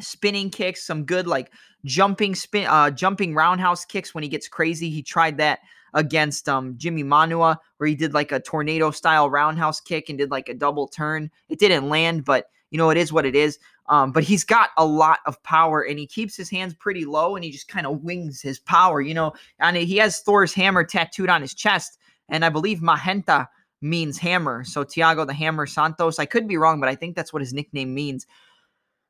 spinning 0.00 0.50
kicks, 0.50 0.84
some 0.84 1.04
good 1.04 1.26
like 1.26 1.52
jumping 1.84 2.34
spin, 2.34 2.66
uh, 2.66 2.90
jumping 2.90 3.34
roundhouse 3.34 3.84
kicks 3.84 4.14
when 4.14 4.22
he 4.22 4.28
gets 4.28 4.48
crazy. 4.48 4.90
He 4.90 5.02
tried 5.02 5.38
that 5.38 5.60
against 5.94 6.48
um 6.48 6.74
Jimi 6.74 7.04
Manuwa, 7.04 7.56
where 7.76 7.88
he 7.88 7.94
did 7.94 8.14
like 8.14 8.32
a 8.32 8.40
tornado 8.40 8.90
style 8.90 9.28
roundhouse 9.28 9.80
kick 9.80 10.08
and 10.08 10.18
did 10.18 10.30
like 10.30 10.48
a 10.48 10.54
double 10.54 10.88
turn. 10.88 11.30
It 11.48 11.58
didn't 11.58 11.88
land, 11.88 12.24
but 12.24 12.46
you 12.70 12.78
know, 12.78 12.90
it 12.90 12.96
is 12.96 13.12
what 13.12 13.26
it 13.26 13.36
is. 13.36 13.58
Um, 13.88 14.12
but 14.12 14.22
he's 14.22 14.44
got 14.44 14.70
a 14.76 14.86
lot 14.86 15.18
of 15.26 15.42
power 15.42 15.82
and 15.82 15.98
he 15.98 16.06
keeps 16.06 16.36
his 16.36 16.48
hands 16.48 16.74
pretty 16.74 17.04
low 17.04 17.34
and 17.34 17.44
he 17.44 17.50
just 17.50 17.68
kind 17.68 17.86
of 17.86 18.02
wings 18.02 18.40
his 18.40 18.58
power, 18.60 19.00
you 19.00 19.12
know. 19.12 19.32
And 19.58 19.76
he 19.76 19.96
has 19.96 20.20
Thor's 20.20 20.54
hammer 20.54 20.84
tattooed 20.84 21.28
on 21.28 21.42
his 21.42 21.54
chest. 21.54 21.98
And 22.28 22.44
I 22.44 22.48
believe 22.48 22.78
Marreta 22.78 23.48
means 23.80 24.18
hammer. 24.18 24.64
So 24.64 24.84
Thiago 24.84 25.26
the 25.26 25.34
Hammer 25.34 25.66
Santos. 25.66 26.18
I 26.18 26.26
could 26.26 26.46
be 26.46 26.56
wrong, 26.56 26.80
but 26.80 26.88
I 26.88 26.94
think 26.94 27.16
that's 27.16 27.32
what 27.32 27.42
his 27.42 27.52
nickname 27.52 27.92
means. 27.92 28.26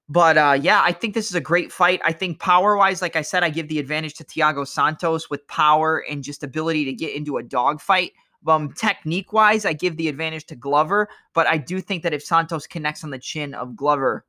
But 0.09 0.37
uh, 0.37 0.59
yeah, 0.61 0.83
I 0.83 0.93
think 0.93 1.15
this 1.15 1.29
is 1.29 1.35
a 1.35 1.41
great 1.41 1.71
fight. 1.71 2.01
I 2.05 2.13
think 2.13 2.41
power 2.41 2.77
wise, 2.77 3.01
like 3.01 3.17
I 3.17 3.23
said, 3.23 3.45
I 3.45 3.51
give 3.51 3.69
the 3.69 3.79
advantage 3.79 4.15
to 4.15 4.25
Thiago 4.25 4.67
Santos 4.67 5.31
with 5.31 5.47
power 5.47 6.05
and 6.11 6.25
just 6.25 6.43
ability 6.43 6.85
to 6.87 6.93
get 6.93 7.15
into 7.15 7.37
a 7.37 7.43
dogfight. 7.43 8.13
Um, 8.47 8.73
technique 8.73 9.33
wise, 9.33 9.65
I 9.65 9.73
give 9.73 9.97
the 9.97 10.09
advantage 10.09 10.47
to 10.47 10.57
Glover, 10.57 11.09
but 11.33 11.47
I 11.47 11.59
do 11.59 11.81
think 11.81 12.03
that 12.03 12.13
if 12.13 12.25
Santos 12.25 12.67
connects 12.67 13.05
on 13.05 13.11
the 13.11 13.19
chin 13.19 13.55
of 13.55 13.77
Glover, 13.77 14.27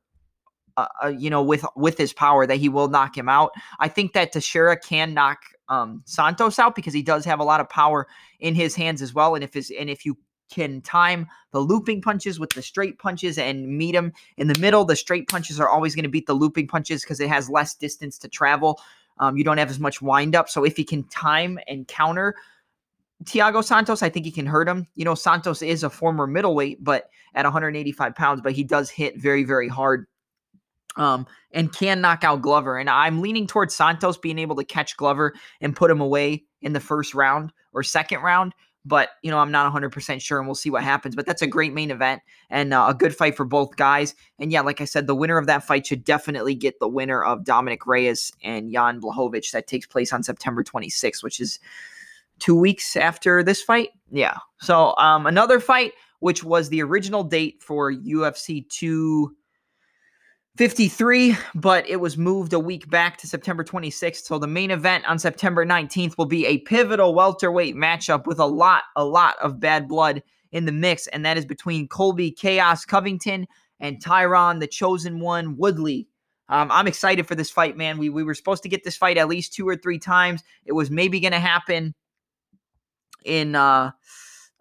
uh, 0.76 0.86
uh, 1.04 1.08
you 1.08 1.30
know, 1.30 1.42
with 1.42 1.64
with 1.76 1.96
his 1.98 2.12
power, 2.12 2.46
that 2.46 2.56
he 2.56 2.68
will 2.68 2.88
knock 2.88 3.16
him 3.16 3.28
out. 3.28 3.52
I 3.78 3.88
think 3.88 4.12
that 4.12 4.32
Teixeira 4.32 4.78
can 4.78 5.14
knock 5.14 5.38
um, 5.68 6.02
Santos 6.04 6.58
out 6.58 6.74
because 6.74 6.94
he 6.94 7.02
does 7.02 7.24
have 7.24 7.40
a 7.40 7.44
lot 7.44 7.60
of 7.60 7.68
power 7.68 8.06
in 8.40 8.54
his 8.54 8.74
hands 8.74 9.02
as 9.02 9.14
well. 9.14 9.34
And 9.34 9.44
if 9.44 9.54
his 9.54 9.72
and 9.78 9.88
if 9.88 10.04
you 10.04 10.16
can 10.50 10.80
time 10.82 11.26
the 11.52 11.60
looping 11.60 12.02
punches 12.02 12.38
with 12.38 12.50
the 12.50 12.62
straight 12.62 12.98
punches 12.98 13.38
and 13.38 13.66
meet 13.66 13.94
him 13.94 14.12
in 14.36 14.46
the 14.46 14.58
middle, 14.58 14.84
the 14.84 14.96
straight 14.96 15.28
punches 15.28 15.58
are 15.58 15.68
always 15.68 15.94
going 15.94 16.04
to 16.04 16.08
beat 16.10 16.26
the 16.26 16.34
looping 16.34 16.66
punches 16.66 17.02
because 17.02 17.20
it 17.20 17.28
has 17.28 17.48
less 17.48 17.74
distance 17.74 18.18
to 18.18 18.28
travel. 18.28 18.80
Um, 19.18 19.36
you 19.36 19.44
don't 19.44 19.58
have 19.58 19.70
as 19.70 19.80
much 19.80 20.02
wind 20.02 20.34
up. 20.34 20.48
So 20.48 20.64
if 20.64 20.76
he 20.76 20.84
can 20.84 21.04
time 21.04 21.58
and 21.68 21.86
counter 21.86 22.34
Thiago 23.24 23.64
Santos, 23.64 24.02
I 24.02 24.08
think 24.08 24.26
he 24.26 24.32
can 24.32 24.46
hurt 24.46 24.68
him. 24.68 24.86
You 24.96 25.04
know, 25.04 25.14
Santos 25.14 25.62
is 25.62 25.82
a 25.82 25.90
former 25.90 26.26
middleweight, 26.26 26.82
but 26.82 27.10
at 27.34 27.44
185 27.44 28.14
pounds, 28.14 28.40
but 28.42 28.52
he 28.52 28.64
does 28.64 28.90
hit 28.90 29.20
very, 29.20 29.44
very 29.44 29.68
hard. 29.68 30.06
Um, 30.96 31.26
and 31.50 31.72
can 31.72 32.00
knock 32.00 32.22
out 32.22 32.40
Glover. 32.40 32.78
And 32.78 32.88
I'm 32.88 33.20
leaning 33.20 33.48
towards 33.48 33.74
Santos 33.74 34.16
being 34.16 34.38
able 34.38 34.54
to 34.56 34.64
catch 34.64 34.96
Glover 34.96 35.34
and 35.60 35.74
put 35.74 35.90
him 35.90 36.00
away 36.00 36.44
in 36.62 36.72
the 36.72 36.80
first 36.80 37.14
round 37.14 37.52
or 37.72 37.82
second 37.82 38.20
round. 38.20 38.54
But, 38.86 39.10
you 39.22 39.30
know, 39.30 39.38
I'm 39.38 39.50
not 39.50 39.72
100% 39.72 40.20
sure 40.20 40.38
and 40.38 40.46
we'll 40.46 40.54
see 40.54 40.70
what 40.70 40.82
happens. 40.82 41.16
But 41.16 41.26
that's 41.26 41.40
a 41.42 41.46
great 41.46 41.72
main 41.72 41.90
event 41.90 42.22
and 42.50 42.74
uh, 42.74 42.86
a 42.88 42.94
good 42.94 43.16
fight 43.16 43.36
for 43.36 43.44
both 43.44 43.76
guys. 43.76 44.14
And 44.38 44.52
yeah, 44.52 44.60
like 44.60 44.80
I 44.80 44.84
said, 44.84 45.06
the 45.06 45.14
winner 45.14 45.38
of 45.38 45.46
that 45.46 45.64
fight 45.64 45.86
should 45.86 46.04
definitely 46.04 46.54
get 46.54 46.78
the 46.80 46.88
winner 46.88 47.24
of 47.24 47.44
Dominick 47.44 47.86
Reyes 47.86 48.30
and 48.42 48.70
Jan 48.70 49.00
Blachowicz 49.00 49.52
that 49.52 49.66
takes 49.66 49.86
place 49.86 50.12
on 50.12 50.22
September 50.22 50.62
26th, 50.62 51.22
which 51.22 51.40
is 51.40 51.58
two 52.38 52.54
weeks 52.54 52.96
after 52.96 53.42
this 53.42 53.62
fight. 53.62 53.90
Yeah. 54.10 54.36
So 54.60 54.94
um, 54.98 55.26
another 55.26 55.60
fight, 55.60 55.92
which 56.20 56.44
was 56.44 56.68
the 56.68 56.82
original 56.82 57.24
date 57.24 57.62
for 57.62 57.92
UFC 57.92 58.68
253, 60.56 61.36
but 61.56 61.88
it 61.88 61.96
was 61.96 62.16
moved 62.16 62.52
a 62.52 62.60
week 62.60 62.88
back 62.88 63.16
to 63.18 63.26
September 63.26 63.64
26th. 63.64 64.24
So 64.24 64.38
the 64.38 64.46
main 64.46 64.70
event 64.70 65.04
on 65.06 65.18
September 65.18 65.66
19th 65.66 66.16
will 66.16 66.26
be 66.26 66.46
a 66.46 66.58
pivotal 66.58 67.12
welterweight 67.12 67.74
matchup 67.74 68.24
with 68.24 68.38
a 68.38 68.46
lot, 68.46 68.84
a 68.94 69.04
lot 69.04 69.34
of 69.42 69.58
bad 69.58 69.88
blood 69.88 70.22
in 70.52 70.64
the 70.64 70.70
mix, 70.70 71.08
and 71.08 71.26
that 71.26 71.36
is 71.36 71.44
between 71.44 71.88
Colby 71.88 72.30
Chaos 72.30 72.84
Covington 72.84 73.48
and 73.80 74.00
Tyron, 74.00 74.60
the 74.60 74.68
chosen 74.68 75.18
one, 75.18 75.56
Woodley. 75.56 76.06
Um, 76.48 76.70
I'm 76.70 76.86
excited 76.86 77.26
for 77.26 77.34
this 77.34 77.50
fight, 77.50 77.76
man. 77.76 77.98
We, 77.98 78.08
we 78.08 78.22
were 78.22 78.34
supposed 78.34 78.62
to 78.62 78.68
get 78.68 78.84
this 78.84 78.96
fight 78.96 79.18
at 79.18 79.28
least 79.28 79.54
two 79.54 79.66
or 79.66 79.74
three 79.74 79.98
times. 79.98 80.44
It 80.64 80.72
was 80.72 80.88
maybe 80.88 81.18
going 81.18 81.32
to 81.32 81.40
happen 81.40 81.94
in 83.24 83.56
uh 83.56 83.90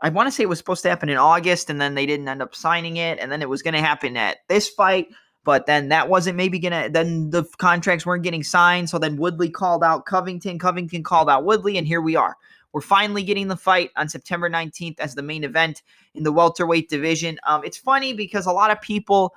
I 0.01 0.09
want 0.09 0.27
to 0.27 0.31
say 0.31 0.43
it 0.43 0.49
was 0.49 0.57
supposed 0.57 0.83
to 0.83 0.89
happen 0.89 1.09
in 1.09 1.17
August 1.17 1.69
and 1.69 1.79
then 1.79 1.93
they 1.93 2.05
didn't 2.05 2.27
end 2.27 2.41
up 2.41 2.55
signing 2.55 2.97
it 2.97 3.19
and 3.19 3.31
then 3.31 3.41
it 3.41 3.49
was 3.49 3.61
going 3.61 3.73
to 3.75 3.81
happen 3.81 4.17
at 4.17 4.39
this 4.49 4.69
fight 4.69 5.07
but 5.43 5.65
then 5.65 5.89
that 5.89 6.09
wasn't 6.09 6.37
maybe 6.37 6.59
to 6.59 6.89
then 6.91 7.29
the 7.29 7.43
contracts 7.57 8.05
weren't 8.05 8.23
getting 8.23 8.43
signed 8.43 8.89
so 8.89 8.97
then 8.97 9.17
Woodley 9.17 9.49
called 9.49 9.83
out 9.83 10.05
Covington 10.05 10.59
Covington 10.59 11.03
called 11.03 11.29
out 11.29 11.45
Woodley 11.45 11.77
and 11.77 11.87
here 11.87 12.01
we 12.01 12.15
are 12.15 12.35
we're 12.71 12.81
finally 12.81 13.23
getting 13.23 13.47
the 13.47 13.57
fight 13.57 13.91
on 13.95 14.09
September 14.09 14.49
19th 14.49 14.99
as 14.99 15.15
the 15.15 15.21
main 15.21 15.43
event 15.43 15.81
in 16.13 16.23
the 16.23 16.31
welterweight 16.31 16.89
division 16.89 17.39
um 17.45 17.63
it's 17.63 17.77
funny 17.77 18.13
because 18.13 18.45
a 18.45 18.51
lot 18.51 18.71
of 18.71 18.81
people 18.81 19.33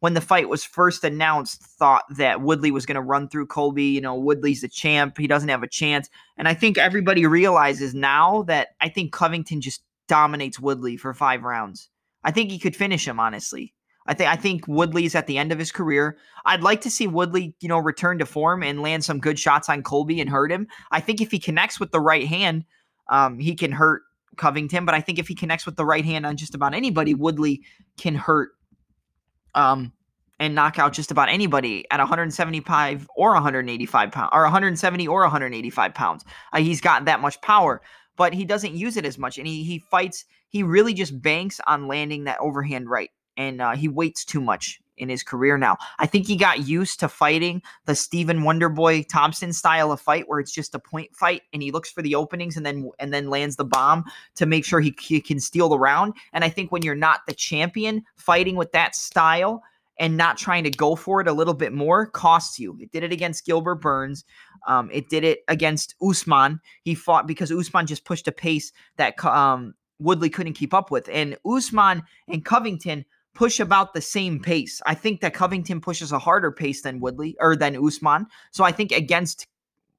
when 0.00 0.14
the 0.14 0.20
fight 0.20 0.48
was 0.48 0.64
first 0.64 1.04
announced, 1.04 1.62
thought 1.62 2.04
that 2.16 2.40
Woodley 2.40 2.70
was 2.70 2.86
going 2.86 2.96
to 2.96 3.02
run 3.02 3.28
through 3.28 3.46
Colby. 3.46 3.84
You 3.84 4.00
know, 4.00 4.14
Woodley's 4.14 4.62
the 4.62 4.68
champ. 4.68 5.16
He 5.18 5.26
doesn't 5.26 5.48
have 5.48 5.62
a 5.62 5.68
chance. 5.68 6.08
And 6.36 6.48
I 6.48 6.54
think 6.54 6.78
everybody 6.78 7.26
realizes 7.26 7.94
now 7.94 8.42
that 8.44 8.68
I 8.80 8.88
think 8.88 9.12
Covington 9.12 9.60
just 9.60 9.82
dominates 10.08 10.58
Woodley 10.58 10.96
for 10.96 11.14
five 11.14 11.42
rounds. 11.42 11.88
I 12.24 12.32
think 12.32 12.50
he 12.50 12.58
could 12.58 12.74
finish 12.74 13.06
him, 13.06 13.20
honestly. 13.20 13.74
I 14.06 14.14
think 14.14 14.30
I 14.30 14.36
think 14.36 14.66
Woodley's 14.66 15.14
at 15.14 15.26
the 15.26 15.38
end 15.38 15.52
of 15.52 15.58
his 15.58 15.70
career. 15.70 16.16
I'd 16.46 16.62
like 16.62 16.80
to 16.82 16.90
see 16.90 17.06
Woodley, 17.06 17.54
you 17.60 17.68
know, 17.68 17.78
return 17.78 18.18
to 18.18 18.26
form 18.26 18.62
and 18.62 18.82
land 18.82 19.04
some 19.04 19.20
good 19.20 19.38
shots 19.38 19.68
on 19.68 19.82
Colby 19.82 20.20
and 20.20 20.30
hurt 20.30 20.50
him. 20.50 20.66
I 20.90 21.00
think 21.00 21.20
if 21.20 21.30
he 21.30 21.38
connects 21.38 21.78
with 21.78 21.92
the 21.92 22.00
right 22.00 22.26
hand, 22.26 22.64
um, 23.08 23.38
he 23.38 23.54
can 23.54 23.72
hurt 23.72 24.02
Covington. 24.36 24.84
But 24.84 24.94
I 24.94 25.00
think 25.00 25.18
if 25.18 25.28
he 25.28 25.34
connects 25.34 25.66
with 25.66 25.76
the 25.76 25.84
right 25.84 26.04
hand 26.04 26.26
on 26.26 26.36
just 26.36 26.54
about 26.54 26.74
anybody, 26.74 27.14
Woodley 27.14 27.62
can 27.98 28.14
hurt 28.14 28.50
um, 29.54 29.92
and 30.38 30.54
knock 30.54 30.78
out 30.78 30.92
just 30.92 31.10
about 31.10 31.28
anybody 31.28 31.84
at 31.90 31.98
175 31.98 33.08
or 33.14 33.32
185 33.34 34.10
pounds, 34.10 34.30
or 34.32 34.42
170 34.42 35.06
or 35.06 35.20
185 35.22 35.94
pounds. 35.94 36.24
Uh, 36.52 36.60
he's 36.60 36.80
got 36.80 37.04
that 37.04 37.20
much 37.20 37.40
power, 37.42 37.82
but 38.16 38.32
he 38.32 38.44
doesn't 38.44 38.74
use 38.74 38.96
it 38.96 39.04
as 39.04 39.18
much, 39.18 39.38
and 39.38 39.46
he 39.46 39.62
he 39.62 39.78
fights. 39.78 40.24
He 40.48 40.62
really 40.62 40.94
just 40.94 41.20
banks 41.22 41.60
on 41.66 41.86
landing 41.86 42.24
that 42.24 42.40
overhand 42.40 42.90
right, 42.90 43.10
and 43.36 43.60
uh, 43.60 43.76
he 43.76 43.88
waits 43.88 44.24
too 44.24 44.40
much 44.40 44.80
in 45.00 45.08
his 45.08 45.22
career 45.22 45.56
now. 45.56 45.76
I 45.98 46.06
think 46.06 46.26
he 46.26 46.36
got 46.36 46.68
used 46.68 47.00
to 47.00 47.08
fighting 47.08 47.62
the 47.86 47.94
Stephen 47.94 48.40
Wonderboy 48.40 49.08
Thompson 49.08 49.52
style 49.52 49.90
of 49.90 50.00
fight 50.00 50.28
where 50.28 50.40
it's 50.40 50.52
just 50.52 50.74
a 50.74 50.78
point 50.78 51.14
fight 51.16 51.42
and 51.52 51.62
he 51.62 51.72
looks 51.72 51.90
for 51.90 52.02
the 52.02 52.14
openings 52.14 52.56
and 52.56 52.64
then 52.64 52.90
and 52.98 53.12
then 53.12 53.30
lands 53.30 53.56
the 53.56 53.64
bomb 53.64 54.04
to 54.36 54.46
make 54.46 54.64
sure 54.64 54.80
he, 54.80 54.94
he 55.00 55.20
can 55.20 55.40
steal 55.40 55.68
the 55.68 55.78
round. 55.78 56.14
And 56.32 56.44
I 56.44 56.50
think 56.50 56.70
when 56.70 56.82
you're 56.82 56.94
not 56.94 57.20
the 57.26 57.34
champion 57.34 58.04
fighting 58.16 58.56
with 58.56 58.72
that 58.72 58.94
style 58.94 59.62
and 59.98 60.16
not 60.16 60.38
trying 60.38 60.64
to 60.64 60.70
go 60.70 60.96
for 60.96 61.20
it 61.20 61.28
a 61.28 61.32
little 61.32 61.54
bit 61.54 61.74
more 61.74 62.06
costs 62.06 62.58
you. 62.58 62.76
It 62.80 62.90
did 62.90 63.04
it 63.04 63.12
against 63.12 63.44
Gilbert 63.44 63.76
Burns. 63.76 64.24
Um, 64.66 64.90
it 64.90 65.10
did 65.10 65.24
it 65.24 65.40
against 65.46 65.94
Usman. 66.02 66.58
He 66.82 66.94
fought 66.94 67.26
because 67.26 67.52
Usman 67.52 67.86
just 67.86 68.06
pushed 68.06 68.26
a 68.26 68.32
pace 68.32 68.72
that 68.96 69.22
um, 69.24 69.74
Woodley 69.98 70.30
couldn't 70.30 70.54
keep 70.54 70.72
up 70.72 70.90
with. 70.90 71.08
And 71.12 71.36
Usman 71.44 72.02
and 72.28 72.44
Covington 72.44 73.04
push 73.34 73.60
about 73.60 73.94
the 73.94 74.00
same 74.00 74.40
pace. 74.40 74.80
I 74.86 74.94
think 74.94 75.20
that 75.20 75.34
Covington 75.34 75.80
pushes 75.80 76.12
a 76.12 76.18
harder 76.18 76.50
pace 76.50 76.82
than 76.82 77.00
Woodley 77.00 77.36
or 77.40 77.56
than 77.56 77.76
Usman. 77.76 78.26
So 78.50 78.64
I 78.64 78.72
think 78.72 78.92
against 78.92 79.46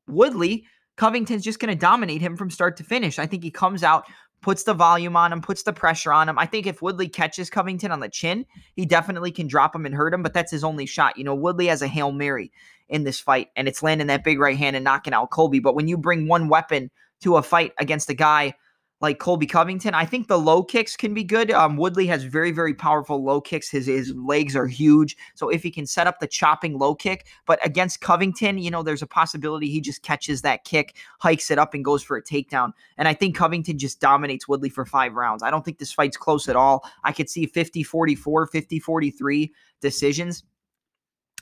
Woodley, 0.07 0.65
Covington's 0.97 1.43
just 1.43 1.59
going 1.59 1.73
to 1.73 1.79
dominate 1.79 2.21
him 2.21 2.35
from 2.35 2.49
start 2.49 2.77
to 2.77 2.83
finish. 2.83 3.17
I 3.17 3.25
think 3.25 3.43
he 3.43 3.51
comes 3.51 3.83
out, 3.83 4.05
puts 4.41 4.63
the 4.63 4.73
volume 4.73 5.15
on 5.15 5.31
him, 5.31 5.41
puts 5.41 5.63
the 5.63 5.73
pressure 5.73 6.11
on 6.11 6.27
him. 6.27 6.37
I 6.37 6.45
think 6.45 6.67
if 6.67 6.81
Woodley 6.81 7.07
catches 7.07 7.49
Covington 7.49 7.91
on 7.91 8.01
the 8.01 8.09
chin, 8.09 8.45
he 8.75 8.85
definitely 8.85 9.31
can 9.31 9.47
drop 9.47 9.75
him 9.75 9.85
and 9.85 9.95
hurt 9.95 10.13
him, 10.13 10.23
but 10.23 10.33
that's 10.33 10.51
his 10.51 10.63
only 10.63 10.85
shot. 10.85 11.17
You 11.17 11.23
know, 11.23 11.35
Woodley 11.35 11.67
has 11.67 11.81
a 11.81 11.87
Hail 11.87 12.11
Mary 12.11 12.51
in 12.89 13.03
this 13.03 13.19
fight, 13.19 13.47
and 13.55 13.67
it's 13.67 13.81
landing 13.81 14.07
that 14.07 14.23
big 14.23 14.39
right 14.39 14.57
hand 14.57 14.75
and 14.75 14.83
knocking 14.83 15.13
out 15.13 15.31
Colby. 15.31 15.59
But 15.59 15.75
when 15.75 15.87
you 15.87 15.97
bring 15.97 16.27
one 16.27 16.49
weapon 16.49 16.91
to 17.21 17.37
a 17.37 17.43
fight 17.43 17.71
against 17.79 18.09
a 18.09 18.13
guy 18.13 18.53
like 19.01 19.17
Colby 19.19 19.47
Covington. 19.47 19.93
I 19.93 20.05
think 20.05 20.27
the 20.27 20.39
low 20.39 20.63
kicks 20.63 20.95
can 20.95 21.13
be 21.13 21.23
good. 21.23 21.51
Um, 21.51 21.75
Woodley 21.75 22.05
has 22.07 22.23
very, 22.23 22.51
very 22.51 22.73
powerful 22.73 23.23
low 23.23 23.41
kicks. 23.41 23.69
His 23.69 23.87
his 23.87 24.13
legs 24.15 24.55
are 24.55 24.67
huge. 24.67 25.17
So 25.33 25.49
if 25.49 25.63
he 25.63 25.71
can 25.71 25.87
set 25.87 26.07
up 26.07 26.19
the 26.19 26.27
chopping 26.27 26.77
low 26.77 26.93
kick, 26.93 27.27
but 27.45 27.65
against 27.65 28.01
Covington, 28.01 28.59
you 28.59 28.69
know, 28.69 28.83
there's 28.83 29.01
a 29.01 29.07
possibility 29.07 29.69
he 29.69 29.81
just 29.81 30.03
catches 30.03 30.41
that 30.43 30.63
kick, 30.63 30.95
hikes 31.19 31.49
it 31.51 31.57
up, 31.57 31.73
and 31.73 31.83
goes 31.83 32.03
for 32.03 32.15
a 32.15 32.23
takedown. 32.23 32.71
And 32.97 33.07
I 33.07 33.13
think 33.13 33.35
Covington 33.35 33.79
just 33.79 33.99
dominates 33.99 34.47
Woodley 34.47 34.69
for 34.69 34.85
five 34.85 35.13
rounds. 35.13 35.43
I 35.43 35.49
don't 35.49 35.65
think 35.65 35.79
this 35.79 35.91
fight's 35.91 36.17
close 36.17 36.47
at 36.47 36.55
all. 36.55 36.85
I 37.03 37.11
could 37.11 37.29
see 37.29 37.47
50 37.47 37.83
44, 37.83 38.47
50 38.47 38.79
43 38.79 39.51
decisions. 39.81 40.43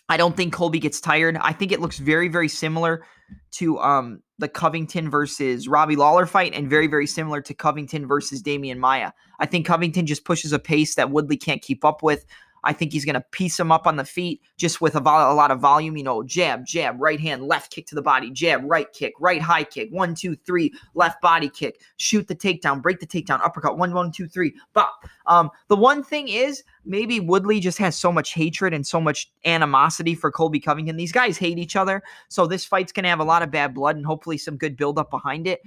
I 0.10 0.18
don't 0.18 0.36
think 0.36 0.54
Colby 0.54 0.80
gets 0.80 1.00
tired. 1.00 1.38
I 1.38 1.54
think 1.54 1.72
it 1.72 1.80
looks 1.80 2.00
very, 2.00 2.28
very 2.28 2.50
similar 2.50 3.06
to 3.52 3.80
um, 3.80 4.22
the 4.40 4.48
Covington 4.48 5.10
versus 5.10 5.68
Robbie 5.68 5.96
Lawler 5.96 6.26
fight 6.26 6.54
and 6.56 6.68
very, 6.70 6.88
very 6.88 7.06
similar 7.06 7.42
to 7.42 7.54
Covington 7.54 8.08
versus 8.08 8.42
Demian 8.42 8.78
Maya. 8.78 9.12
I 9.40 9.46
think 9.46 9.68
Covington 9.68 10.08
just 10.08 10.26
pushes 10.26 10.52
a 10.52 10.60
pace 10.60 10.96
that 10.96 11.12
Woodley 11.12 11.38
can't 11.38 11.62
keep 11.62 11.86
up 11.86 12.02
with. 12.02 12.26
I 12.64 12.74
think 12.74 12.94
he's 12.94 13.06
going 13.06 13.16
to 13.16 13.26
piece 13.32 13.60
him 13.60 13.72
up 13.72 13.88
on 13.88 13.96
the 13.96 14.06
feet 14.06 14.42
just 14.58 14.82
with 14.82 14.96
a, 14.96 15.00
a, 15.00 15.34
lot 15.34 15.52
of 15.52 15.60
volume. 15.60 15.98
You 15.98 16.04
know, 16.04 16.24
jab, 16.24 16.66
jab, 16.66 17.00
right 17.00 17.20
hand, 17.20 17.44
left 17.44 17.72
kick 17.72 17.88
to 17.88 17.96
the 17.96 18.02
body, 18.02 18.32
jab, 18.32 18.62
right 18.66 18.92
kick, 18.94 19.14
right 19.20 19.42
high 19.42 19.64
kick, 19.64 19.90
one, 19.92 20.16
two, 20.16 20.36
three, 20.36 20.74
left 20.94 21.22
body 21.22 21.50
kick, 21.50 21.82
shoot 21.98 22.28
the 22.28 22.36
takedown, 22.36 22.82
break 22.82 23.00
the 23.00 23.08
takedown, 23.08 23.42
uppercut, 23.44 23.78
one, 23.78 23.94
one, 23.94 24.12
two, 24.12 24.28
three, 24.28 24.54
bop. 24.74 25.06
Um, 25.26 25.50
the 25.68 25.76
one 25.76 26.04
thing 26.04 26.28
is, 26.28 26.64
maybe 26.86 27.20
Woodley 27.20 27.60
just 27.60 27.78
has 27.78 27.96
so 27.96 28.12
much 28.12 28.34
hatred 28.34 28.74
and 28.74 28.86
so 28.86 29.00
much 29.00 29.32
animosity 29.46 30.16
for 30.16 30.32
Colby 30.32 30.60
Covington. 30.60 30.98
These 30.98 31.12
guys 31.12 31.38
hate 31.38 31.60
each 31.60 31.76
other. 31.76 32.02
So 32.30 32.48
this 32.48 32.66
fight's 32.66 32.92
going 32.92 33.04
to 33.04 33.10
have 33.10 33.20
a 33.20 33.24
lot 33.26 33.44
of 33.44 33.52
bad 33.52 33.74
blood 33.74 33.96
and 33.96 34.06
hopefully 34.06 34.38
some 34.38 34.58
good 34.58 34.76
buildup 34.76 35.10
behind 35.10 35.48
it. 35.48 35.62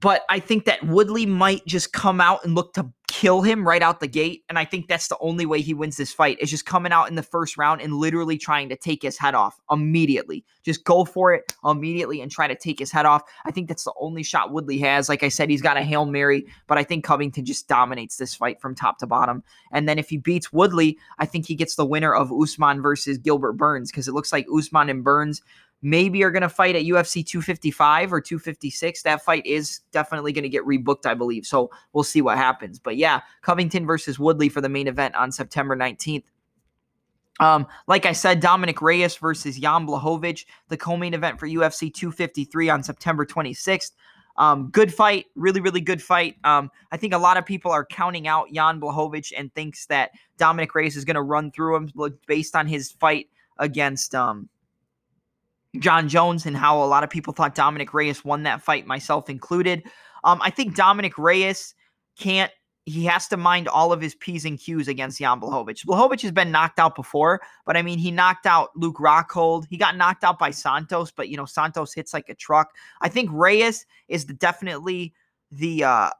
But 0.00 0.24
I 0.28 0.40
think 0.40 0.66
that 0.66 0.84
Woodley 0.86 1.26
might 1.26 1.64
just 1.66 1.92
come 1.92 2.20
out 2.20 2.44
and 2.44 2.54
look 2.54 2.74
to 2.74 2.92
kill 3.08 3.40
him 3.40 3.66
right 3.66 3.82
out 3.82 4.00
the 4.00 4.06
gate. 4.06 4.44
And 4.48 4.58
I 4.58 4.64
think 4.64 4.88
that's 4.88 5.08
the 5.08 5.16
only 5.20 5.46
way 5.46 5.60
he 5.60 5.72
wins 5.72 5.96
this 5.96 6.12
fight 6.12 6.38
is 6.40 6.50
just 6.50 6.66
coming 6.66 6.92
out 6.92 7.08
in 7.08 7.14
the 7.14 7.22
first 7.22 7.56
round 7.56 7.80
and 7.80 7.94
literally 7.94 8.36
trying 8.36 8.68
to 8.68 8.76
take 8.76 9.00
his 9.00 9.16
head 9.16 9.34
off 9.34 9.58
immediately. 9.70 10.44
Just 10.64 10.84
go 10.84 11.04
for 11.04 11.32
it 11.32 11.54
immediately 11.64 12.20
and 12.20 12.30
try 12.30 12.46
to 12.48 12.54
take 12.54 12.78
his 12.78 12.92
head 12.92 13.06
off. 13.06 13.22
I 13.44 13.52
think 13.52 13.68
that's 13.68 13.84
the 13.84 13.94
only 14.00 14.22
shot 14.22 14.52
Woodley 14.52 14.78
has. 14.78 15.08
Like 15.08 15.22
I 15.22 15.28
said, 15.28 15.48
he's 15.48 15.62
got 15.62 15.76
a 15.78 15.82
Hail 15.82 16.04
Mary, 16.04 16.46
but 16.66 16.78
I 16.78 16.84
think 16.84 17.04
Covington 17.04 17.44
just 17.44 17.68
dominates 17.68 18.16
this 18.16 18.34
fight 18.34 18.60
from 18.60 18.74
top 18.74 18.98
to 18.98 19.06
bottom. 19.06 19.42
And 19.72 19.88
then 19.88 19.98
if 19.98 20.10
he 20.10 20.18
beats 20.18 20.52
Woodley, 20.52 20.98
I 21.18 21.26
think 21.26 21.46
he 21.46 21.54
gets 21.54 21.76
the 21.76 21.86
winner 21.86 22.14
of 22.14 22.32
Usman 22.32 22.82
versus 22.82 23.18
Gilbert 23.18 23.54
Burns 23.54 23.90
because 23.90 24.08
it 24.08 24.12
looks 24.12 24.32
like 24.32 24.46
Usman 24.54 24.90
and 24.90 25.04
Burns 25.04 25.40
maybe 25.82 26.22
are 26.22 26.30
going 26.30 26.42
to 26.42 26.48
fight 26.48 26.74
at 26.74 26.82
UFC 26.82 27.24
255 27.24 28.12
or 28.12 28.20
256. 28.20 29.02
That 29.02 29.22
fight 29.22 29.44
is 29.46 29.80
definitely 29.92 30.32
going 30.32 30.42
to 30.42 30.48
get 30.48 30.64
rebooked, 30.64 31.06
I 31.06 31.14
believe. 31.14 31.46
So 31.46 31.70
we'll 31.92 32.04
see 32.04 32.22
what 32.22 32.38
happens. 32.38 32.78
But 32.78 32.96
yeah, 32.96 33.20
Covington 33.42 33.86
versus 33.86 34.18
Woodley 34.18 34.48
for 34.48 34.60
the 34.60 34.68
main 34.68 34.88
event 34.88 35.14
on 35.14 35.30
September 35.30 35.76
19th. 35.76 36.24
Um, 37.38 37.66
like 37.86 38.06
I 38.06 38.12
said, 38.12 38.40
Dominick 38.40 38.80
Reyes 38.80 39.16
versus 39.16 39.58
Jan 39.58 39.86
Blachowicz, 39.86 40.46
the 40.68 40.76
co-main 40.76 41.12
event 41.12 41.38
for 41.38 41.46
UFC 41.46 41.92
253 41.92 42.70
on 42.70 42.82
September 42.82 43.26
26th. 43.26 43.92
Um, 44.38 44.68
good 44.70 44.92
fight, 44.92 45.26
really, 45.34 45.60
really 45.60 45.80
good 45.80 46.02
fight. 46.02 46.36
Um, 46.44 46.70
I 46.92 46.96
think 46.96 47.14
a 47.14 47.18
lot 47.18 47.36
of 47.36 47.46
people 47.46 47.70
are 47.70 47.84
counting 47.84 48.26
out 48.28 48.52
Jan 48.52 48.80
Blachowicz 48.80 49.32
and 49.36 49.52
thinks 49.54 49.86
that 49.86 50.12
Dominick 50.38 50.74
Reyes 50.74 50.96
is 50.96 51.04
going 51.04 51.14
to 51.14 51.22
run 51.22 51.50
through 51.50 51.76
him 51.76 51.90
based 52.26 52.54
on 52.54 52.66
his 52.66 52.90
fight 52.90 53.28
against 53.58 54.14
um, 54.14 54.48
Jon 55.80 56.08
Jones 56.08 56.46
and 56.46 56.56
how 56.56 56.82
a 56.82 56.86
lot 56.86 57.04
of 57.04 57.10
people 57.10 57.32
thought 57.32 57.54
Dominick 57.54 57.94
Reyes 57.94 58.24
won 58.24 58.42
that 58.44 58.62
fight, 58.62 58.86
myself 58.86 59.28
included. 59.28 59.82
Um, 60.24 60.40
I 60.42 60.50
think 60.50 60.74
Dominick 60.74 61.18
Reyes 61.18 61.74
can't. 62.18 62.50
He 62.88 63.04
has 63.04 63.26
to 63.28 63.36
mind 63.36 63.66
all 63.66 63.92
of 63.92 64.00
his 64.00 64.14
P's 64.14 64.44
and 64.44 64.60
Q's 64.60 64.86
against 64.86 65.18
Jan 65.18 65.40
Blachowicz. 65.40 65.84
Blachowicz 65.84 66.22
has 66.22 66.30
been 66.30 66.52
knocked 66.52 66.78
out 66.78 66.94
before, 66.94 67.40
but 67.64 67.76
I 67.76 67.82
mean, 67.82 67.98
he 67.98 68.12
knocked 68.12 68.46
out 68.46 68.70
Luke 68.76 68.98
Rockhold. 68.98 69.66
He 69.68 69.76
got 69.76 69.96
knocked 69.96 70.22
out 70.22 70.38
by 70.38 70.50
Santos, 70.52 71.10
but 71.10 71.28
you 71.28 71.36
know, 71.36 71.46
Santos 71.46 71.92
hits 71.92 72.14
like 72.14 72.28
a 72.28 72.34
truck. 72.34 72.74
I 73.00 73.08
think 73.08 73.28
Reyes 73.32 73.86
is 74.06 74.26
the, 74.26 74.34
definitely 74.34 75.14
the 75.50 75.82
uh, 75.82 76.10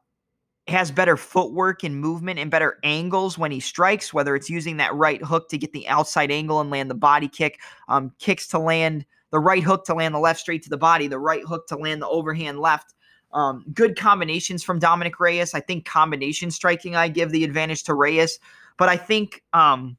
has 0.68 0.90
better 0.90 1.16
footwork 1.16 1.84
and 1.84 2.00
movement 2.00 2.38
and 2.38 2.50
better 2.50 2.78
angles 2.82 3.38
when 3.38 3.52
he 3.52 3.60
strikes, 3.60 4.12
whether 4.12 4.34
it's 4.34 4.50
using 4.50 4.78
that 4.78 4.94
right 4.94 5.22
hook 5.22 5.48
to 5.50 5.58
get 5.58 5.72
the 5.72 5.86
outside 5.86 6.30
angle 6.30 6.60
and 6.60 6.70
land 6.70 6.90
the 6.90 6.94
body 6.94 7.28
kick, 7.28 7.60
um, 7.88 8.12
kicks 8.18 8.48
to 8.48 8.58
land 8.58 9.06
the 9.30 9.38
right 9.38 9.62
hook 9.62 9.84
to 9.86 9.94
land 9.94 10.14
the 10.14 10.18
left 10.18 10.40
straight 10.40 10.62
to 10.62 10.70
the 10.70 10.76
body, 10.76 11.08
the 11.08 11.18
right 11.18 11.44
hook 11.44 11.66
to 11.68 11.76
land 11.76 12.02
the 12.02 12.08
overhand 12.08 12.60
left. 12.60 12.94
Um, 13.32 13.64
good 13.74 13.98
combinations 13.98 14.62
from 14.62 14.78
Dominick 14.78 15.18
Reyes. 15.18 15.52
I 15.52 15.60
think 15.60 15.84
combination 15.84 16.50
striking 16.50 16.96
I 16.96 17.08
give 17.08 17.30
the 17.30 17.44
advantage 17.44 17.82
to 17.84 17.94
Reyes, 17.94 18.38
but 18.78 18.88
I 18.88 18.96
think 18.96 19.42
um, 19.52 19.96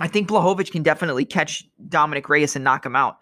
I 0.00 0.08
think 0.08 0.28
Blachowicz 0.28 0.70
can 0.70 0.82
definitely 0.82 1.24
catch 1.24 1.64
Dominick 1.88 2.28
Reyes 2.28 2.54
and 2.54 2.64
knock 2.64 2.84
him 2.84 2.96
out. 2.96 3.18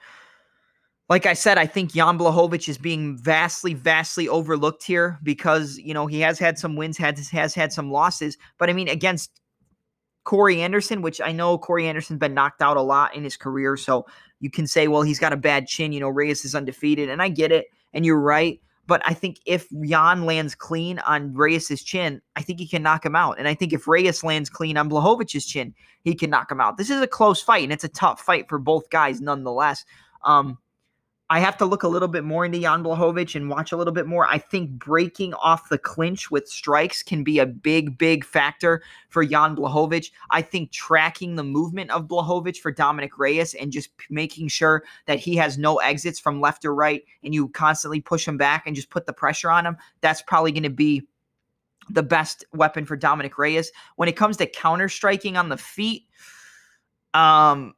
Like 1.10 1.26
I 1.26 1.34
said, 1.34 1.58
I 1.58 1.66
think 1.66 1.92
Jan 1.92 2.18
Blachowicz 2.18 2.68
is 2.68 2.78
being 2.78 3.18
vastly, 3.18 3.74
vastly 3.74 4.26
overlooked 4.26 4.82
here 4.82 5.18
because 5.22 5.78
you 5.78 5.92
know 5.92 6.06
he 6.06 6.20
has 6.20 6.38
had 6.38 6.58
some 6.58 6.76
wins, 6.76 6.96
has 6.96 7.28
has 7.28 7.54
had 7.54 7.72
some 7.72 7.90
losses, 7.90 8.38
but 8.58 8.70
I 8.70 8.72
mean 8.72 8.88
against 8.88 9.40
Corey 10.24 10.62
Anderson, 10.62 11.02
which 11.02 11.20
I 11.20 11.30
know 11.30 11.58
Corey 11.58 11.86
Anderson's 11.86 12.18
been 12.18 12.32
knocked 12.32 12.62
out 12.62 12.78
a 12.78 12.82
lot 12.82 13.14
in 13.14 13.22
his 13.22 13.36
career, 13.36 13.76
so 13.76 14.06
you 14.44 14.50
can 14.50 14.66
say, 14.66 14.88
well, 14.88 15.00
he's 15.00 15.18
got 15.18 15.32
a 15.32 15.38
bad 15.38 15.66
chin. 15.66 15.90
You 15.90 16.00
know, 16.00 16.10
Reyes 16.10 16.44
is 16.44 16.54
undefeated, 16.54 17.08
and 17.08 17.22
I 17.22 17.30
get 17.30 17.50
it, 17.50 17.64
and 17.94 18.04
you're 18.04 18.20
right. 18.20 18.60
But 18.86 19.00
I 19.06 19.14
think 19.14 19.40
if 19.46 19.66
Jan 19.82 20.26
lands 20.26 20.54
clean 20.54 20.98
on 20.98 21.32
Reyes's 21.32 21.82
chin, 21.82 22.20
I 22.36 22.42
think 22.42 22.58
he 22.58 22.68
can 22.68 22.82
knock 22.82 23.06
him 23.06 23.16
out. 23.16 23.38
And 23.38 23.48
I 23.48 23.54
think 23.54 23.72
if 23.72 23.88
Reyes 23.88 24.22
lands 24.22 24.50
clean 24.50 24.76
on 24.76 24.90
Blachowicz's 24.90 25.46
chin, 25.46 25.74
he 26.02 26.14
can 26.14 26.28
knock 26.28 26.52
him 26.52 26.60
out. 26.60 26.76
This 26.76 26.90
is 26.90 27.00
a 27.00 27.06
close 27.06 27.40
fight, 27.40 27.62
and 27.62 27.72
it's 27.72 27.84
a 27.84 27.88
tough 27.88 28.20
fight 28.20 28.46
for 28.46 28.58
both 28.58 28.90
guys, 28.90 29.22
nonetheless. 29.22 29.86
Um, 30.24 30.58
I 31.34 31.40
have 31.40 31.56
to 31.56 31.64
look 31.64 31.82
a 31.82 31.88
little 31.88 32.06
bit 32.06 32.22
more 32.22 32.44
into 32.44 32.60
Jan 32.60 32.84
Blachowicz 32.84 33.34
and 33.34 33.50
watch 33.50 33.72
a 33.72 33.76
little 33.76 33.92
bit 33.92 34.06
more. 34.06 34.24
I 34.28 34.38
think 34.38 34.70
breaking 34.70 35.34
off 35.34 35.68
the 35.68 35.78
clinch 35.78 36.30
with 36.30 36.46
strikes 36.46 37.02
can 37.02 37.24
be 37.24 37.40
a 37.40 37.44
big, 37.46 37.98
big 37.98 38.24
factor 38.24 38.84
for 39.08 39.24
Jan 39.24 39.56
Blachowicz. 39.56 40.12
I 40.30 40.42
think 40.42 40.70
tracking 40.70 41.34
the 41.34 41.42
movement 41.42 41.90
of 41.90 42.06
Blachowicz 42.06 42.58
for 42.58 42.70
Dominick 42.70 43.18
Reyes 43.18 43.52
and 43.54 43.72
just 43.72 43.90
making 44.08 44.46
sure 44.46 44.84
that 45.06 45.18
he 45.18 45.34
has 45.34 45.58
no 45.58 45.78
exits 45.78 46.20
from 46.20 46.40
left 46.40 46.64
or 46.64 46.72
right 46.72 47.02
and 47.24 47.34
you 47.34 47.48
constantly 47.48 48.00
push 48.00 48.28
him 48.28 48.36
back 48.36 48.62
and 48.64 48.76
just 48.76 48.90
put 48.90 49.04
the 49.04 49.12
pressure 49.12 49.50
on 49.50 49.66
him, 49.66 49.76
that's 50.02 50.22
probably 50.22 50.52
going 50.52 50.62
to 50.62 50.70
be 50.70 51.02
the 51.90 52.04
best 52.04 52.44
weapon 52.52 52.86
for 52.86 52.94
Dominick 52.94 53.38
Reyes. 53.38 53.72
When 53.96 54.08
it 54.08 54.14
comes 54.14 54.36
to 54.36 54.46
counter 54.46 54.88
striking 54.88 55.36
on 55.36 55.48
the 55.48 55.56
feet, 55.56 56.04
um, 57.12 57.74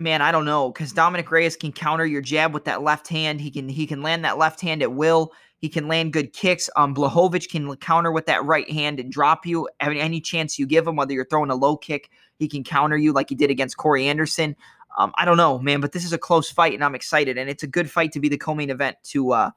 man, 0.00 0.22
I 0.22 0.30
don't 0.30 0.44
know, 0.44 0.70
because 0.70 0.92
Dominick 0.92 1.30
Reyes 1.30 1.56
can 1.56 1.72
counter 1.72 2.06
your 2.06 2.20
jab 2.20 2.54
with 2.54 2.64
that 2.64 2.82
left 2.82 3.08
hand. 3.08 3.40
He 3.40 3.50
can 3.50 3.68
he 3.68 3.86
can 3.86 4.02
land 4.02 4.24
that 4.24 4.38
left 4.38 4.60
hand 4.60 4.82
at 4.82 4.92
will. 4.92 5.32
He 5.58 5.68
can 5.68 5.88
land 5.88 6.12
good 6.12 6.32
kicks. 6.32 6.70
Um, 6.76 6.94
Blachowicz 6.94 7.48
can 7.48 7.74
counter 7.76 8.12
with 8.12 8.26
that 8.26 8.44
right 8.44 8.70
hand 8.70 9.00
and 9.00 9.10
drop 9.10 9.44
you. 9.44 9.68
Any, 9.80 9.98
any 9.98 10.20
chance 10.20 10.56
you 10.56 10.66
give 10.66 10.86
him, 10.86 10.94
whether 10.94 11.12
you're 11.12 11.26
throwing 11.26 11.50
a 11.50 11.56
low 11.56 11.76
kick, 11.76 12.10
he 12.38 12.46
can 12.46 12.62
counter 12.62 12.96
you 12.96 13.12
like 13.12 13.28
he 13.28 13.34
did 13.34 13.50
against 13.50 13.76
Corey 13.76 14.06
Anderson. 14.06 14.54
Um, 14.98 15.12
I 15.16 15.24
don't 15.24 15.36
know, 15.36 15.58
man, 15.58 15.80
but 15.80 15.92
this 15.92 16.04
is 16.04 16.12
a 16.12 16.18
close 16.18 16.50
fight, 16.50 16.74
and 16.74 16.84
I'm 16.84 16.94
excited. 16.94 17.36
And 17.38 17.50
it's 17.50 17.64
a 17.64 17.68
good 17.68 17.90
fight 17.90 18.12
to 18.12 18.20
be 18.20 18.28
the 18.28 18.38
co-main 18.38 18.70
event 18.70 18.96
to 19.04 19.32
uh, 19.32 19.50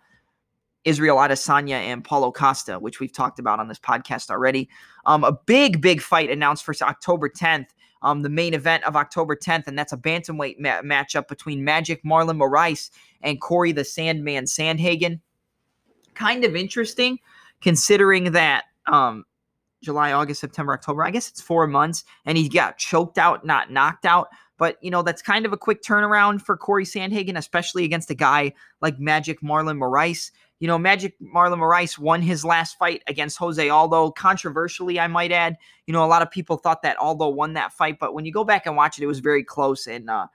Israel 0.86 1.18
Adesanya 1.18 1.76
and 1.76 2.04
Paulo 2.04 2.32
Costa, 2.32 2.80
which 2.80 3.00
we've 3.00 3.14
talked 3.14 3.38
about 3.38 3.60
on 3.60 3.68
this 3.68 3.80
podcast 3.80 4.32
already. 4.32 4.70
Um, 5.06 5.24
a 5.24 5.34
big, 5.46 5.82
big 5.82 6.02
fight 6.02 6.32
announced 6.32 6.64
for 6.64 6.74
October 6.82 7.30
10th 7.30 7.68
um, 8.02 8.22
the 8.22 8.30
main 8.30 8.54
event 8.54 8.84
of 8.84 8.96
October 8.96 9.36
10th, 9.36 9.68
and 9.68 9.78
that's 9.78 9.94
a 9.94 9.98
bantamweight 9.98 10.60
ma- 10.60 10.82
matchup 10.82 11.28
between 11.28 11.64
Magic 11.64 12.04
Marlon 12.04 12.38
Moraes 12.38 12.90
and 13.22 13.40
Corey 13.40 13.72
the 13.72 13.84
Sandman 13.84 14.46
Sandhagen. 14.46 15.20
Kind 16.14 16.44
of 16.44 16.56
interesting, 16.56 17.20
considering 17.62 18.32
that 18.32 18.66
um, 18.88 19.26
July, 19.82 20.12
August, 20.12 20.42
September, 20.42 20.74
October. 20.74 21.04
I 21.04 21.12
guess 21.12 21.30
it's 21.30 21.42
four 21.42 21.68
months, 21.68 22.04
and 22.26 22.38
he 22.38 22.50
got 22.50 22.78
choked 22.78 23.18
out, 23.18 23.46
not 23.46 23.72
knocked 23.72 24.06
out. 24.06 24.30
But 24.58 24.78
you 24.82 24.92
know 24.92 25.02
that's 25.02 25.24
kind 25.24 25.46
of 25.46 25.54
a 25.54 25.58
quick 25.58 25.82
turnaround 25.82 26.42
for 26.42 26.56
Corey 26.56 26.86
Sandhagen, 26.86 27.38
especially 27.38 27.84
against 27.84 28.12
a 28.12 28.16
guy 28.16 28.54
like 28.82 29.00
Magic 29.00 29.42
Marlon 29.42 29.78
Moraes. 29.78 30.32
You 30.62 30.68
know, 30.68 30.78
Magic 30.78 31.20
Marlon 31.20 31.58
Moraes 31.58 31.98
won 31.98 32.22
his 32.22 32.46
last 32.46 32.78
fight 32.78 33.02
against 33.08 33.40
Jose 33.40 33.68
Aldo, 33.68 34.12
controversially, 34.12 35.00
I 35.00 35.08
might 35.08 35.32
add. 35.32 35.58
You 35.88 35.92
know, 35.92 36.06
a 36.06 36.08
lot 36.08 36.22
of 36.22 36.30
people 36.30 36.56
thought 36.56 36.84
that 36.84 36.98
Aldo 36.98 37.30
won 37.30 37.54
that 37.54 37.74
fight, 37.74 37.98
but 37.98 38.14
when 38.14 38.26
you 38.26 38.32
go 38.32 38.44
back 38.44 38.68
and 38.68 38.78
watch 38.78 39.00
it, 39.00 39.04
it 39.04 39.08
was 39.08 39.22
very 39.22 39.44
close. 39.44 39.88
And 39.88 40.08
uh, 40.08 40.28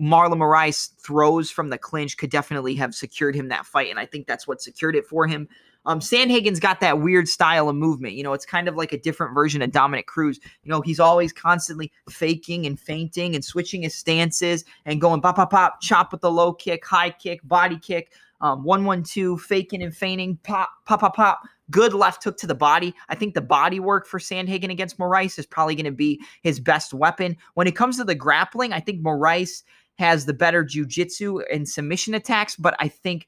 Marlon 0.00 0.38
Moraes 0.38 0.98
throws 0.98 1.50
from 1.50 1.68
the 1.68 1.76
clinch 1.76 2.16
could 2.16 2.30
definitely 2.30 2.74
have 2.76 2.94
secured 2.94 3.34
him 3.34 3.48
that 3.48 3.66
fight, 3.66 3.90
and 3.90 3.98
I 3.98 4.06
think 4.06 4.26
that's 4.26 4.48
what 4.48 4.62
secured 4.62 4.96
it 4.96 5.04
for 5.04 5.26
him. 5.26 5.46
Um, 5.84 6.00
Sandhagen's 6.00 6.58
got 6.58 6.80
that 6.80 7.00
weird 7.00 7.28
style 7.28 7.68
of 7.68 7.76
movement. 7.76 8.14
You 8.14 8.24
know, 8.24 8.32
it's 8.32 8.46
kind 8.46 8.68
of 8.68 8.76
like 8.76 8.94
a 8.94 8.98
different 8.98 9.34
version 9.34 9.60
of 9.60 9.72
Dominick 9.72 10.06
Cruz. 10.06 10.40
You 10.64 10.70
know, 10.70 10.80
he's 10.80 10.98
always 10.98 11.34
constantly 11.34 11.92
faking 12.08 12.64
and 12.64 12.80
feinting 12.80 13.34
and 13.34 13.44
switching 13.44 13.82
his 13.82 13.94
stances 13.94 14.64
and 14.86 15.02
going 15.02 15.20
pop, 15.20 15.36
pop, 15.36 15.50
pop, 15.50 15.82
chop 15.82 16.12
with 16.12 16.22
the 16.22 16.30
low 16.30 16.54
kick, 16.54 16.84
high 16.84 17.10
kick, 17.10 17.46
body 17.46 17.78
kick. 17.78 18.12
Um, 18.40 18.64
one 18.64 18.84
one 18.84 19.02
two, 19.02 19.38
faking 19.38 19.82
and 19.82 19.94
feigning, 19.94 20.38
pop, 20.42 20.70
pop, 20.84 21.00
pop, 21.00 21.16
pop. 21.16 21.42
Good 21.70 21.94
left 21.94 22.22
hook 22.22 22.36
to 22.38 22.46
the 22.46 22.54
body. 22.54 22.94
I 23.08 23.14
think 23.14 23.34
the 23.34 23.40
body 23.40 23.80
work 23.80 24.06
for 24.06 24.20
Sandhagen 24.20 24.70
against 24.70 24.98
Moraes 24.98 25.38
is 25.38 25.46
probably 25.46 25.74
going 25.74 25.86
to 25.86 25.90
be 25.90 26.20
his 26.42 26.60
best 26.60 26.94
weapon. 26.94 27.36
When 27.54 27.66
it 27.66 27.74
comes 27.74 27.96
to 27.96 28.04
the 28.04 28.14
grappling, 28.14 28.72
I 28.72 28.80
think 28.80 29.02
Moraes 29.02 29.62
has 29.98 30.26
the 30.26 30.34
better 30.34 30.64
jujitsu 30.64 31.42
and 31.52 31.68
submission 31.68 32.14
attacks, 32.14 32.54
but 32.56 32.76
I 32.78 32.88
think 32.88 33.26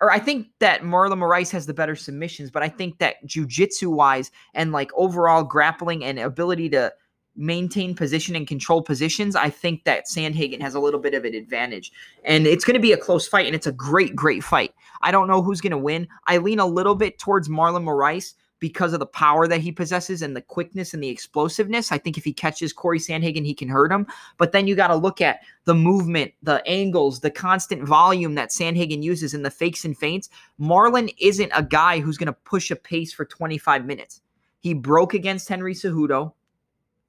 or 0.00 0.10
I 0.10 0.18
think 0.18 0.48
that 0.60 0.82
Marlon 0.82 1.18
Moraes 1.18 1.50
has 1.52 1.66
the 1.66 1.74
better 1.74 1.96
submissions, 1.96 2.50
but 2.50 2.62
I 2.62 2.68
think 2.68 2.98
that 2.98 3.16
jujitsu 3.26 3.94
wise 3.94 4.30
and 4.52 4.72
like 4.72 4.90
overall 4.94 5.44
grappling 5.44 6.04
and 6.04 6.18
ability 6.18 6.68
to 6.70 6.92
maintain 7.36 7.94
position 7.94 8.36
and 8.36 8.46
control 8.46 8.82
positions, 8.82 9.36
I 9.36 9.50
think 9.50 9.84
that 9.84 10.06
Sandhagen 10.06 10.60
has 10.60 10.74
a 10.74 10.80
little 10.80 11.00
bit 11.00 11.14
of 11.14 11.24
an 11.24 11.34
advantage. 11.34 11.92
And 12.24 12.46
it's 12.46 12.64
going 12.64 12.74
to 12.74 12.80
be 12.80 12.92
a 12.92 12.96
close 12.96 13.26
fight, 13.26 13.46
and 13.46 13.54
it's 13.54 13.66
a 13.66 13.72
great, 13.72 14.14
great 14.14 14.44
fight. 14.44 14.72
I 15.02 15.10
don't 15.10 15.28
know 15.28 15.42
who's 15.42 15.60
going 15.60 15.72
to 15.72 15.78
win. 15.78 16.08
I 16.26 16.38
lean 16.38 16.58
a 16.58 16.66
little 16.66 16.94
bit 16.94 17.18
towards 17.18 17.48
Marlon 17.48 17.84
Moraes 17.84 18.34
because 18.60 18.94
of 18.94 18.98
the 18.98 19.06
power 19.06 19.46
that 19.46 19.60
he 19.60 19.70
possesses 19.70 20.22
and 20.22 20.34
the 20.34 20.40
quickness 20.40 20.94
and 20.94 21.02
the 21.02 21.08
explosiveness. 21.10 21.92
I 21.92 21.98
think 21.98 22.16
if 22.16 22.24
he 22.24 22.32
catches 22.32 22.72
Corey 22.72 22.98
Sandhagen, 22.98 23.44
he 23.44 23.52
can 23.52 23.68
hurt 23.68 23.92
him. 23.92 24.06
But 24.38 24.52
then 24.52 24.66
you 24.66 24.74
got 24.74 24.86
to 24.86 24.94
look 24.94 25.20
at 25.20 25.40
the 25.66 25.74
movement, 25.74 26.32
the 26.42 26.66
angles, 26.66 27.20
the 27.20 27.30
constant 27.30 27.82
volume 27.82 28.36
that 28.36 28.48
Sandhagen 28.48 29.02
uses 29.02 29.34
in 29.34 29.42
the 29.42 29.50
fakes 29.50 29.84
and 29.84 29.94
feints. 29.94 30.30
Marlon 30.58 31.14
isn't 31.18 31.52
a 31.54 31.62
guy 31.62 32.00
who's 32.00 32.16
going 32.16 32.26
to 32.26 32.32
push 32.32 32.70
a 32.70 32.76
pace 32.76 33.12
for 33.12 33.26
25 33.26 33.84
minutes. 33.84 34.22
He 34.60 34.72
broke 34.72 35.12
against 35.12 35.46
Henry 35.46 35.74
Cejudo. 35.74 36.32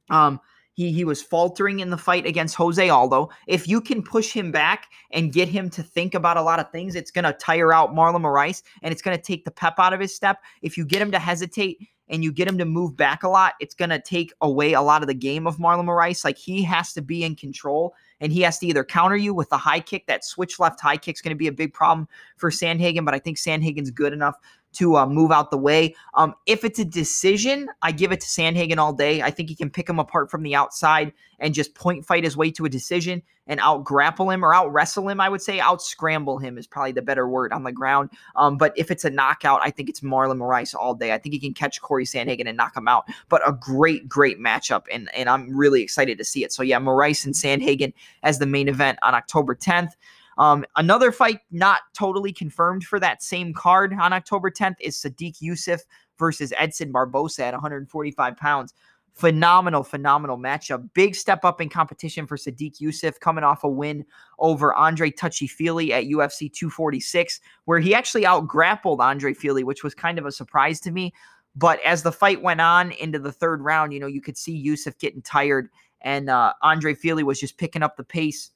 Um, 0.10 0.40
he 0.76 0.92
he 0.92 1.06
was 1.06 1.22
faltering 1.22 1.80
in 1.80 1.90
the 1.90 1.98
fight 1.98 2.26
against 2.26 2.56
Jose 2.56 2.90
Aldo. 2.90 3.30
If 3.48 3.68
you 3.68 3.82
can 3.82 4.04
push 4.04 4.32
him 4.32 4.52
back 4.52 4.88
and 5.12 5.34
get 5.34 5.48
him 5.48 5.70
to 5.72 5.82
think 5.82 6.14
about 6.14 6.38
a 6.38 6.42
lot 6.42 6.60
of 6.60 6.72
things, 6.72 6.96
it's 6.96 7.12
gonna 7.12 7.34
tire 7.34 7.74
out 7.74 7.96
Marlon 7.96 8.22
Moraes 8.22 8.62
and 8.84 8.92
it's 8.92 9.02
gonna 9.02 9.18
take 9.18 9.46
the 9.46 9.52
pep 9.52 9.76
out 9.80 9.94
of 9.94 10.00
his 10.00 10.14
step. 10.14 10.40
If 10.62 10.78
you 10.78 10.86
get 10.86 11.02
him 11.02 11.12
to 11.12 11.20
hesitate 11.20 11.80
and 12.10 12.24
you 12.24 12.32
get 12.32 12.48
him 12.48 12.58
to 12.58 12.66
move 12.66 12.96
back 12.96 13.24
a 13.24 13.30
lot, 13.30 13.54
it's 13.62 13.74
gonna 13.74 14.02
take 14.02 14.34
away 14.42 14.74
a 14.74 14.82
lot 14.82 15.02
of 15.02 15.08
the 15.08 15.14
game 15.14 15.48
of 15.48 15.58
Marlon 15.58 15.86
Moraes. 15.86 16.26
Like 16.26 16.38
he 16.38 16.62
has 16.64 16.92
to 16.94 17.02
be 17.02 17.24
in 17.24 17.36
control 17.36 17.96
and 18.20 18.32
he 18.32 18.42
has 18.42 18.60
to 18.60 18.68
either 18.68 18.84
counter 18.84 19.16
you 19.18 19.34
with 19.34 19.50
the 19.50 19.58
high 19.58 19.80
kick. 19.80 20.08
That 20.08 20.26
switch 20.26 20.60
left 20.60 20.82
high 20.82 20.98
kick 20.98 21.16
is 21.16 21.22
going 21.22 21.36
to 21.36 21.38
be 21.38 21.48
a 21.48 21.52
big 21.52 21.74
problem 21.74 22.08
for 22.38 22.50
Sandhagen, 22.50 23.06
but 23.06 23.14
I 23.14 23.20
think 23.20 23.38
Sandhagen's 23.38 23.92
good 23.92 24.14
enough 24.14 24.36
to 24.76 24.98
uh, 24.98 25.06
move 25.06 25.32
out 25.32 25.52
the 25.52 25.58
way. 25.58 25.96
Um, 26.14 26.34
if 26.46 26.64
it's 26.64 26.80
a 26.80 26.86
decision, 26.86 27.70
I 27.82 27.92
give 27.92 28.12
it 28.12 28.22
to 28.22 28.28
Sandhagen 28.28 28.78
all 28.78 28.94
day. 28.94 29.22
I 29.22 29.32
think 29.32 29.50
he 29.50 29.56
can 29.56 29.70
pick 29.70 29.90
him 29.90 30.00
apart 30.00 30.30
from 30.30 30.44
the 30.44 30.56
outside 30.56 31.14
and 31.40 31.54
just 31.54 31.76
point 31.76 32.06
fight 32.06 32.24
his 32.24 32.38
way 32.38 32.52
to 32.52 32.66
a 32.66 32.70
decision 32.70 33.22
and 33.48 33.60
out 33.60 33.84
grapple 33.84 34.30
him 34.30 34.44
or 34.44 34.54
out 34.54 34.72
wrestle 34.72 35.08
him. 35.10 35.20
I 35.20 35.30
would 35.30 35.42
say 35.42 35.60
out 35.60 35.82
scramble 35.82 36.40
him 36.40 36.58
is 36.58 36.68
probably 36.68 36.92
the 36.92 37.02
better 37.02 37.28
word 37.28 37.54
on 37.54 37.64
the 37.64 37.72
ground. 37.72 38.10
Um, 38.36 38.58
but 38.58 38.74
if 38.76 38.90
it's 38.90 39.06
a 39.06 39.10
knockout, 39.10 39.60
I 39.64 39.70
think 39.70 39.90
it's 39.90 40.02
Marlon 40.02 40.38
Moraes 40.38 40.74
all 40.74 40.96
day. 40.96 41.14
I 41.14 41.18
think 41.18 41.34
he 41.34 41.40
can 41.40 41.54
catch 41.54 41.82
Corey 41.82 42.06
Sandhagen 42.06 42.48
and 42.48 42.58
knock 42.58 42.76
him 42.76 42.88
out. 42.88 43.06
But 43.30 43.48
a 43.48 43.52
great, 43.52 44.08
great 44.10 44.40
matchup, 44.40 44.86
and 44.92 45.14
and 45.16 45.30
I'm 45.30 45.56
really 45.56 45.82
excited 45.82 46.18
to 46.18 46.24
see 46.24 46.44
it. 46.44 46.52
So 46.52 46.64
yeah, 46.64 46.80
Moraes 46.80 47.26
and 47.26 47.36
Sandhagen 47.36 47.94
as 48.24 48.40
the 48.40 48.46
main 48.46 48.68
event 48.68 49.00
on 49.02 49.14
October 49.14 49.56
10th. 49.56 49.92
Um, 50.38 50.66
another 50.76 51.12
fight 51.12 51.40
not 51.52 51.82
totally 51.98 52.34
confirmed 52.34 52.84
for 52.84 53.00
that 53.00 53.24
same 53.24 53.54
card 53.54 53.94
on 53.94 54.14
October 54.14 54.52
10th 54.52 54.76
is 54.80 54.98
Sodiq 54.98 55.42
Yusuff 55.42 55.82
versus 56.20 56.54
Edson 56.58 56.92
Barbosa 56.92 57.40
at 57.40 57.54
145 57.54 58.38
pounds. 58.38 58.74
Phenomenal, 59.14 59.84
phenomenal 59.84 60.38
matchup. 60.38 60.90
Big 60.94 61.16
step 61.16 61.46
up 61.46 61.62
in 61.62 61.70
competition 61.70 62.28
for 62.28 62.36
Sodiq 62.36 62.82
Yusuff, 62.82 63.18
coming 63.22 63.46
off 63.46 63.64
a 63.64 63.70
win 63.70 64.06
over 64.40 64.74
Andre 64.74 65.10
Touchy 65.10 65.48
Fili 65.48 65.94
at 65.94 66.04
UFC 66.04 66.52
246, 66.52 67.40
where 67.64 67.80
he 67.80 67.96
actually 67.96 68.26
out 68.26 68.46
grappled 68.46 69.00
Andre 69.00 69.34
Fili, 69.34 69.64
which 69.64 69.86
was 69.86 69.96
kind 69.96 70.20
of 70.20 70.26
a 70.26 70.34
surprise 70.34 70.82
to 70.82 70.92
me. 70.92 71.14
But 71.56 71.80
as 71.86 72.04
the 72.04 72.12
fight 72.12 72.42
went 72.42 72.60
on 72.60 72.92
into 72.92 73.18
the 73.18 73.32
third 73.32 73.62
round, 73.62 73.94
you 73.94 74.02
know, 74.02 74.08
you 74.08 74.20
could 74.20 74.38
see 74.38 74.68
Yusuff 74.68 75.00
getting 75.00 75.22
tired, 75.22 75.70
and 76.02 76.30
uh, 76.30 76.52
Andre 76.62 76.94
Fili 76.94 77.24
was 77.24 77.40
just 77.40 77.58
picking 77.58 77.84
up 77.84 77.96
the 77.96 78.04
pace 78.04 78.52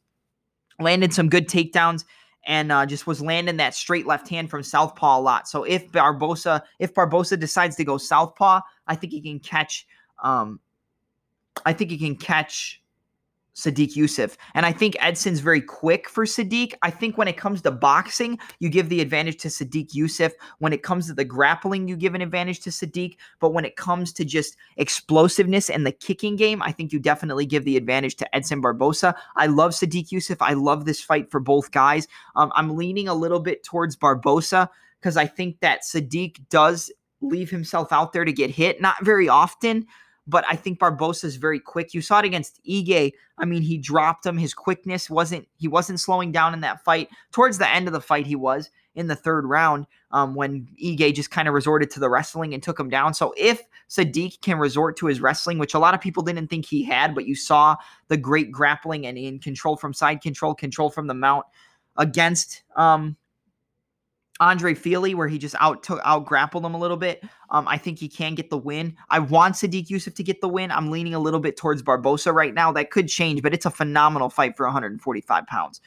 landed 0.79 1.13
some 1.13 1.29
good 1.29 1.47
takedowns 1.47 2.05
and 2.45 2.71
uh, 2.71 2.85
just 2.85 3.05
was 3.05 3.21
landing 3.21 3.57
that 3.57 3.75
straight 3.75 4.07
left 4.07 4.27
hand 4.27 4.49
from 4.49 4.63
southpaw 4.63 5.19
a 5.19 5.21
lot. 5.21 5.47
So 5.47 5.63
if 5.63 5.91
Barbosa 5.91 6.61
if 6.79 6.93
Barbosa 6.93 7.39
decides 7.39 7.75
to 7.77 7.83
go 7.83 7.97
southpaw, 7.97 8.61
I 8.87 8.95
think 8.95 9.13
he 9.13 9.21
can 9.21 9.39
catch. 9.39 9.85
Um, 10.23 10.59
I 11.65 11.73
think 11.73 11.91
he 11.91 11.97
can 11.97 12.15
catch 12.15 12.81
Sodiq 13.59 13.95
Yusuff. 13.95 14.37
And 14.53 14.65
I 14.65 14.71
think 14.71 14.95
Edson's 14.99 15.39
very 15.41 15.61
quick 15.61 16.09
for 16.09 16.25
Sodiq. 16.25 16.73
I 16.81 16.89
think 16.89 17.17
when 17.17 17.27
it 17.27 17.37
comes 17.37 17.61
to 17.63 17.71
boxing, 17.71 18.39
you 18.59 18.69
give 18.69 18.89
the 18.89 19.01
advantage 19.01 19.37
to 19.37 19.49
Sodiq 19.49 19.89
Yusuff. 19.91 20.31
When 20.59 20.73
it 20.73 20.81
comes 20.81 21.07
to 21.07 21.13
the 21.13 21.25
grappling, 21.25 21.87
you 21.87 21.97
give 21.97 22.15
an 22.15 22.21
advantage 22.21 22.61
to 22.61 22.69
Sodiq. 22.69 23.17
But 23.39 23.53
when 23.53 23.65
it 23.65 23.75
comes 23.75 24.13
to 24.13 24.25
just 24.25 24.55
explosiveness 24.77 25.69
and 25.69 25.85
the 25.85 25.91
kicking 25.91 26.35
game, 26.35 26.61
I 26.61 26.71
think 26.71 26.93
you 26.93 26.99
definitely 26.99 27.45
give 27.45 27.65
the 27.65 27.77
advantage 27.77 28.15
to 28.17 28.35
Edson 28.35 28.61
Barbosa. 28.61 29.13
I 29.35 29.47
love 29.47 29.71
Sodiq 29.71 30.09
Yusuff. 30.09 30.37
I 30.39 30.53
love 30.53 30.85
this 30.85 31.01
fight 31.01 31.29
for 31.29 31.39
both 31.39 31.71
guys. 31.71 32.07
Um, 32.35 32.51
I'm 32.55 32.75
leaning 32.75 33.07
a 33.07 33.13
little 33.13 33.39
bit 33.39 33.63
towards 33.63 33.97
Barbosa 33.97 34.69
because 34.99 35.17
I 35.17 35.27
think 35.27 35.59
that 35.59 35.81
Sodiq 35.83 36.37
does 36.49 36.91
leave 37.21 37.49
himself 37.49 37.91
out 37.91 38.13
there 38.13 38.23
to 38.23 38.31
get 38.31 38.49
hit, 38.49 38.79
not 38.79 39.03
very 39.03 39.27
often 39.27 39.85
but 40.29 40.45
I 40.47 40.55
think 40.55 40.79
Barbosa 40.79 41.25
is 41.25 41.37
very 41.37 41.59
quick. 41.59 41.93
You 41.93 42.01
saw 42.01 42.19
it 42.19 42.25
against 42.25 42.63
Ige. 42.63 43.11
I 43.37 43.45
mean, 43.45 43.61
he 43.61 43.77
dropped 43.77 44.25
him. 44.25 44.37
His 44.37 44.53
quickness 44.53 45.09
wasn't 45.09 45.47
he 45.57 45.67
wasn't 45.67 45.99
slowing 45.99 46.31
down 46.31 46.53
in 46.53 46.61
that 46.61 46.83
fight. 46.83 47.09
Towards 47.31 47.57
the 47.57 47.67
end 47.67 47.87
of 47.87 47.93
the 47.93 48.01
fight, 48.01 48.27
he 48.27 48.35
was 48.35 48.69
in 48.95 49.07
the 49.07 49.15
third 49.15 49.45
round 49.45 49.87
um, 50.11 50.35
when 50.35 50.67
Ige 50.83 51.13
just 51.13 51.31
kind 51.31 51.47
of 51.47 51.53
resorted 51.53 51.89
to 51.91 51.99
the 51.99 52.09
wrestling 52.09 52.53
and 52.53 52.61
took 52.61 52.79
him 52.79 52.89
down. 52.89 53.13
So 53.13 53.33
if 53.37 53.61
Sodiq 53.89 54.41
can 54.41 54.59
resort 54.59 54.97
to 54.97 55.07
his 55.07 55.21
wrestling, 55.21 55.57
which 55.57 55.73
a 55.73 55.79
lot 55.79 55.93
of 55.93 56.01
people 56.01 56.21
didn't 56.21 56.47
think 56.47 56.65
he 56.65 56.83
had, 56.83 57.15
but 57.15 57.25
you 57.25 57.35
saw 57.35 57.75
the 58.07 58.17
great 58.17 58.51
grappling 58.51 59.05
and 59.05 59.17
in 59.17 59.39
control 59.39 59.77
from 59.77 59.93
side 59.93 60.21
control, 60.21 60.53
control 60.53 60.89
from 60.89 61.07
the 61.07 61.13
mount 61.13 61.45
against 61.97 62.63
um, 62.75 63.15
Andre 64.39 64.73
Fili, 64.73 65.13
where 65.13 65.27
he 65.27 65.37
just 65.37 65.55
out 65.59 65.83
took 65.83 65.99
out 66.05 66.25
grappled 66.25 66.65
him 66.65 66.73
a 66.73 66.79
little 66.79 66.97
bit. 66.97 67.23
Um, 67.49 67.67
I 67.67 67.77
think 67.77 67.99
he 67.99 68.07
can 68.07 68.35
get 68.35 68.49
the 68.49 68.57
win. 68.57 68.95
I 69.09 69.19
want 69.19 69.55
Sodiq 69.55 69.87
Yusuff 69.87 70.15
to 70.15 70.23
get 70.23 70.41
the 70.41 70.49
win. 70.49 70.71
I'm 70.71 70.91
leaning 70.91 71.13
a 71.13 71.19
little 71.19 71.39
bit 71.39 71.57
towards 71.57 71.83
Barbosa 71.83 72.33
right 72.33 72.53
now. 72.53 72.71
That 72.71 72.91
could 72.91 73.07
change, 73.07 73.41
but 73.41 73.53
it's 73.53 73.65
a 73.65 73.71
phenomenal 73.71 74.29
fight 74.29 74.55
for 74.55 74.65
145 74.65 75.47
pounds. 75.47 75.81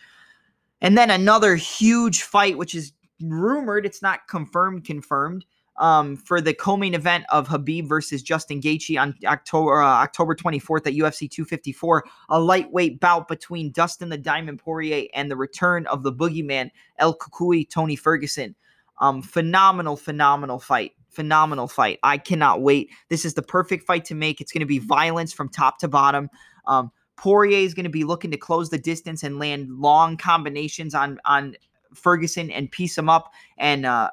And 0.80 0.98
then 0.98 1.10
another 1.10 1.56
huge 1.56 2.22
fight, 2.22 2.58
which 2.58 2.74
is 2.74 2.92
rumored, 3.20 3.86
it's 3.86 4.02
not 4.02 4.26
confirmed, 4.28 4.84
confirmed 4.84 5.44
um, 5.76 6.16
for 6.16 6.40
the 6.40 6.54
co-main 6.54 6.94
event 6.94 7.24
of 7.30 7.48
Khabib 7.48 7.88
versus 7.88 8.22
Justin 8.22 8.60
Gaethje 8.60 9.00
on 9.00 9.14
October 9.24 9.82
uh, 9.82 9.86
October 9.86 10.34
24th 10.34 10.86
at 10.86 10.94
UFC 10.94 11.30
254, 11.30 12.04
a 12.28 12.40
lightweight 12.40 13.00
bout 13.00 13.28
between 13.28 13.72
Dustin 13.72 14.08
the 14.08 14.18
Diamond 14.18 14.58
Poirier 14.58 15.08
and 15.14 15.30
the 15.30 15.36
return 15.36 15.86
of 15.86 16.02
the 16.02 16.12
boogeyman 16.12 16.70
El 16.98 17.16
Cucuy 17.16 17.68
Tony 17.68 17.96
Ferguson. 17.96 18.54
Um, 19.00 19.22
phenomenal, 19.22 19.96
phenomenal 19.96 20.58
fight. 20.58 20.92
Phenomenal 21.08 21.68
fight. 21.68 21.98
I 22.02 22.16
cannot 22.18 22.62
wait. 22.62 22.90
This 23.08 23.24
is 23.24 23.34
the 23.34 23.42
perfect 23.42 23.84
fight 23.84 24.04
to 24.06 24.14
make. 24.14 24.40
It's 24.40 24.52
going 24.52 24.60
to 24.60 24.66
be 24.66 24.78
violence 24.78 25.32
from 25.32 25.48
top 25.48 25.78
to 25.78 25.88
bottom. 25.88 26.30
Um, 26.66 26.90
Poirier 27.16 27.58
is 27.58 27.74
going 27.74 27.84
to 27.84 27.90
be 27.90 28.04
looking 28.04 28.30
to 28.30 28.36
close 28.36 28.70
the 28.70 28.78
distance 28.78 29.22
and 29.22 29.38
land 29.38 29.68
long 29.78 30.16
combinations 30.16 30.94
on 30.94 31.18
on 31.24 31.54
Ferguson 31.94 32.50
and 32.50 32.70
piece 32.70 32.96
him 32.96 33.08
up 33.08 33.32
and 33.58 33.84
uh, 33.84 34.10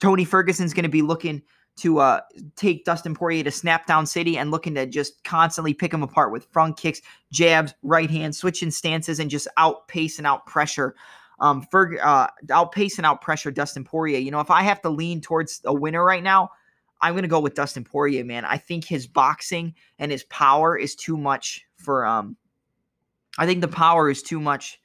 Tony 0.00 0.24
Ferguson's 0.24 0.74
going 0.74 0.84
to 0.84 0.88
be 0.88 1.02
looking 1.02 1.42
to 1.76 1.98
uh, 1.98 2.20
take 2.56 2.84
Dustin 2.84 3.14
Poirier 3.14 3.44
to 3.44 3.50
snap 3.50 3.86
down 3.86 4.06
city 4.06 4.38
and 4.38 4.50
looking 4.50 4.74
to 4.74 4.86
just 4.86 5.22
constantly 5.24 5.74
pick 5.74 5.92
him 5.92 6.02
apart 6.02 6.32
with 6.32 6.46
front 6.50 6.78
kicks, 6.78 7.02
jabs, 7.30 7.74
right 7.82 8.10
hand, 8.10 8.34
switching 8.34 8.70
stances, 8.70 9.20
and 9.20 9.30
just 9.30 9.46
outpace 9.58 10.18
and 10.18 10.26
out 10.26 10.46
pressure. 10.46 10.94
Um, 11.38 11.66
Ferg, 11.70 12.02
uh, 12.02 12.28
outpace 12.50 12.96
and 12.96 13.04
out 13.04 13.20
pressure 13.20 13.50
Dustin 13.50 13.84
Poirier. 13.84 14.18
You 14.18 14.30
know, 14.30 14.40
if 14.40 14.50
I 14.50 14.62
have 14.62 14.80
to 14.82 14.88
lean 14.88 15.20
towards 15.20 15.60
a 15.66 15.74
winner 15.74 16.02
right 16.02 16.22
now, 16.22 16.50
I'm 17.02 17.12
going 17.12 17.22
to 17.22 17.28
go 17.28 17.40
with 17.40 17.54
Dustin 17.54 17.84
Poirier, 17.84 18.24
man. 18.24 18.46
I 18.46 18.56
think 18.56 18.86
his 18.86 19.06
boxing 19.06 19.74
and 19.98 20.10
his 20.10 20.24
power 20.24 20.78
is 20.78 20.94
too 20.94 21.18
much 21.18 21.66
for. 21.76 22.06
Um, 22.06 22.36
I 23.38 23.44
think 23.44 23.60
the 23.60 23.68
power 23.68 24.08
is 24.08 24.22
too 24.22 24.40
much 24.40 24.80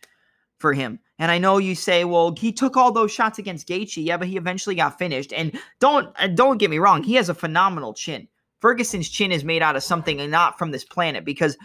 for 0.58 0.74
him. 0.74 1.00
And 1.22 1.30
I 1.30 1.38
know 1.38 1.60
you 1.60 1.76
say, 1.76 2.04
well, 2.04 2.34
he 2.36 2.52
took 2.52 2.76
all 2.76 2.92
those 2.92 3.12
shots 3.12 3.38
against 3.38 3.68
Gaethje, 3.68 4.04
yeah, 4.04 4.18
but 4.18 4.28
he 4.28 4.38
eventually 4.38 4.74
got 4.74 4.98
finished. 4.98 5.32
And 5.32 5.56
don't 5.80 6.10
uh, 6.20 6.26
don't 6.26 6.58
get 6.58 6.72
me 6.72 6.80
wrong, 6.80 7.04
he 7.04 7.14
has 7.14 7.30
a 7.30 7.36
phenomenal 7.36 7.94
chin. 7.94 8.28
Ferguson's 8.60 9.08
chin 9.08 9.32
is 9.32 9.44
made 9.44 9.62
out 9.62 9.76
of 9.76 9.84
something 9.84 10.20
and 10.20 10.32
not 10.32 10.58
from 10.58 10.72
this 10.72 10.84
planet 10.84 11.24
because 11.24 11.58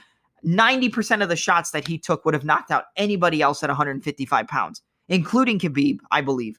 90% 0.44 1.22
of 1.22 1.30
the 1.30 1.36
shots 1.36 1.70
that 1.70 1.88
he 1.88 1.96
took 1.96 2.26
would 2.26 2.34
have 2.34 2.44
knocked 2.44 2.70
out 2.70 2.84
anybody 2.98 3.40
else 3.40 3.62
at 3.62 3.70
155 3.70 4.46
pounds, 4.46 4.82
including 5.08 5.58
Khabib, 5.58 6.00
I 6.10 6.20
believe. 6.20 6.58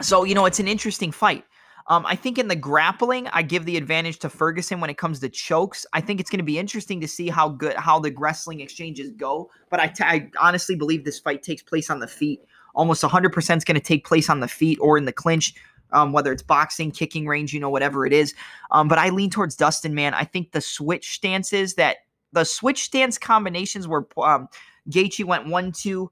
So, 0.00 0.24
you 0.24 0.34
know, 0.34 0.46
it's 0.46 0.58
an 0.58 0.68
interesting 0.68 1.12
fight. 1.12 1.44
Um, 1.88 2.04
I 2.06 2.16
think 2.16 2.38
in 2.38 2.48
the 2.48 2.56
grappling, 2.56 3.28
I 3.28 3.42
give 3.42 3.64
the 3.64 3.76
advantage 3.76 4.18
to 4.20 4.28
Ferguson 4.28 4.80
when 4.80 4.90
it 4.90 4.98
comes 4.98 5.20
to 5.20 5.28
chokes. 5.28 5.84
I 5.92 6.00
think 6.00 6.20
it's 6.20 6.30
going 6.30 6.38
to 6.38 6.44
be 6.44 6.58
interesting 6.58 7.00
to 7.00 7.08
see 7.08 7.28
how 7.28 7.48
good 7.48 7.74
how 7.74 7.98
the 7.98 8.14
wrestling 8.16 8.60
exchanges 8.60 9.10
go. 9.10 9.50
But 9.70 9.80
I, 9.80 9.86
t- 9.88 10.04
I 10.04 10.30
honestly 10.40 10.76
believe 10.76 11.04
this 11.04 11.18
fight 11.18 11.42
takes 11.42 11.62
place 11.62 11.90
on 11.90 12.00
the 12.00 12.06
feet. 12.06 12.40
Almost 12.74 13.02
100% 13.02 13.56
is 13.56 13.64
going 13.64 13.74
to 13.74 13.80
take 13.80 14.06
place 14.06 14.30
on 14.30 14.40
the 14.40 14.48
feet 14.48 14.78
or 14.80 14.96
in 14.96 15.04
the 15.04 15.12
clinch. 15.12 15.54
Um, 15.94 16.14
whether 16.14 16.32
it's 16.32 16.42
boxing, 16.42 16.90
kicking 16.90 17.26
range, 17.26 17.52
you 17.52 17.60
know, 17.60 17.68
whatever 17.68 18.06
it 18.06 18.14
is. 18.14 18.34
Um, 18.70 18.88
but 18.88 18.98
I 18.98 19.10
lean 19.10 19.28
towards 19.28 19.54
Dustin, 19.54 19.94
man. 19.94 20.14
I 20.14 20.24
think 20.24 20.52
the 20.52 20.62
switch 20.62 21.10
stances 21.10 21.74
that 21.74 21.98
the 22.32 22.44
switch 22.44 22.84
stance 22.84 23.18
combinations 23.18 23.86
where 23.86 24.06
um, 24.16 24.48
Gaethje 24.88 25.24
went 25.26 25.48
one 25.48 25.70
two 25.70 26.10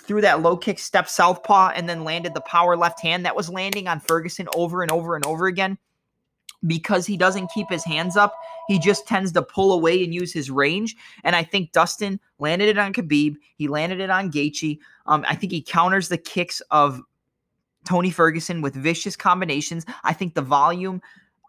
threw 0.00 0.20
that 0.20 0.42
low 0.42 0.56
kick 0.56 0.78
step 0.78 1.08
southpaw 1.08 1.72
and 1.74 1.88
then 1.88 2.04
landed 2.04 2.34
the 2.34 2.40
power 2.42 2.76
left 2.76 3.00
hand 3.00 3.24
that 3.24 3.36
was 3.36 3.50
landing 3.50 3.88
on 3.88 4.00
Ferguson 4.00 4.48
over 4.54 4.82
and 4.82 4.90
over 4.90 5.16
and 5.16 5.26
over 5.26 5.46
again 5.46 5.78
because 6.66 7.06
he 7.06 7.16
doesn't 7.16 7.50
keep 7.52 7.68
his 7.70 7.84
hands 7.84 8.16
up. 8.16 8.34
He 8.66 8.78
just 8.78 9.06
tends 9.06 9.32
to 9.32 9.42
pull 9.42 9.72
away 9.72 10.02
and 10.02 10.12
use 10.12 10.32
his 10.32 10.50
range. 10.50 10.96
And 11.24 11.36
I 11.36 11.44
think 11.44 11.72
Dustin 11.72 12.18
landed 12.38 12.68
it 12.68 12.78
on 12.78 12.92
Khabib. 12.92 13.36
He 13.56 13.68
landed 13.68 14.00
it 14.00 14.10
on 14.10 14.30
Gaethje. 14.32 14.78
Um, 15.06 15.24
I 15.28 15.34
think 15.34 15.52
he 15.52 15.62
counters 15.62 16.08
the 16.08 16.18
kicks 16.18 16.60
of 16.70 17.00
Tony 17.84 18.10
Ferguson 18.10 18.60
with 18.60 18.74
vicious 18.74 19.16
combinations. 19.16 19.86
I 20.04 20.12
think 20.12 20.34
the 20.34 20.42
volume, 20.42 21.00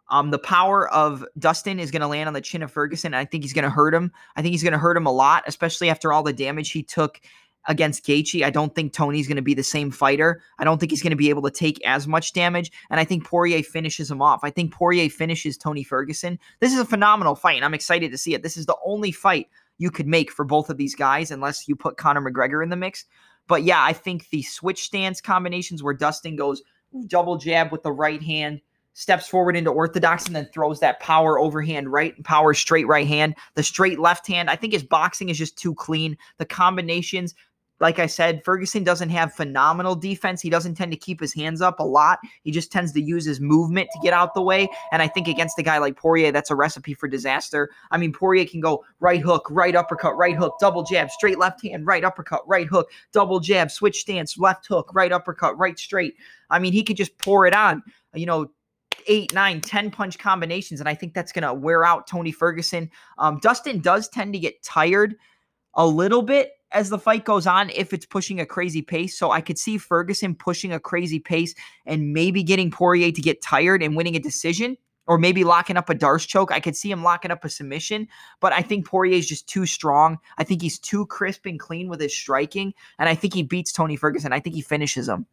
um, 0.10 0.32
the 0.32 0.39
power 0.39 0.88
of 0.89 1.26
Dustin 1.39 1.80
is 1.80 1.91
going 1.91 2.02
to 2.02 2.08
land 2.08 2.28
on 2.28 2.34
the 2.34 2.41
chin 2.41 2.62
of 2.62 2.72
Ferguson. 2.72 3.14
I 3.14 3.26
think 3.26 3.43
he's 3.43 3.54
going 3.54 3.64
to 3.64 3.70
hurt 3.70 3.93
him. 3.93 4.12
I 4.36 4.41
think 4.41 4.52
he's 4.52 4.64
going 4.64 4.74
to 4.74 4.80
hurt 4.80 4.95
him 4.95 5.08
a 5.08 5.12
lot, 5.12 5.43
especially 5.47 5.89
after 5.89 6.14
all 6.14 6.24
the 6.24 6.34
damage 6.34 6.72
he 6.72 6.84
took 6.84 7.20
against 7.68 8.05
Gaethje. 8.05 8.43
I 8.43 8.49
don't 8.49 8.74
think 8.74 8.93
Tony's 8.93 9.28
going 9.28 9.36
to 9.36 9.41
be 9.41 9.53
the 9.53 9.64
same 9.64 9.91
fighter. 9.91 10.41
I 10.57 10.64
don't 10.64 10.80
think 10.80 10.91
he's 10.91 11.03
going 11.03 11.12
to 11.12 11.18
be 11.18 11.30
able 11.30 11.41
to 11.43 11.51
take 11.51 11.86
as 11.86 12.07
much 12.07 12.34
damage. 12.34 12.72
And 12.89 12.99
I 12.99 13.03
think 13.03 13.26
Poirier 13.26 13.64
finishes 13.64 14.10
him 14.10 14.22
off. 14.22 14.39
I 14.43 14.49
think 14.49 14.74
Poirier 14.74 15.10
finishes 15.10 15.57
Tony 15.57 15.84
Ferguson. 15.84 16.39
This 16.60 16.74
is 16.74 16.80
a 16.80 16.86
phenomenal 16.86 17.36
fight, 17.36 17.57
and 17.57 17.66
I'm 17.66 17.74
excited 17.74 18.12
to 18.12 18.18
see 18.18 18.34
it. 18.34 18.43
This 18.43 18.57
is 18.57 18.66
the 18.66 18.78
only 18.86 19.12
fight 19.12 19.49
you 19.78 19.91
could 19.91 20.07
make 20.07 20.32
for 20.32 20.45
both 20.45 20.70
of 20.70 20.78
these 20.78 20.95
guys, 20.95 21.32
unless 21.32 21.68
you 21.68 21.76
put 21.76 21.97
Conor 21.97 22.22
McGregor 22.22 22.64
in 22.64 22.70
the 22.70 22.76
mix. 22.76 23.05
But 23.47 23.64
yeah, 23.64 23.84
I 23.84 23.93
think 23.93 24.30
the 24.30 24.43
switch 24.43 24.84
stance 24.84 25.22
combinations 25.22 25.82
where 25.82 25.93
Dustin 25.93 26.36
goes 26.36 26.62
double 27.07 27.38
jab 27.38 27.72
with 27.72 27.84
the 27.84 27.91
right 27.91 28.22
hand, 28.22 28.62
steps 28.93 29.28
forward 29.28 29.55
into 29.55 29.72
orthodox, 29.72 30.26
and 30.26 30.36
then 30.36 30.49
throws 30.53 30.80
that 30.80 30.99
power 30.99 31.39
overhand 31.39 31.91
right 31.91 32.16
and 32.16 32.26
power 32.26 32.53
straight 32.53 32.88
right 32.88 33.07
hand. 33.07 33.36
The 33.55 33.64
straight 33.64 33.99
left 33.99 34.28
hand, 34.28 34.49
I 34.49 34.55
think 34.55 34.74
his 34.74 34.84
boxing 34.84 35.30
is 35.30 35.38
just 35.38 35.57
too 35.57 35.74
clean. 35.74 36.18
The 36.38 36.45
combinations, 36.45 37.34
like 37.80 38.00
I 38.00 38.08
said, 38.08 38.44
Ferguson 38.44 38.84
doesn't 38.84 39.10
have 39.10 39.34
phenomenal 39.34 39.96
defense. 39.96 40.42
He 40.42 40.50
doesn't 40.50 40.76
tend 40.76 40.92
to 40.92 40.98
keep 40.98 41.20
his 41.20 41.34
hands 41.34 41.62
up 41.62 41.80
a 41.80 41.84
lot. 41.84 42.20
He 42.44 42.52
just 42.52 42.72
tends 42.72 42.92
to 42.94 43.02
use 43.02 43.26
his 43.26 43.40
movement 43.40 43.90
to 43.94 44.00
get 44.04 44.14
out 44.14 44.34
the 44.34 44.42
way. 44.42 44.68
And 44.92 45.02
I 45.02 45.08
think 45.08 45.28
against 45.28 45.58
a 45.60 45.64
guy 45.64 45.78
like 45.78 45.96
Poirier, 45.96 46.32
that's 46.32 46.52
a 46.52 46.56
recipe 46.56 46.94
for 46.94 47.08
disaster. 47.08 47.70
I 47.92 47.98
mean, 47.98 48.12
Poirier 48.12 48.46
can 48.46 48.60
go 48.60 48.84
right 49.00 49.22
hook, 49.22 49.48
right 49.50 49.76
uppercut, 49.76 50.18
right 50.18 50.36
hook, 50.36 50.56
double 50.60 50.84
jab, 50.84 51.10
straight 51.10 51.40
left 51.40 51.62
hand, 51.64 51.86
right 51.86 52.04
uppercut, 52.04 52.48
right 52.48 52.68
hook, 52.68 52.92
double 53.14 53.40
jab, 53.40 53.72
switch 53.72 54.02
stance, 54.02 54.38
left 54.38 54.68
hook, 54.68 54.92
right 54.94 55.12
uppercut, 55.12 55.58
right 55.58 55.80
straight. 55.80 56.16
I 56.50 56.60
mean, 56.60 56.74
he 56.74 56.84
could 56.84 56.98
just 56.98 57.18
pour 57.18 57.46
it 57.46 57.56
on. 57.56 57.84
You 58.14 58.26
know, 58.26 58.52
eight, 59.08 59.34
nine, 59.34 59.62
ten 59.62 59.92
punch 59.92 60.18
combinations, 60.18 60.80
and 60.80 60.90
I 60.90 60.96
think 60.96 61.14
that's 61.14 61.32
going 61.32 61.44
to 61.44 61.54
wear 61.54 61.86
out 61.86 62.08
Tony 62.08 62.32
Ferguson. 62.32 62.90
Um, 63.18 63.40
Dustin 63.42 63.80
does 63.80 64.10
tend 64.10 64.34
to 64.34 64.40
get 64.40 64.62
tired 64.64 65.16
a 65.76 65.86
little 65.86 66.22
bit 66.22 66.54
as 66.72 66.90
the 66.90 67.00
fight 67.00 67.26
goes 67.26 67.48
on 67.48 67.70
if 67.72 67.94
it's 67.94 68.06
pushing 68.06 68.40
a 68.40 68.46
crazy 68.46 68.82
pace. 68.82 69.18
So 69.18 69.32
I 69.32 69.42
could 69.42 69.58
see 69.58 69.78
Ferguson 69.78 70.36
pushing 70.36 70.72
a 70.72 70.80
crazy 70.80 71.20
pace 71.20 71.56
and 71.86 72.14
maybe 72.14 72.44
getting 72.44 72.72
Poirier 72.72 73.12
to 73.12 73.22
get 73.22 73.42
tired 73.42 73.82
and 73.82 73.96
winning 73.96 74.16
a 74.16 74.20
decision. 74.20 74.78
Or 75.08 75.18
maybe 75.18 75.44
locking 75.44 75.76
up 75.76 75.90
a 75.90 75.96
D'Arce 75.96 76.28
choke. 76.28 76.52
I 76.52 76.60
could 76.60 76.76
see 76.76 76.92
him 76.92 77.02
locking 77.02 77.32
up 77.32 77.44
a 77.44 77.50
submission, 77.50 78.08
but 78.42 78.54
I 78.54 78.62
think 78.62 78.86
Poirier 78.86 79.16
is 79.16 79.28
just 79.28 79.50
too 79.50 79.66
strong. 79.66 80.20
I 80.38 80.44
think 80.44 80.62
he's 80.62 80.78
too 80.78 81.08
crisp 81.08 81.48
and 81.48 81.60
clean 81.60 81.90
with 81.90 82.00
his 82.00 82.16
striking, 82.16 82.76
and 83.00 83.10
I 83.10 83.16
think 83.16 83.34
he 83.34 83.42
beats 83.42 83.72
Tony 83.72 83.96
Ferguson. 83.96 84.34
I 84.34 84.40
think 84.40 84.56
he 84.56 84.62
finishes 84.62 85.10
him. 85.10 85.26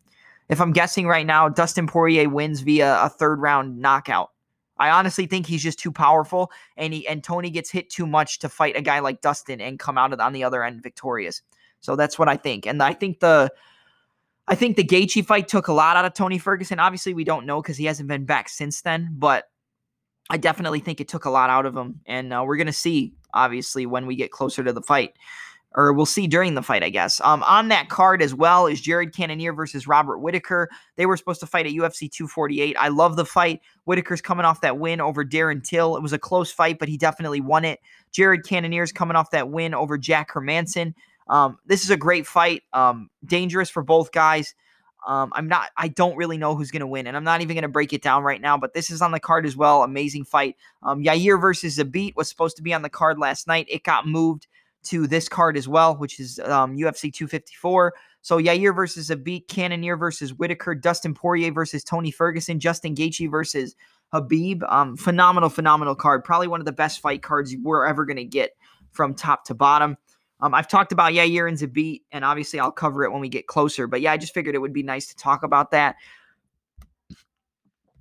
If 0.49 0.63
I'm 0.63 0.73
guessing 0.73 1.07
right 1.07 1.27
now, 1.27 1.51
Dustin 1.51 1.87
Poirier 1.87 2.31
wins 2.31 2.61
via 2.61 3.03
a 3.03 3.11
third 3.11 3.39
round 3.43 3.79
knockout. 3.79 4.31
I 4.79 4.91
honestly 4.91 5.27
think 5.27 5.47
he's 5.47 5.63
just 5.63 5.79
too 5.79 5.93
powerful, 5.93 6.51
and 6.77 6.93
he 6.93 7.07
and 7.09 7.23
Tony 7.23 7.51
gets 7.51 7.71
hit 7.71 7.91
too 7.91 8.07
much 8.07 8.39
to 8.41 8.49
fight 8.49 8.77
a 8.77 8.83
guy 8.83 8.99
like 9.01 9.21
Dustin 9.21 9.61
and 9.61 9.79
come 9.79 9.99
out 9.99 10.19
on 10.19 10.33
the 10.33 10.45
other 10.45 10.63
end 10.65 10.83
victorious. 10.83 11.43
So 11.81 11.97
that's 11.97 12.19
what 12.19 12.29
I 12.29 12.37
think, 12.37 12.67
and 12.67 12.83
I 12.83 12.93
think 12.93 13.21
the 13.21 13.51
I 14.49 14.55
think 14.55 14.77
the 14.77 14.85
Gaethje 14.85 15.25
fight 15.25 15.49
took 15.49 15.69
a 15.69 15.73
lot 15.73 15.97
out 15.97 16.05
of 16.05 16.15
Tony 16.15 16.39
Ferguson. 16.39 16.79
Obviously, 16.79 17.15
we 17.15 17.25
don't 17.25 17.47
know 17.47 17.61
because 17.61 17.77
he 17.77 17.85
hasn't 17.87 18.09
been 18.09 18.25
back 18.25 18.49
since 18.49 18.83
then, 18.83 19.11
but 19.13 19.45
I 20.31 20.37
definitely 20.37 20.81
think 20.81 21.01
it 21.01 21.09
took 21.09 21.25
a 21.25 21.31
lot 21.31 21.51
out 21.51 21.67
of 21.67 21.77
him, 21.77 22.01
and 22.07 22.33
uh, 22.33 22.45
we're 22.47 22.57
gonna 22.57 22.73
see 22.73 23.15
obviously 23.33 23.87
when 23.87 24.07
we 24.07 24.17
get 24.17 24.31
closer 24.31 24.63
to 24.65 24.73
the 24.73 24.83
fight 24.83 25.15
or 25.77 25.93
we'll 25.93 26.07
see 26.07 26.27
during 26.27 26.55
the 26.55 26.63
fight, 26.63 26.83
I 26.83 26.89
guess. 26.89 27.21
Um, 27.21 27.43
on 27.43 27.69
that 27.69 27.91
card 27.91 28.23
as 28.23 28.35
well 28.35 28.67
is 28.67 28.81
Jared 28.81 29.15
Cannonier 29.15 29.53
versus 29.53 29.87
Robert 29.87 30.19
Whitaker. 30.19 30.71
They 30.97 31.05
were 31.05 31.19
supposed 31.19 31.41
to 31.41 31.47
fight 31.47 31.67
at 31.67 31.73
UFC 31.73 32.11
248. 32.11 32.77
I 32.81 32.89
love 32.89 33.17
the 33.17 33.27
fight. 33.27 33.61
Whitaker's 33.85 34.23
coming 34.23 34.47
off 34.47 34.63
that 34.63 34.79
win 34.79 35.03
over 35.03 35.23
Darren 35.23 35.63
Till. 35.63 35.97
It 35.97 36.03
was 36.03 36.15
a 36.15 36.19
close 36.19 36.51
fight, 36.51 36.79
but 36.79 36.89
he 36.89 36.97
definitely 36.97 37.43
won 37.43 37.67
it. 37.67 37.81
Jared 38.11 38.45
Cannonier's 38.45 38.91
coming 38.91 39.17
off 39.17 39.31
that 39.33 39.51
win 39.51 39.75
over 39.75 39.99
Jack 39.99 40.33
Hermansson. 40.33 40.95
Um, 41.29 41.59
this 41.67 41.85
is 41.85 41.91
a 41.91 41.97
great 41.97 42.27
fight. 42.27 42.63
Um, 42.73 43.11
dangerous 43.27 43.69
for 43.69 43.83
both 43.83 44.13
guys. 44.13 44.55
Um, 45.07 45.31
I'm 45.35 45.47
not, 45.47 45.71
I 45.77 45.89
don't 45.89 46.17
really 46.17 46.39
know 46.39 46.57
who's 46.57 46.73
going 46.73 46.81
to 46.81 46.87
win, 46.87 47.07
and 47.07 47.17
I'm 47.17 47.23
not 47.23 47.41
even 47.41 47.55
going 47.55 47.63
to 47.63 47.69
break 47.69 47.93
it 47.93 48.03
down 48.03 48.25
right 48.25 48.41
now, 48.41 48.57
but 48.57 48.75
this 48.75 48.91
is 48.91 49.03
on 49.03 49.13
the 49.13 49.21
card 49.21 49.47
as 49.47 49.57
well. 49.57 49.85
Amazing 49.85 50.25
fight. 50.25 50.57
Um, 50.83 51.05
Yair 51.05 51.41
versus 51.41 51.79
Zabit 51.79 52.17
was 52.17 52.29
supposed 52.29 52.57
to 52.57 52.63
be 52.63 52.75
on 52.75 52.83
the 52.83 52.89
card 52.89 53.19
last 53.19 53.47
night. 53.47 53.67
It 53.69 53.85
got 53.85 54.09
moved 54.09 54.49
to 54.87 55.07
this 55.07 55.29
card 55.29 55.57
as 55.57 55.69
well, 55.69 55.97
which 55.97 56.21
is 56.21 56.39
um, 56.41 56.77
UFC 56.77 57.13
254. 57.13 57.95
So 58.23 58.39
Yair 58.39 58.75
versus 58.75 59.11
Zabit, 59.11 59.49
Cannonier 59.49 59.97
versus 59.97 60.35
Whitaker, 60.35 60.75
Dustin 60.75 61.15
Poirier 61.15 61.53
versus 61.53 61.85
Tony 61.85 62.11
Ferguson, 62.11 62.59
Justin 62.59 62.95
Gaethje 62.95 63.31
versus 63.31 63.77
Khabib. 64.13 64.63
Um, 64.73 64.97
phenomenal, 64.97 65.49
phenomenal 65.49 65.95
card. 65.95 66.25
Probably 66.25 66.49
one 66.49 66.61
of 66.61 66.67
the 66.67 66.73
best 66.73 67.01
fight 67.01 67.23
cards 67.23 67.55
we're 67.63 67.87
ever 67.87 68.05
going 68.05 68.17
to 68.17 68.25
get 68.25 68.51
from 68.91 69.15
top 69.15 69.45
to 69.45 69.55
bottom. 69.55 69.97
Um, 70.41 70.55
I've 70.55 70.69
talked 70.69 70.93
about 70.93 71.13
Yair 71.13 71.49
and 71.49 71.57
Zabit, 71.57 72.03
and 72.13 72.25
obviously 72.25 72.61
I'll 72.61 72.73
cover 72.73 73.05
it 73.05 73.13
when 73.13 73.21
we 73.21 73.29
get 73.29 73.47
closer. 73.47 73.87
But 73.87 74.01
yeah, 74.01 74.13
I 74.13 74.17
just 74.17 74.35
figured 74.35 74.55
it 74.55 74.61
would 74.61 74.73
be 74.73 74.83
nice 74.83 75.07
to 75.07 75.17
talk 75.17 75.43
about 75.43 75.71
that. 75.71 75.97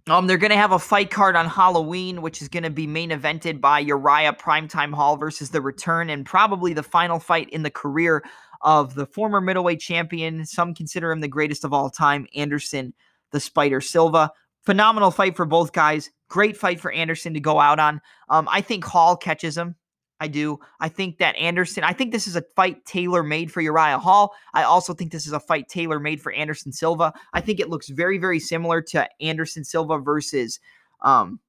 Um, 0.07 0.27
they're 0.27 0.37
going 0.37 0.51
to 0.51 0.57
have 0.57 0.71
a 0.71 0.77
fight 0.77 1.09
card 1.09 1.35
on 1.35 1.47
Halloween, 1.47 2.21
which 2.21 2.39
is 2.39 2.47
going 2.47 2.63
to 2.63 2.69
be 2.69 2.85
main 2.85 3.09
evented 3.09 3.59
by 3.59 3.79
Uriah 3.79 4.33
Primetime 4.33 4.93
Hall 4.93 5.17
versus 5.17 5.49
the 5.49 5.61
return 5.61 6.11
and 6.11 6.25
probably 6.25 6.73
the 6.73 6.83
final 6.83 7.19
fight 7.19 7.49
in 7.49 7.63
the 7.63 7.71
career 7.71 8.23
of 8.61 8.93
the 8.93 9.07
former 9.07 9.41
middleweight 9.41 9.79
champion. 9.79 10.45
Some 10.45 10.75
consider 10.75 11.11
him 11.11 11.21
the 11.21 11.27
greatest 11.27 11.63
of 11.63 11.73
all 11.73 11.89
time, 11.89 12.27
Anderson 12.35 12.93
the 13.31 13.39
Spider 13.39 13.81
Silva. 13.81 14.31
Phenomenal 14.63 15.11
fight 15.11 15.35
for 15.35 15.45
both 15.45 15.73
guys. 15.73 16.11
Great 16.29 16.55
fight 16.55 16.79
for 16.79 16.91
Anderson 16.91 17.33
to 17.33 17.39
go 17.39 17.59
out 17.59 17.79
on. 17.79 17.99
Um, 18.29 18.47
I 18.51 18.61
think 18.61 18.83
Hall 18.83 19.17
catches 19.17 19.57
him. 19.57 19.75
I 20.19 20.27
do. 20.27 20.59
I 20.79 20.87
think 20.87 21.17
that 21.17 21.35
Anderson, 21.35 21.83
I 21.83 21.91
think 21.91 22.11
this 22.11 22.27
is 22.27 22.35
a 22.35 22.43
fight 22.55 22.85
tailor 22.85 23.21
made 23.21 23.51
for 23.51 23.59
Uriah 23.61 23.99
Hall. 23.99 24.33
I 24.53 24.63
also 24.63 24.93
think 24.93 25.11
this 25.11 25.27
is 25.27 25.33
a 25.33 25.39
fight 25.39 25.67
tailor 25.67 25.99
made 25.99 26.21
for 26.21 26.31
Anderson 26.31 26.71
Silva. 26.71 27.13
I 27.33 27.41
think 27.41 27.59
it 27.59 27.69
looks 27.69 27.89
very, 27.89 28.17
very 28.17 28.39
similar 28.39 28.81
to 28.83 29.07
Anderson 29.19 29.65
Silva 29.65 29.99
versus 29.99 30.59
um, 31.01 31.39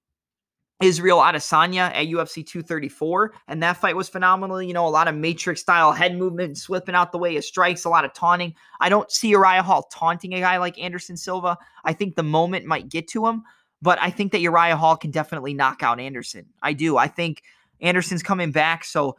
Israel 0.81 1.19
Adesanya 1.19 1.91
at 1.95 2.07
UFC 2.07 2.45
234. 2.45 3.35
And 3.47 3.63
that 3.63 3.77
fight 3.77 3.97
was 3.97 4.09
phenomenal. 4.09 4.61
You 4.61 4.75
know, 4.75 4.87
a 4.87 4.91
lot 4.91 5.07
of 5.07 5.15
matrix 5.15 5.61
style 5.61 5.93
head 5.93 6.17
movement, 6.17 6.59
slipping 6.59 6.95
out 6.95 7.13
the 7.13 7.19
way 7.19 7.37
of 7.37 7.45
strikes, 7.45 7.85
a 7.85 7.89
lot 7.89 8.05
of 8.05 8.13
taunting. 8.13 8.55
I 8.81 8.89
don't 8.89 9.11
see 9.11 9.29
Uriah 9.29 9.63
Hall 9.63 9.85
taunting 9.93 10.35
a 10.35 10.41
guy 10.41 10.59
like 10.59 10.79
Anderson 10.79 11.17
Silva. 11.17 11.57
I 11.85 11.93
think 11.93 12.17
the 12.17 12.25
moment 12.25 12.67
might 12.67 12.89
get 12.89 13.07
to 13.09 13.27
him, 13.27 13.45
but 13.81 13.99
I 14.03 14.11
think 14.11 14.33
that 14.33 14.41
Uriah 14.41 14.77
Hall 14.77 14.97
can 14.97 15.13
definitely 15.13 15.55
knock 15.55 15.83
out 15.85 16.01
Anderson. 16.01 16.47
I 16.63 16.73
do. 16.73 16.97
I 16.97 17.07
think 17.07 17.43
Anderson's 17.81 18.23
coming 18.23 18.51
back, 18.51 18.85
so 18.85 19.17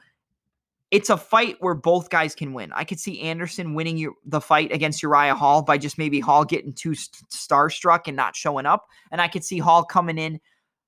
it's 0.90 1.10
a 1.10 1.18
fight 1.18 1.58
where 1.60 1.74
both 1.74 2.10
guys 2.10 2.34
can 2.34 2.54
win. 2.54 2.72
I 2.74 2.84
could 2.84 3.00
see 3.00 3.20
Anderson 3.22 3.74
winning 3.74 4.14
the 4.26 4.40
fight 4.40 4.72
against 4.72 5.04
Uriah 5.04 5.36
Hall 5.36 5.62
by 5.62 5.78
just 5.78 5.98
maybe 5.98 6.20
Hall 6.20 6.46
getting 6.46 6.74
too 6.74 6.92
starstruck 6.92 8.08
and 8.08 8.16
not 8.16 8.36
showing 8.36 8.66
up, 8.66 8.88
and 9.12 9.20
I 9.20 9.28
could 9.28 9.44
see 9.44 9.60
Hall 9.60 9.84
coming 9.84 10.18
in, 10.18 10.40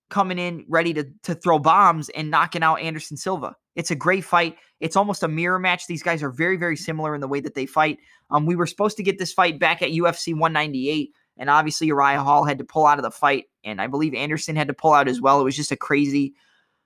coming 0.09 0.39
in 0.39 0.65
ready 0.69 0.93
to 0.93 1.05
to 1.23 1.35
throw 1.35 1.59
bombs 1.59 2.09
and 2.09 2.31
knocking 2.31 2.63
out 2.63 2.79
Anderson 2.79 3.17
Silva. 3.17 3.55
It's 3.75 3.91
a 3.91 3.95
great 3.95 4.23
fight. 4.23 4.55
It's 4.79 4.95
almost 4.95 5.23
a 5.23 5.27
mirror 5.27 5.59
match. 5.59 5.87
These 5.87 6.03
guys 6.03 6.23
are 6.23 6.31
very 6.31 6.55
very 6.55 6.77
similar 6.77 7.13
in 7.13 7.21
the 7.21 7.27
way 7.27 7.41
that 7.41 7.53
they 7.53 7.65
fight. 7.65 7.99
Um, 8.31 8.45
we 8.45 8.55
were 8.55 8.67
supposed 8.67 8.95
to 8.97 9.03
get 9.03 9.19
this 9.19 9.33
fight 9.33 9.59
back 9.59 9.81
at 9.81 9.89
UFC 9.89 10.33
198, 10.33 11.11
and 11.37 11.49
obviously 11.49 11.87
Uriah 11.87 12.23
Hall 12.23 12.45
had 12.45 12.57
to 12.59 12.63
pull 12.63 12.85
out 12.85 12.99
of 12.99 13.03
the 13.03 13.11
fight, 13.11 13.45
and 13.65 13.81
I 13.81 13.87
believe 13.87 14.13
Anderson 14.13 14.55
had 14.55 14.69
to 14.69 14.73
pull 14.73 14.93
out 14.93 15.09
as 15.09 15.19
well. 15.19 15.41
It 15.41 15.45
was 15.45 15.57
just 15.57 15.73
a 15.73 15.77
crazy 15.77 16.35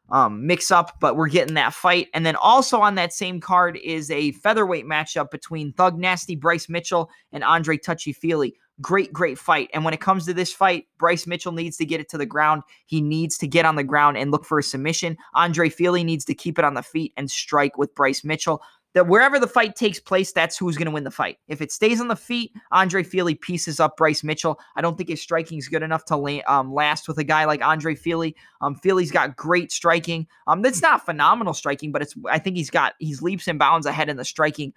um, 0.10 0.46
mix 0.46 0.70
up, 0.70 0.98
but 1.00 1.16
we're 1.16 1.30
getting 1.30 1.56
that 1.56 1.74
fight. 1.74 2.10
And 2.14 2.26
then 2.26 2.36
also 2.36 2.82
on 2.82 2.96
that 2.96 3.14
same 3.14 3.40
card 3.40 3.78
is 3.84 4.12
a 4.12 4.32
featherweight 4.34 4.86
matchup 4.86 5.32
between 5.32 5.74
Thug 5.74 5.98
Nasty 5.98 6.36
Bryce 6.36 6.70
Mitchell 6.70 7.10
and 7.32 7.44
Andre 7.44 7.78
Touchy 7.78 8.14
Fili. 8.14 8.56
great, 8.82 9.14
great 9.14 9.38
fight. 9.38 9.70
And 9.74 9.86
when 9.86 9.94
it 9.94 10.02
comes 10.02 10.26
to 10.26 10.34
this 10.34 10.54
fight, 10.54 10.88
Bryce 10.98 11.28
Mitchell 11.28 11.52
needs 11.52 11.78
to 11.78 11.86
get 11.86 12.02
it 12.02 12.10
to 12.10 12.18
the 12.18 12.26
ground. 12.26 12.64
He 12.86 13.02
needs 13.02 13.38
to 13.40 13.48
get 13.48 13.66
on 13.66 13.76
the 13.76 13.84
ground 13.84 14.18
and 14.18 14.32
look 14.32 14.46
for 14.46 14.60
a 14.60 14.64
submission. 14.64 15.18
Andre 15.34 15.70
Fili 15.70 16.04
needs 16.04 16.26
to 16.26 16.34
keep 16.34 16.60
it 16.60 16.66
on 16.66 16.74
the 16.74 16.84
feet 16.84 17.14
and 17.18 17.30
strike 17.30 17.78
with 17.78 17.96
Bryce 17.96 18.24
Mitchell 18.24 18.62
that 18.94 19.08
wherever 19.08 19.40
the 19.40 19.48
fight 19.48 19.76
takes 19.76 20.00
place, 20.00 20.32
that's 20.32 20.58
who's 20.58 20.78
going 20.78 20.86
to 20.86 20.92
win 20.92 21.04
the 21.04 21.12
fight. 21.12 21.40
If 21.48 21.62
it 21.62 21.72
stays 21.72 22.00
on 22.00 22.08
the 22.08 22.16
feet, 22.16 22.52
Andre 22.72 23.04
Fili 23.04 23.36
pieces 23.36 23.80
up 23.80 23.98
Bryce 23.98 24.24
Mitchell. 24.24 24.60
I 24.76 24.82
don't 24.82 24.98
think 24.98 25.10
his 25.10 25.22
striking 25.22 25.58
is 25.58 25.68
good 25.68 25.84
enough 25.84 26.06
to 26.06 26.16
la- 26.16 26.42
um, 26.48 26.74
last 26.74 27.08
with 27.08 27.18
a 27.18 27.24
guy 27.24 27.46
like 27.46 27.64
Andre 27.64 27.96
Fili. 27.96 28.36
Um, 28.62 28.76
Fili's 28.76 29.12
got 29.12 29.36
great 29.36 29.72
striking. 29.72 30.28
Um, 30.48 30.62
that's 30.62 30.82
not 30.82 31.06
phenomenal 31.06 31.54
striking, 31.54 31.92
but 31.92 32.02
it's 32.02 32.16
I 32.30 32.40
think 32.40 32.56
he's 32.56 32.70
got 32.70 32.94
he's 33.00 33.22
leaps 33.22 33.48
and 33.48 33.58
bounds 33.58 33.88
ahead 33.88 34.10
in 34.10 34.18
the 34.18 34.26
striking. 34.26 34.74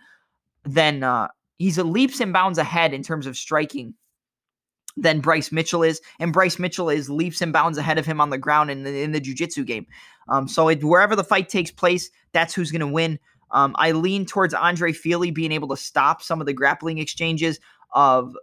Then 0.64 1.02
uh, 1.02 1.28
he's 1.58 1.78
a 1.78 1.84
leaps 1.84 2.20
and 2.20 2.32
bounds 2.32 2.58
ahead 2.58 2.94
in 2.94 3.02
terms 3.02 3.26
of 3.26 3.36
striking 3.36 3.94
than 4.96 5.20
Bryce 5.20 5.52
Mitchell 5.52 5.82
is, 5.82 6.00
and 6.18 6.32
Bryce 6.32 6.58
Mitchell 6.58 6.88
is 6.88 7.10
leaps 7.10 7.42
and 7.42 7.52
bounds 7.52 7.76
ahead 7.76 7.98
of 7.98 8.06
him 8.06 8.18
on 8.18 8.30
the 8.30 8.38
ground 8.38 8.70
in 8.70 8.82
the, 8.82 9.02
in 9.02 9.12
the 9.12 9.20
jiu-jitsu 9.20 9.62
game. 9.64 9.86
Um, 10.28 10.48
so 10.48 10.68
it, 10.68 10.82
wherever 10.82 11.14
the 11.14 11.22
fight 11.22 11.50
takes 11.50 11.70
place, 11.70 12.08
that's 12.32 12.54
who's 12.54 12.70
going 12.70 12.80
to 12.80 12.86
win. 12.86 13.18
Um, 13.50 13.74
I 13.78 13.92
lean 13.92 14.26
towards 14.26 14.54
Andre 14.54 14.92
Fili 14.92 15.30
being 15.30 15.52
able 15.52 15.68
to 15.68 15.76
stop 15.76 16.22
some 16.22 16.40
of 16.40 16.46
the 16.46 16.52
grappling 16.52 16.98
exchanges 16.98 17.60
of 17.92 18.34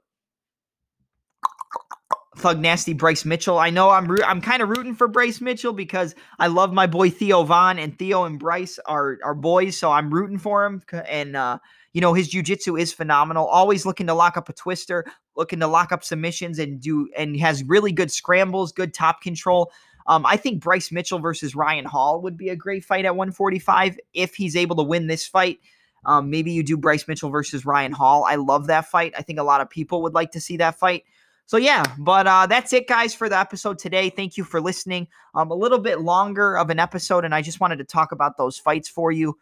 Thug 2.38 2.60
Nasty 2.60 2.94
Bryce 2.94 3.26
Mitchell. 3.26 3.60
I 3.60 3.70
know 3.70 3.90
I'm 3.90 4.10
I'm 4.26 4.42
kind 4.42 4.62
of 4.62 4.70
rooting 4.70 4.96
for 4.96 5.08
Bryce 5.08 5.40
Mitchell 5.40 5.74
because 5.74 6.16
I 6.40 6.48
love 6.48 6.74
my 6.74 6.88
boy 6.88 7.10
Theo 7.10 7.44
Von 7.44 7.78
and 7.78 7.98
Theo 7.98 8.24
and 8.24 8.40
Bryce 8.40 8.80
are 8.86 9.20
are 9.24 9.36
boys, 9.36 9.78
so 9.78 9.92
I'm 9.92 10.12
rooting 10.12 10.40
for 10.40 10.66
him. 10.66 10.82
And 11.08 11.36
uh, 11.36 11.60
you 11.94 12.02
know 12.02 12.14
his 12.14 12.32
jujitsu 12.32 12.80
is 12.80 12.92
phenomenal. 12.92 13.46
Always 13.46 13.86
looking 13.86 14.08
to 14.08 14.14
lock 14.14 14.36
up 14.36 14.50
a 14.50 14.54
twister, 14.54 15.06
looking 15.36 15.60
to 15.60 15.68
lock 15.68 15.92
up 15.92 16.04
submissions 16.04 16.58
and 16.58 16.82
do 16.82 17.08
and 17.16 17.40
has 17.40 17.64
really 17.64 17.92
good 17.92 18.12
scrambles, 18.12 18.72
good 18.72 18.94
top 18.94 19.22
control. 19.22 19.72
Um, 20.08 20.26
I 20.26 20.38
think 20.38 20.62
Bryce 20.62 20.92
Mitchell 20.92 21.20
versus 21.20 21.56
Ryan 21.56 21.86
Hall 21.86 22.22
would 22.22 22.38
be 22.38 22.50
a 22.50 22.56
great 22.56 22.84
fight 22.84 23.06
at 23.06 23.16
145 23.16 24.00
if 24.14 24.36
he's 24.36 24.56
able 24.56 24.76
to 24.78 24.84
win 24.84 25.08
this 25.08 25.26
fight. 25.26 25.60
Um, 26.06 26.30
maybe 26.30 26.52
you 26.52 26.64
do 26.64 26.76
Bryce 26.76 27.08
Mitchell 27.08 27.30
versus 27.30 27.66
Ryan 27.66 27.94
Hall. 27.94 28.26
I 28.26 28.36
love 28.36 28.68
that 28.68 28.86
fight. 28.86 29.14
I 29.18 29.22
think 29.22 29.40
a 29.40 29.44
lot 29.44 29.62
of 29.62 29.70
people 29.70 30.02
would 30.04 30.14
like 30.14 30.32
to 30.32 30.42
see 30.42 30.58
that 30.58 30.78
fight. 30.78 31.04
So 31.46 31.58
yeah, 31.58 31.84
but 31.98 32.26
uh, 32.26 32.46
that's 32.48 32.72
it, 32.74 32.88
guys, 32.88 33.14
for 33.14 33.28
the 33.28 33.38
episode 33.38 33.78
today. 33.78 34.10
Thank 34.10 34.38
you 34.38 34.44
for 34.44 34.62
listening. 34.62 35.08
Um, 35.36 35.52
a 35.52 35.56
little 35.56 35.80
bit 35.80 36.02
longer 36.02 36.58
of 36.58 36.70
an 36.70 36.80
episode, 36.80 37.26
and 37.26 37.36
I 37.36 37.42
just 37.42 37.60
wanted 37.60 37.78
to 37.78 37.84
talk 37.84 38.12
about 38.12 38.38
those 38.38 38.58
fights 38.58 38.88
for 38.88 39.12
you. 39.12 39.38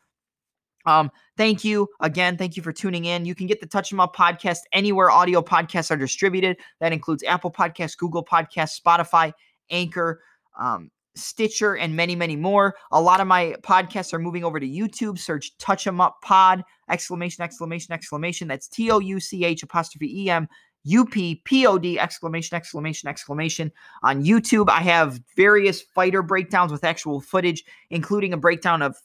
Um, 0.85 1.11
thank 1.37 1.63
you 1.63 1.87
again. 1.99 2.37
Thank 2.37 2.57
you 2.57 2.63
for 2.63 2.73
tuning 2.73 3.05
in. 3.05 3.25
You 3.25 3.35
can 3.35 3.45
get 3.45 3.59
the 3.59 3.67
Touch 3.67 3.93
'em 3.93 3.99
Up 3.99 4.15
podcast 4.15 4.59
anywhere 4.71 5.11
audio 5.11 5.41
podcasts 5.41 5.91
are 5.91 5.97
distributed. 5.97 6.57
That 6.79 6.91
includes 6.91 7.23
Apple 7.23 7.51
Podcasts, 7.51 7.95
Google 7.95 8.25
Podcasts, 8.25 8.81
Spotify, 8.81 9.31
Anchor 9.69 10.21
um, 10.61 10.91
Stitcher, 11.15 11.75
and 11.75 11.93
many, 11.93 12.15
many 12.15 12.37
more. 12.37 12.75
A 12.91 13.01
lot 13.01 13.19
of 13.19 13.27
my 13.27 13.55
podcasts 13.63 14.13
are 14.13 14.19
moving 14.19 14.45
over 14.45 14.59
to 14.59 14.67
YouTube. 14.67 15.19
Search 15.19 15.57
Touch 15.57 15.85
'em 15.85 15.99
Up 15.99 16.21
Pod! 16.21 16.63
Exclamation! 16.89 17.43
Exclamation! 17.43 17.93
Exclamation! 17.93 18.47
That's 18.47 18.67
T 18.69 18.89
O 18.91 18.99
U 18.99 19.19
C 19.19 19.43
H 19.43 19.63
apostrophe 19.63 20.23
E 20.23 20.29
M 20.29 20.47
U 20.85 21.05
P 21.05 21.41
P 21.43 21.67
O 21.67 21.77
D! 21.77 21.99
Exclamation! 21.99 22.55
Exclamation! 22.55 23.09
Exclamation! 23.09 23.71
On 24.03 24.23
YouTube, 24.23 24.69
I 24.69 24.81
have 24.81 25.19
various 25.35 25.81
fighter 25.81 26.21
breakdowns 26.21 26.71
with 26.71 26.85
actual 26.85 27.19
footage, 27.19 27.65
including 27.89 28.31
a 28.31 28.37
breakdown 28.37 28.81
of 28.81 28.95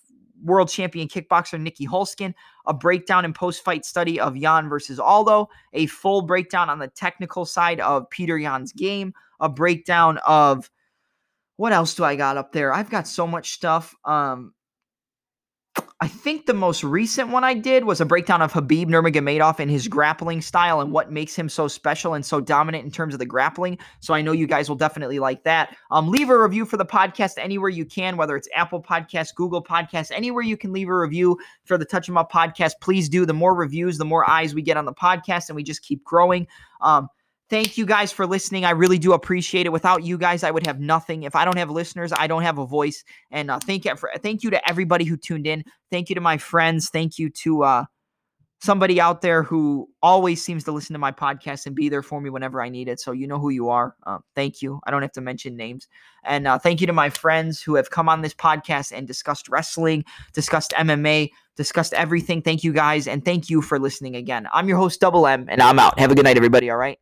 world 0.45 0.69
champion 0.69 1.09
kickboxer 1.09 1.61
Nieky 1.61 1.89
Holzken, 1.89 2.35
a 2.67 2.75
breakdown 2.75 3.25
and 3.25 3.35
post 3.35 3.65
fight 3.65 3.85
study 3.85 4.21
of 4.21 4.37
Yan 4.37 4.69
versus 4.69 5.01
Aldo, 5.01 5.49
a 5.73 5.87
full 5.87 6.23
breakdown 6.23 6.71
on 6.71 6.79
the 6.79 6.89
technical 6.89 7.45
side 7.45 7.81
of 7.81 8.09
Peter 8.11 8.39
Yan's 8.39 8.73
game, 8.73 9.13
a 9.41 9.49
breakdown 9.49 10.19
of 10.19 10.71
what 11.57 11.73
else 11.73 11.95
do 11.95 12.05
I 12.05 12.17
got 12.17 12.37
up 12.37 12.53
there? 12.53 12.73
I've 12.73 12.91
got 12.91 13.09
so 13.09 13.27
much 13.27 13.53
stuff. 13.53 13.95
Um, 14.05 14.53
I 16.01 16.09
think 16.09 16.47
the 16.47 16.55
most 16.55 16.85
recent 16.85 17.31
one 17.31 17.45
I 17.45 17.55
did 17.55 17.85
was 17.85 18.01
a 18.01 18.07
breakdown 18.07 18.43
of 18.43 18.53
Khabib 18.53 18.87
Nurmagomedov 18.87 19.59
and 19.59 19.71
his 19.71 19.89
grappling 19.89 20.43
style 20.43 20.81
and 20.81 20.93
what 20.93 21.11
makes 21.11 21.35
him 21.35 21.49
so 21.49 21.69
special 21.69 22.15
and 22.15 22.25
so 22.25 22.41
dominant 22.41 22.85
in 22.85 22.91
terms 22.91 23.15
of 23.15 23.19
the 23.19 23.27
grappling. 23.27 23.79
So 24.01 24.13
I 24.13 24.21
know 24.21 24.33
you 24.33 24.47
guys 24.47 24.69
will 24.69 24.77
definitely 24.77 25.19
like 25.19 25.45
that. 25.45 25.77
Um, 25.91 26.09
leave 26.09 26.29
a 26.29 26.39
review 26.39 26.67
for 26.67 26.77
the 26.77 26.85
podcast 26.85 27.35
anywhere 27.39 27.71
you 27.71 27.85
can, 27.85 28.17
whether 28.17 28.37
it's 28.37 28.49
Apple 28.55 28.83
Podcasts, 28.83 29.35
Google 29.35 29.63
Podcasts, 29.63 30.11
anywhere 30.15 30.43
you 30.43 30.57
can 30.57 30.73
leave 30.73 30.89
a 30.89 30.97
review 30.97 31.39
for 31.65 31.79
the 31.79 31.85
Touch 31.85 32.09
'em 32.09 32.19
Up 32.19 32.31
podcast. 32.31 32.73
Please 32.81 33.09
do. 33.09 33.25
The 33.25 33.35
more 33.35 33.55
reviews, 33.55 33.99
the 33.99 34.05
more 34.05 34.29
eyes 34.29 34.55
we 34.55 34.63
get 34.63 34.77
on 34.77 34.85
the 34.85 34.95
podcast, 34.95 35.49
and 35.49 35.57
we 35.57 35.63
just 35.63 35.83
keep 35.83 36.05
growing. 36.05 36.47
Um, 36.81 37.09
Thank 37.49 37.79
you 37.79 37.87
guys 37.87 38.11
for 38.11 38.27
listening. 38.27 38.65
I 38.65 38.71
really 38.71 38.99
do 38.99 39.13
appreciate 39.13 39.67
it. 39.67 39.73
Without 39.73 40.03
you 40.03 40.19
guys, 40.19 40.43
I 40.43 40.51
would 40.51 40.67
have 40.67 40.81
nothing. 40.81 41.23
If 41.23 41.37
I 41.37 41.45
don't 41.45 41.59
have 41.59 41.71
listeners, 41.71 42.13
I 42.13 42.27
don't 42.27 42.43
have 42.43 42.59
a 42.59 42.67
voice. 42.67 43.05
And 43.31 43.51
uh, 43.51 43.61
thank 43.61 43.85
you 43.85 43.95
for 43.97 44.11
thank 44.21 44.43
you 44.43 44.51
to 44.51 44.69
everybody 44.69 45.05
who 45.05 45.17
tuned 45.17 45.47
in. 45.47 45.63
Thank 45.91 46.09
you 46.09 46.17
to 46.17 46.21
my 46.21 46.39
friends. 46.39 46.89
Thank 46.89 47.21
you 47.21 47.31
to 47.31 47.63
uh, 47.63 47.85
somebody 48.61 49.01
out 49.01 49.23
there 49.23 49.45
who 49.45 49.89
always 50.03 50.43
seems 50.43 50.65
to 50.65 50.73
listen 50.73 50.95
to 50.95 50.99
my 50.99 51.13
podcast 51.13 51.67
and 51.67 51.77
be 51.77 51.89
there 51.89 52.03
for 52.03 52.21
me 52.21 52.31
whenever 52.31 52.61
I 52.61 52.69
need 52.69 52.89
it. 52.89 52.99
So 52.99 53.13
you 53.13 53.29
know 53.29 53.39
who 53.39 53.51
you 53.51 53.69
are. 53.69 53.95
Uh, 54.05 54.19
thank 54.35 54.61
you. 54.61 54.81
I 54.85 54.91
don't 54.91 55.03
have 55.03 55.13
to 55.13 55.21
mention 55.21 55.57
names. 55.57 55.87
And 56.25 56.49
uh, 56.49 56.59
thank 56.59 56.81
you 56.81 56.87
to 56.89 56.93
my 56.93 57.11
friends 57.11 57.63
who 57.63 57.77
have 57.77 57.91
come 57.91 58.09
on 58.09 58.23
this 58.23 58.35
podcast 58.35 58.91
and 58.93 59.07
discussed 59.07 59.49
wrestling, 59.49 60.05
discussed 60.33 60.73
MMA, 60.73 61.31
discussed 61.57 61.95
everything. 61.95 62.43
Thank 62.43 62.65
you 62.65 62.73
guys, 62.73 63.07
and 63.07 63.25
thank 63.25 63.49
you 63.49 63.63
for 63.63 63.79
listening 63.79 64.17
again. 64.17 64.49
I'm 64.53 64.69
your 64.69 64.79
host, 64.79 65.01
Double 65.01 65.27
M, 65.29 65.47
and 65.49 65.63
I'm 65.63 65.79
out. 65.79 65.99
Have 65.99 66.11
a 66.11 66.15
good 66.15 66.25
night, 66.25 66.37
everybody. 66.37 66.71
All 66.71 66.77
right. 66.77 66.99